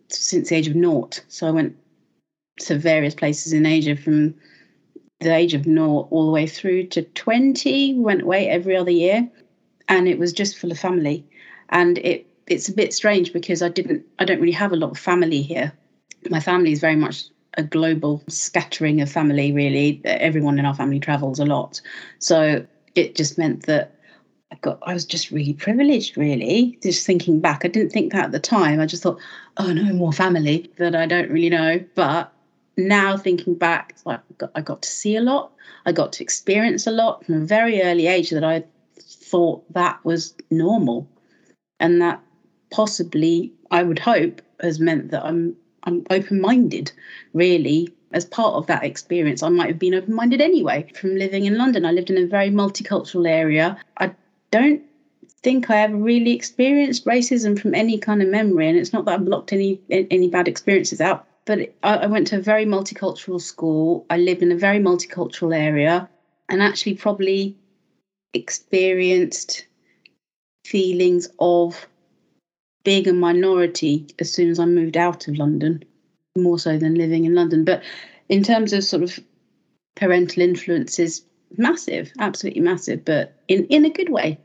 since 0.10 0.50
the 0.50 0.56
age 0.56 0.68
of 0.68 0.76
naught. 0.76 1.24
So 1.28 1.48
I 1.48 1.52
went 1.52 1.76
to 2.62 2.78
various 2.78 3.16
places 3.16 3.54
in 3.54 3.66
Asia 3.66 3.96
from 3.96 4.36
the 5.20 5.34
age 5.34 5.54
of 5.54 5.68
naught 5.68 6.08
all 6.12 6.26
the 6.26 6.32
way 6.32 6.48
through 6.48 6.88
to 6.88 7.02
20, 7.02 7.96
went 8.00 8.22
away 8.22 8.48
every 8.48 8.76
other 8.76 8.92
year. 8.92 9.30
And 9.88 10.08
it 10.08 10.20
was 10.20 10.34
just 10.34 10.58
full 10.58 10.72
of 10.72 10.80
family. 10.80 11.26
And 11.70 11.98
it 12.00 12.26
it's 12.48 12.68
a 12.68 12.74
bit 12.74 12.94
strange 12.94 13.32
because 13.32 13.62
I 13.62 13.70
didn't 13.70 14.04
I 14.18 14.26
don't 14.26 14.40
really 14.40 14.52
have 14.54 14.72
a 14.72 14.78
lot 14.78 14.92
of 14.92 14.98
family 14.98 15.42
here. 15.42 15.72
My 16.30 16.40
family 16.40 16.72
is 16.72 16.80
very 16.80 16.96
much 16.96 17.26
a 17.56 17.64
global 17.64 18.24
scattering 18.28 19.02
of 19.02 19.12
family 19.12 19.52
really. 19.52 20.02
Everyone 20.06 20.60
in 20.60 20.66
our 20.66 20.76
family 20.76 21.00
travels 21.00 21.40
a 21.40 21.46
lot. 21.46 21.82
So 22.20 22.66
it 22.96 23.16
just 23.16 23.38
meant 23.38 23.66
that 23.66 23.96
I 24.52 24.56
got 24.62 24.80
I 24.82 24.93
was 24.93 25.06
just 25.06 25.32
really 25.32 25.54
privileged 25.54 26.18
really. 26.18 26.78
Just 26.82 27.06
thinking 27.06 27.39
back. 27.39 27.64
I 27.64 27.68
didn't 27.68 27.91
think 27.91 28.12
that 28.14 28.26
at 28.26 28.32
the 28.32 28.39
time. 28.39 28.80
I 28.80 28.86
just 28.86 29.04
thought, 29.04 29.20
oh 29.58 29.72
no 29.72 29.93
more 29.93 30.14
family 30.14 30.72
that 30.78 30.95
I 30.95 31.06
don't 31.06 31.30
really 31.30 31.50
know. 31.50 31.84
But 31.95 32.34
now 32.78 33.18
thinking 33.18 33.56
back, 33.56 33.95
like 34.06 34.22
I 34.56 34.62
got 34.62 34.82
to 34.82 34.89
see 34.89 35.16
a 35.16 35.22
lot. 35.22 35.52
I 35.86 35.91
got 35.91 36.14
to 36.14 36.24
experience 36.24 36.88
a 36.88 36.91
lot 36.91 37.26
from 37.26 37.36
a 37.36 37.45
very 37.45 37.82
early 37.82 38.08
age 38.08 38.32
that 38.32 38.43
I 38.43 38.64
thought 39.00 39.72
that 39.74 40.04
was 40.04 40.34
normal. 40.50 41.08
And 41.80 42.02
that 42.02 42.22
possibly, 42.72 43.54
I 43.72 43.84
would 43.84 44.00
hope, 44.00 44.41
has 44.62 44.80
meant 44.80 45.12
that 45.12 45.24
I'm 45.24 45.56
I'm 45.84 46.06
open-minded, 46.10 46.91
really. 47.34 47.93
As 48.12 48.26
part 48.26 48.56
of 48.56 48.66
that 48.68 48.84
experience, 48.84 49.43
I 49.43 49.50
might 49.50 49.68
have 49.68 49.80
been 49.80 49.93
open-minded 49.93 50.41
anyway. 50.41 50.91
From 51.00 51.16
living 51.16 51.45
in 51.45 51.58
London, 51.58 51.86
I 51.86 51.91
lived 51.91 52.10
in 52.10 52.18
a 52.18 52.26
very 52.26 52.50
multicultural 52.50 53.30
area. 53.30 53.78
I 53.97 54.14
don't 54.52 54.82
think 55.41 55.70
I 55.70 55.82
ever 55.82 55.95
really 55.95 56.34
experienced 56.34 57.06
racism 57.06 57.60
from 57.60 57.74
any 57.74 57.97
kind 57.97 58.22
of 58.22 58.28
memory, 58.30 58.68
and 58.68 58.78
it's 58.78 58.93
not 58.93 59.06
that 59.06 59.20
I 59.20 59.24
blocked 59.24 59.54
any 59.54 59.80
any 59.89 60.30
bad 60.30 60.47
experiences 60.47 61.02
out. 61.02 61.26
But 61.45 61.74
I, 61.84 61.97
I 61.97 62.06
went 62.08 62.28
to 62.28 62.38
a 62.38 62.41
very 62.41 62.66
multicultural 62.66 63.41
school. 63.41 64.06
I 64.10 64.18
lived 64.18 64.41
in 64.41 64.52
a 64.52 64.58
very 64.58 64.80
multicultural 64.80 65.56
area, 65.56 66.10
and 66.50 66.62
actually 66.62 66.95
probably 66.95 67.56
experienced 68.34 69.66
feelings 70.66 71.28
of 71.39 71.88
being 72.84 73.08
a 73.08 73.14
minority 73.14 74.08
as 74.20 74.32
soon 74.32 74.50
as 74.50 74.60
I 74.60 74.66
moved 74.66 74.97
out 74.97 75.28
of 75.28 75.38
London, 75.38 75.84
more 76.38 76.60
so 76.60 76.78
than 76.78 76.95
living 76.95 77.26
in 77.26 77.36
London. 77.36 77.66
But 77.66 77.84
in 78.30 78.43
terms 78.43 78.74
of 78.74 78.84
sort 78.84 79.04
of 79.04 79.20
parental 79.95 80.43
influences, 80.43 81.24
massive, 81.58 82.12
absolutely 82.20 82.62
massive, 82.62 83.04
but 83.06 83.34
in, 83.47 83.66
in 83.66 83.86
a 83.86 83.89
good 83.89 84.10
way, 84.10 84.39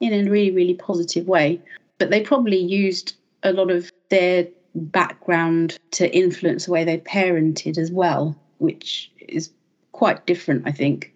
in 0.00 0.12
a 0.12 0.30
really, 0.30 0.50
really 0.50 0.74
positive 0.74 1.26
way. 1.26 1.60
But 1.98 2.10
they 2.10 2.20
probably 2.20 2.58
used 2.58 3.14
a 3.42 3.52
lot 3.52 3.70
of 3.70 3.90
their 4.10 4.46
background 4.74 5.78
to 5.92 6.14
influence 6.16 6.66
the 6.66 6.72
way 6.72 6.84
they 6.84 6.98
parented 6.98 7.78
as 7.78 7.90
well, 7.90 8.38
which 8.58 9.10
is 9.20 9.50
quite 9.92 10.26
different, 10.26 10.66
I 10.66 10.72
think, 10.72 11.12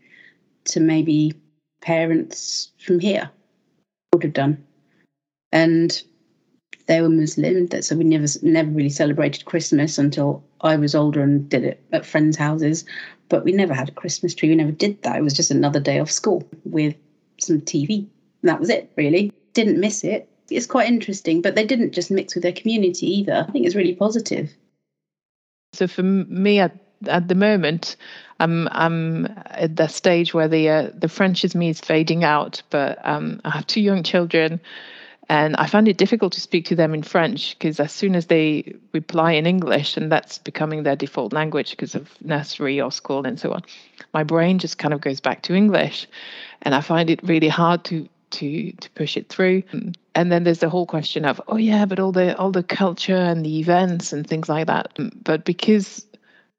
to 0.64 0.80
maybe 0.80 1.34
parents 1.80 2.70
from 2.78 2.98
here 3.00 3.30
would 4.12 4.22
have 4.22 4.32
done. 4.32 4.64
And 5.52 6.02
they 6.86 7.00
were 7.00 7.08
Muslim, 7.08 7.68
so 7.82 7.96
we 7.96 8.04
never 8.04 8.26
never 8.42 8.70
really 8.70 8.90
celebrated 8.90 9.44
Christmas 9.44 9.98
until 9.98 10.42
I 10.62 10.76
was 10.76 10.94
older 10.94 11.22
and 11.22 11.48
did 11.48 11.64
it 11.64 11.82
at 11.92 12.06
friends' 12.06 12.36
houses. 12.36 12.84
But 13.28 13.44
we 13.44 13.52
never 13.52 13.74
had 13.74 13.88
a 13.88 13.92
Christmas 13.92 14.34
tree. 14.34 14.50
We 14.50 14.56
never 14.56 14.72
did 14.72 15.02
that. 15.02 15.16
It 15.16 15.22
was 15.22 15.34
just 15.34 15.50
another 15.50 15.80
day 15.80 15.98
off 15.98 16.10
school 16.10 16.48
with 16.64 16.94
some 17.38 17.60
TV. 17.60 18.06
That 18.42 18.60
was 18.60 18.68
it, 18.68 18.90
really. 18.96 19.32
Didn't 19.54 19.80
miss 19.80 20.04
it. 20.04 20.28
It's 20.50 20.66
quite 20.66 20.88
interesting, 20.88 21.40
but 21.40 21.54
they 21.54 21.64
didn't 21.64 21.92
just 21.92 22.10
mix 22.10 22.34
with 22.34 22.42
their 22.42 22.52
community 22.52 23.06
either. 23.06 23.46
I 23.48 23.50
think 23.50 23.64
it's 23.64 23.74
really 23.74 23.94
positive. 23.94 24.52
So 25.72 25.86
for 25.86 26.02
me 26.02 26.58
at 26.58 26.76
at 27.08 27.28
the 27.28 27.34
moment, 27.34 27.96
I'm 28.38 28.68
I'm 28.70 29.26
at 29.46 29.76
that 29.76 29.90
stage 29.90 30.34
where 30.34 30.48
the 30.48 30.68
uh, 30.68 30.90
the 30.94 31.50
me 31.54 31.70
is 31.70 31.80
fading 31.80 32.24
out, 32.24 32.62
but 32.70 32.98
um, 33.02 33.40
I 33.44 33.50
have 33.50 33.66
two 33.66 33.80
young 33.80 34.02
children 34.02 34.60
and 35.32 35.56
I 35.56 35.64
find 35.64 35.88
it 35.88 35.96
difficult 35.96 36.34
to 36.34 36.42
speak 36.42 36.66
to 36.66 36.76
them 36.76 36.92
in 36.92 37.02
French 37.02 37.58
because 37.58 37.80
as 37.80 37.90
soon 37.90 38.14
as 38.14 38.26
they 38.26 38.74
reply 38.92 39.32
in 39.32 39.46
English, 39.46 39.96
and 39.96 40.12
that's 40.12 40.36
becoming 40.36 40.82
their 40.82 40.94
default 40.94 41.32
language 41.32 41.70
because 41.70 41.94
of 41.94 42.10
nursery 42.20 42.82
or 42.82 42.92
school 42.92 43.24
and 43.24 43.40
so 43.40 43.50
on, 43.50 43.62
my 44.12 44.24
brain 44.24 44.58
just 44.58 44.76
kind 44.76 44.92
of 44.92 45.00
goes 45.00 45.20
back 45.20 45.40
to 45.44 45.54
English. 45.54 46.06
And 46.60 46.74
I 46.74 46.82
find 46.82 47.08
it 47.08 47.22
really 47.22 47.48
hard 47.48 47.82
to 47.84 48.06
to 48.32 48.72
to 48.72 48.90
push 48.90 49.16
it 49.16 49.30
through. 49.30 49.62
And 50.14 50.30
then 50.30 50.44
there's 50.44 50.58
the 50.58 50.68
whole 50.68 50.84
question 50.84 51.24
of, 51.24 51.40
oh 51.48 51.56
yeah, 51.56 51.86
but 51.86 51.98
all 51.98 52.12
the 52.12 52.36
all 52.36 52.52
the 52.52 52.62
culture 52.62 53.16
and 53.16 53.42
the 53.42 53.58
events 53.58 54.12
and 54.12 54.26
things 54.26 54.50
like 54.50 54.66
that. 54.66 54.98
But 55.24 55.46
because 55.46 56.04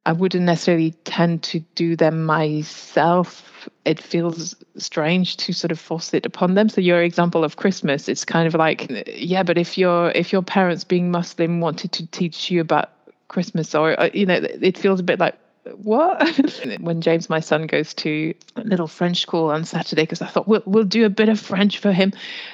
I 0.05 0.11
wouldn't 0.11 0.43
necessarily 0.43 0.91
tend 1.05 1.43
to 1.43 1.59
do 1.75 1.95
them 1.95 2.25
myself. 2.25 3.69
It 3.85 4.01
feels 4.01 4.53
strange 4.77 5.37
to 5.37 5.53
sort 5.53 5.71
of 5.71 5.79
force 5.79 6.13
it 6.13 6.25
upon 6.25 6.55
them. 6.55 6.67
So 6.67 6.81
your 6.81 7.01
example 7.01 7.45
of 7.45 7.55
Christmas, 7.55 8.09
it's 8.09 8.25
kind 8.25 8.45
of 8.47 8.53
like, 8.53 8.87
yeah, 9.07 9.43
but 9.43 9.57
if 9.57 9.77
your 9.77 10.11
if 10.11 10.33
your 10.33 10.41
parents 10.41 10.83
being 10.83 11.09
Muslim 11.09 11.61
wanted 11.61 11.93
to 11.93 12.07
teach 12.07 12.51
you 12.51 12.59
about 12.59 12.89
Christmas, 13.29 13.73
or 13.73 13.97
uh, 13.97 14.09
you 14.13 14.25
know, 14.25 14.39
it 14.41 14.77
feels 14.77 14.99
a 14.99 15.03
bit 15.03 15.19
like 15.19 15.35
what? 15.77 16.21
when 16.81 16.99
James, 16.99 17.29
my 17.29 17.39
son, 17.39 17.67
goes 17.67 17.93
to 17.93 18.33
little 18.57 18.87
French 18.87 19.21
school 19.21 19.51
on 19.51 19.63
Saturday, 19.63 20.03
because 20.03 20.21
I 20.21 20.27
thought 20.27 20.49
we'll, 20.49 20.63
we'll 20.65 20.83
do 20.83 21.05
a 21.05 21.09
bit 21.09 21.29
of 21.29 21.39
French 21.39 21.77
for 21.79 21.93
him. 21.93 22.11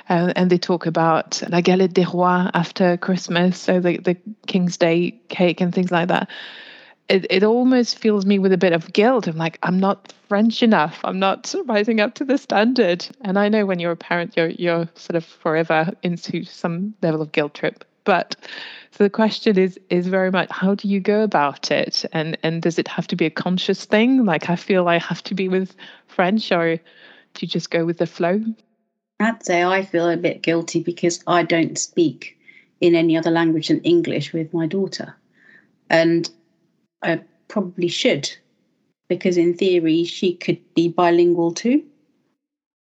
Uh, 0.08 0.32
and 0.36 0.52
they 0.52 0.60
talk 0.60 0.86
about 0.86 1.42
la 1.50 1.62
galette 1.62 1.94
des 1.94 2.06
rois 2.06 2.52
after 2.54 2.98
Christmas, 2.98 3.58
so 3.58 3.80
the, 3.80 3.98
the 3.98 4.18
King's 4.46 4.78
Day 4.78 5.20
cake 5.30 5.62
and 5.62 5.74
things 5.74 5.90
like 5.90 6.10
that 6.10 6.30
it, 7.10 7.26
it 7.30 7.44
almost 7.44 7.98
fills 7.98 8.26
me 8.26 8.38
with 8.38 8.54
a 8.54 8.58
bit 8.58 8.72
of 8.72 8.94
guilt. 8.94 9.28
I'm 9.28 9.36
like, 9.36 9.58
I'm 9.64 9.80
not 9.80 10.14
French 10.30 10.62
enough. 10.62 11.00
I'm 11.04 11.20
not 11.20 11.54
rising 11.66 12.00
up 12.00 12.14
to 12.16 12.24
the 12.24 12.38
standard. 12.38 13.08
And 13.22 13.38
I 13.38 13.50
know 13.50 13.66
when 13.66 13.80
you're 13.80 13.92
a 13.92 13.98
parent, 13.98 14.38
you're 14.38 14.50
you're 14.50 14.88
sort 14.94 15.16
of 15.16 15.26
forever 15.26 15.92
into 16.04 16.44
some 16.44 16.94
level 17.02 17.22
of 17.22 17.32
guilt 17.32 17.56
trip. 17.56 17.84
But 18.04 18.36
so 18.92 19.04
the 19.04 19.10
question 19.10 19.58
is 19.58 19.80
is 19.90 20.08
very 20.08 20.30
much 20.32 20.50
how 20.52 20.76
do 20.76 20.88
you 20.88 21.00
go 21.00 21.24
about 21.24 21.72
it? 21.72 22.06
And 22.14 22.38
and 22.44 22.62
does 22.62 22.78
it 22.78 22.88
have 22.88 23.08
to 23.08 23.16
be 23.16 23.26
a 23.26 23.32
conscious 23.32 23.86
thing? 23.86 24.26
Like 24.26 24.50
I 24.50 24.56
feel 24.56 24.88
I 24.88 25.00
have 25.00 25.24
to 25.24 25.34
be 25.34 25.50
with 25.50 25.76
French 26.08 26.52
or 26.52 26.76
do 26.76 27.40
you 27.40 27.48
just 27.48 27.72
go 27.72 27.86
with 27.86 27.98
the 27.98 28.08
flow? 28.08 28.42
I'd 29.20 29.44
say 29.44 29.64
I 29.64 29.84
feel 29.84 30.10
a 30.10 30.16
bit 30.16 30.44
guilty 30.44 30.82
because 30.82 31.22
I 31.28 31.44
don't 31.44 31.78
speak 31.78 32.38
in 32.80 32.96
any 32.96 33.18
other 33.18 33.32
language 33.32 33.68
than 33.68 33.82
English 33.82 34.32
with 34.32 34.54
my 34.54 34.66
daughter. 34.66 35.16
And 35.90 36.30
I 37.02 37.22
probably 37.48 37.88
should, 37.88 38.30
because 39.08 39.38
in 39.38 39.56
theory, 39.56 40.04
she 40.04 40.34
could 40.34 40.60
be 40.76 40.90
bilingual 40.90 41.54
too. 41.54 41.84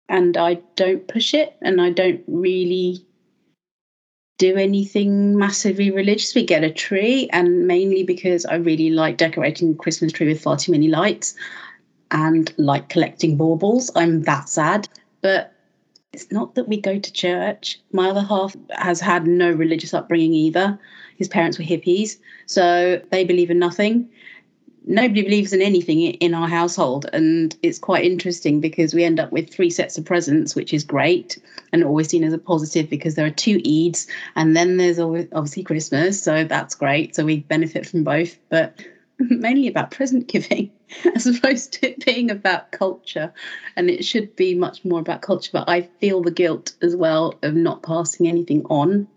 And 0.08 0.38
I 0.38 0.56
don't 0.76 1.08
push 1.08 1.34
it, 1.34 1.56
and 1.62 1.82
I 1.82 1.90
don't 1.90 2.24
really 2.28 3.04
do 4.38 4.56
anything 4.56 5.38
massively 5.38 5.92
religious. 5.92 6.36
We 6.36 6.46
get 6.46 6.64
a 6.64 6.72
tree, 6.72 7.30
and 7.32 7.68
mainly 7.68 8.04
because 8.04 8.46
I 8.46 8.56
really 8.56 8.90
like 8.90 9.18
decorating 9.18 9.72
the 9.72 9.78
Christmas 9.78 10.12
tree 10.12 10.28
with 10.28 10.42
far 10.42 10.58
too 10.58 10.72
many 10.72 10.88
lights 10.88 11.36
and 12.12 12.54
like 12.58 12.90
collecting 12.90 13.38
baubles. 13.38 13.90
I'm 13.96 14.24
that 14.24 14.50
sad. 14.50 14.88
But 15.22 15.54
it's 16.14 16.32
not 16.32 16.56
that 16.56 16.68
we 16.68 16.80
go 16.80 17.00
to 17.00 17.14
church. 17.14 17.80
My 17.92 18.10
other 18.10 18.22
half 18.22 18.56
has 18.72 19.02
had 19.02 19.26
no 19.26 19.52
religious 19.52 19.94
upbringing 19.94 20.34
either. 20.34 20.80
His 21.16 21.28
parents 21.28 21.58
were 21.58 21.66
hippies, 21.66 22.18
so 22.46 23.02
they 23.12 23.24
believe 23.24 23.50
in 23.50 23.60
nothing. 23.60 24.10
Nobody 24.88 25.24
believes 25.24 25.52
in 25.52 25.62
anything 25.64 26.02
in 26.02 26.36
our 26.36 26.48
household, 26.48 27.08
and 27.12 27.56
it's 27.64 27.80
quite 27.80 28.06
interesting 28.06 28.62
because 28.62 28.94
we 28.94 29.04
end 29.04 29.20
up 29.20 29.32
with 29.32 29.50
three 29.50 29.72
sets 29.72 29.98
of 29.98 30.06
presents, 30.06 30.56
which 30.56 30.74
is 30.74 30.84
great 30.84 31.40
and 31.74 31.84
always 31.84 32.10
seen 32.10 32.24
as 32.24 32.34
a 32.34 32.38
positive 32.38 32.90
because 32.90 33.16
there 33.16 33.26
are 33.26 33.32
two 33.32 33.58
Eids, 33.60 34.08
and 34.36 34.56
then 34.56 34.78
there's 34.78 35.00
obviously 35.00 35.64
Christmas, 35.64 36.22
so 36.22 36.44
that's 36.44 36.76
great. 36.76 37.16
So 37.16 37.26
we 37.26 37.40
benefit 37.40 37.88
from 37.88 38.04
both, 38.04 38.38
but 38.50 38.80
mainly 39.20 39.68
about 39.68 39.92
present 39.92 40.28
giving 40.28 40.70
as 41.16 41.26
opposed 41.26 41.74
to 41.74 41.92
it 41.92 42.06
being 42.06 42.30
about 42.30 42.72
culture. 42.72 43.34
And 43.76 43.90
it 43.90 44.06
should 44.06 44.36
be 44.36 44.56
much 44.56 44.84
more 44.86 45.00
about 45.00 45.22
culture, 45.22 45.52
but 45.52 45.68
I 45.68 45.82
feel 46.00 46.22
the 46.22 46.32
guilt 46.32 46.74
as 46.82 46.96
well 46.96 47.34
of 47.42 47.56
not 47.56 47.84
passing 47.84 48.28
anything 48.28 48.66
on 48.70 49.08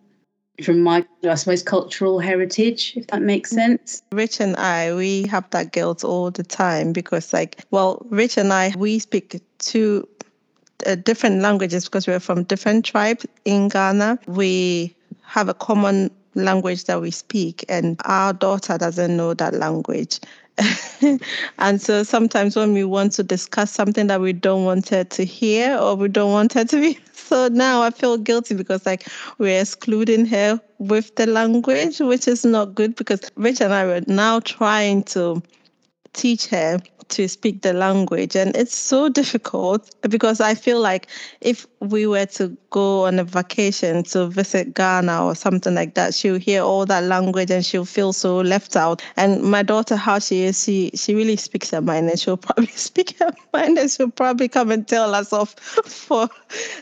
from 0.62 0.82
my, 0.82 1.06
I 1.24 1.34
suppose, 1.34 1.62
cultural 1.62 2.18
heritage, 2.18 2.94
if 2.96 3.06
that 3.08 3.22
makes 3.22 3.50
sense. 3.50 4.02
Rich 4.12 4.40
and 4.40 4.56
I, 4.56 4.94
we 4.94 5.22
have 5.28 5.48
that 5.50 5.72
guilt 5.72 6.04
all 6.04 6.30
the 6.30 6.42
time 6.42 6.92
because, 6.92 7.32
like, 7.32 7.64
well, 7.70 8.04
Rich 8.10 8.36
and 8.36 8.52
I, 8.52 8.74
we 8.76 8.98
speak 8.98 9.40
two 9.58 10.08
uh, 10.86 10.96
different 10.96 11.40
languages 11.42 11.84
because 11.84 12.06
we're 12.06 12.20
from 12.20 12.44
different 12.44 12.84
tribes 12.84 13.26
in 13.44 13.68
Ghana. 13.68 14.18
We 14.26 14.94
have 15.22 15.48
a 15.48 15.54
common 15.54 16.10
language 16.34 16.84
that 16.84 17.00
we 17.00 17.10
speak, 17.10 17.64
and 17.68 18.00
our 18.04 18.32
daughter 18.32 18.78
doesn't 18.78 19.16
know 19.16 19.34
that 19.34 19.54
language. 19.54 20.20
and 21.58 21.80
so 21.80 22.02
sometimes 22.02 22.56
when 22.56 22.72
we 22.72 22.84
want 22.84 23.12
to 23.12 23.22
discuss 23.22 23.70
something 23.70 24.08
that 24.08 24.20
we 24.20 24.32
don't 24.32 24.64
want 24.64 24.88
her 24.88 25.04
to 25.04 25.24
hear 25.24 25.76
or 25.78 25.94
we 25.94 26.08
don't 26.08 26.32
want 26.32 26.52
her 26.52 26.64
to 26.64 26.80
be 26.80 26.98
so 27.12 27.48
now 27.48 27.82
I 27.82 27.90
feel 27.90 28.16
guilty 28.16 28.54
because 28.54 28.84
like 28.86 29.06
we're 29.38 29.60
excluding 29.60 30.26
her 30.26 30.60
with 30.78 31.14
the 31.16 31.26
language, 31.26 32.00
which 32.00 32.26
is 32.28 32.44
not 32.44 32.74
good 32.74 32.96
because 32.96 33.20
Rich 33.36 33.60
and 33.60 33.72
I 33.72 33.84
were 33.86 34.02
now 34.06 34.40
trying 34.40 35.02
to 35.04 35.42
teach 36.18 36.46
her 36.48 36.78
to 37.08 37.28
speak 37.28 37.62
the 37.62 37.72
language. 37.72 38.36
And 38.36 38.54
it's 38.56 38.74
so 38.74 39.08
difficult 39.08 39.94
because 40.02 40.40
I 40.40 40.54
feel 40.54 40.80
like 40.80 41.08
if 41.40 41.66
we 41.80 42.06
were 42.06 42.26
to 42.26 42.56
go 42.70 43.06
on 43.06 43.18
a 43.18 43.24
vacation 43.24 44.02
to 44.04 44.26
visit 44.26 44.74
Ghana 44.74 45.24
or 45.24 45.34
something 45.34 45.74
like 45.74 45.94
that, 45.94 46.14
she'll 46.14 46.38
hear 46.38 46.62
all 46.62 46.84
that 46.86 47.04
language 47.04 47.50
and 47.50 47.64
she'll 47.64 47.84
feel 47.84 48.12
so 48.12 48.38
left 48.38 48.76
out. 48.76 49.02
And 49.16 49.42
my 49.42 49.62
daughter, 49.62 49.96
how 49.96 50.18
she 50.18 50.42
is, 50.42 50.62
she 50.62 50.90
she 50.94 51.14
really 51.14 51.36
speaks 51.36 51.70
her 51.70 51.80
mind 51.80 52.10
and 52.10 52.18
she'll 52.18 52.36
probably 52.48 52.66
speak 52.66 53.18
her 53.18 53.32
mind 53.52 53.78
and 53.78 53.90
she'll 53.90 54.10
probably 54.10 54.48
come 54.48 54.70
and 54.70 54.86
tell 54.86 55.14
us 55.14 55.32
off 55.32 55.54
for 55.84 56.28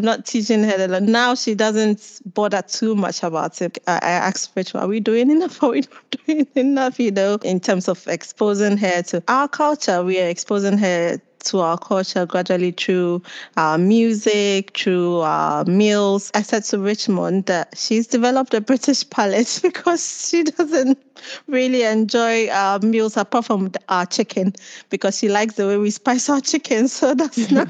not 0.00 0.26
teaching 0.26 0.64
her. 0.64 0.86
The, 0.86 1.00
now 1.00 1.34
she 1.34 1.54
doesn't 1.54 2.20
bother 2.34 2.62
too 2.62 2.94
much 2.94 3.22
about 3.22 3.60
it. 3.62 3.78
I, 3.86 3.96
I 4.02 4.10
asked 4.10 4.50
Rachel, 4.56 4.80
are 4.80 4.88
we 4.88 5.00
doing 5.00 5.30
enough? 5.30 5.62
Are 5.66 5.70
we 5.70 5.80
not 5.80 6.16
doing 6.26 6.46
enough, 6.54 7.00
you 7.00 7.10
know, 7.10 7.38
in 7.42 7.60
terms 7.60 7.88
of 7.88 8.06
exposing 8.06 8.76
her 8.76 9.02
to 9.02 9.22
our 9.28 9.48
culture? 9.48 10.02
We 10.04 10.20
are 10.20 10.28
exposing 10.28 10.78
her 10.78 11.20
to 11.46 11.60
our 11.60 11.78
culture 11.78 12.26
gradually 12.26 12.72
through 12.72 13.22
our 13.56 13.78
music, 13.78 14.76
through 14.76 15.20
our 15.20 15.64
meals. 15.64 16.30
I 16.34 16.42
said 16.42 16.64
to 16.64 16.78
Richmond 16.78 17.46
that 17.46 17.76
she's 17.76 18.06
developed 18.06 18.52
a 18.54 18.60
British 18.60 19.08
palate 19.08 19.60
because 19.62 20.28
she 20.28 20.42
doesn't 20.44 20.98
really 21.46 21.82
enjoy 21.82 22.48
our 22.48 22.78
meals 22.80 23.16
apart 23.16 23.44
from 23.44 23.70
our 23.88 24.06
chicken 24.06 24.54
because 24.90 25.18
she 25.18 25.28
likes 25.28 25.54
the 25.54 25.66
way 25.66 25.78
we 25.78 25.90
spice 25.90 26.28
our 26.28 26.40
chicken. 26.40 26.88
So 26.96 27.14
that's 27.14 27.50
not. 27.52 27.68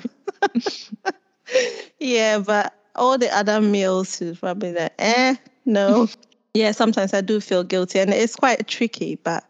yeah, 1.98 2.38
but 2.38 2.72
all 2.94 3.18
the 3.18 3.34
other 3.34 3.60
meals, 3.60 4.16
she's 4.16 4.38
probably 4.38 4.72
like, 4.72 4.92
eh, 4.98 5.36
no. 5.64 6.08
yeah, 6.54 6.72
sometimes 6.72 7.12
I 7.12 7.20
do 7.20 7.40
feel 7.40 7.64
guilty 7.64 7.98
and 7.98 8.12
it's 8.12 8.36
quite 8.36 8.66
tricky, 8.68 9.16
but 9.16 9.44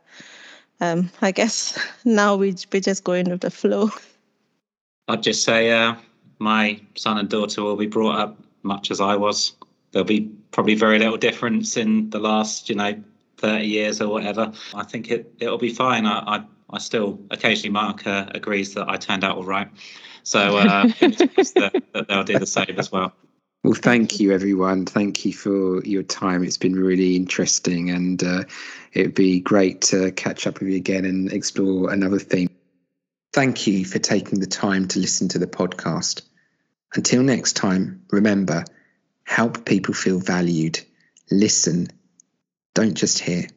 um, 0.81 1.11
I 1.23 1.31
guess 1.33 1.79
now 2.05 2.37
we, 2.37 2.55
we're 2.73 2.81
just 2.81 3.05
going 3.05 3.31
with 3.31 3.41
the 3.41 3.51
flow. 3.51 3.91
I'd 5.09 5.23
just 5.23 5.45
say 5.45 5.71
uh, 5.71 5.95
my 6.39 6.81
son 6.97 7.19
and 7.19 7.29
daughter 7.29 7.63
will 7.63 7.77
be 7.77 7.87
brought 7.87 8.19
up 8.19 8.39
much 8.63 8.91
as 8.91 9.01
I 9.01 9.17
was. 9.17 9.53
There'll 9.93 10.07
be 10.07 10.31
probably 10.51 10.75
very 10.75 10.99
little 10.99 11.17
difference 11.17 11.77
in 11.77 12.11
the 12.11 12.19
last, 12.19 12.69
you 12.69 12.75
know, 12.75 13.01
30 13.39 13.65
years 13.65 14.01
or 14.01 14.09
whatever. 14.09 14.53
I 14.75 14.83
think 14.83 15.11
it, 15.11 15.33
it'll 15.39 15.59
be 15.59 15.73
fine. 15.73 16.07
I, 16.07 16.19
I, 16.37 16.45
I 16.71 16.79
still 16.79 17.21
occasionally 17.31 17.73
Mark 17.73 18.07
uh, 18.07 18.27
agrees 18.35 18.75
that 18.75 18.89
I 18.89 18.97
turned 18.97 19.25
out 19.25 19.37
all 19.37 19.45
right. 19.45 19.69
So 20.25 20.57
uh, 20.57 20.83
that, 21.01 21.83
that 21.93 22.09
they'll 22.09 22.25
do 22.25 22.39
the 22.39 22.47
same 22.47 22.75
as 22.79 22.91
well. 22.91 23.13
Well, 23.67 23.75
thank 23.75 24.21
you, 24.21 24.31
everyone. 24.31 24.87
Thank 24.87 25.25
you 25.25 25.33
for 25.33 25.83
your 25.83 26.05
time. 26.05 26.45
It's 26.45 26.57
been 26.57 26.77
really 26.77 27.17
interesting, 27.17 27.91
and 27.91 28.23
uh, 28.23 28.45
it'd 28.93 29.17
be 29.17 29.41
great 29.41 29.81
to 29.91 30.13
catch 30.13 30.47
up 30.47 30.61
with 30.61 30.69
you 30.69 30.77
again 30.77 31.05
and 31.05 31.33
explore 31.33 31.93
another 31.93 32.21
theme. 32.21 32.49
Thank 33.33 33.67
you 33.67 33.85
for 33.85 33.99
taking 33.99 34.39
the 34.39 34.47
time 34.47 34.87
to 34.87 35.01
listen 35.01 35.27
to 35.31 35.41
the 35.41 35.49
podcast. 35.49 36.23
Until 36.95 37.25
next 37.25 37.55
time, 37.55 38.05
remember 38.13 38.63
help 39.25 39.65
people 39.65 39.95
feel 39.95 40.21
valued. 40.21 40.79
Listen, 41.33 41.89
don't 42.73 42.95
just 42.95 43.19
hear. 43.19 43.49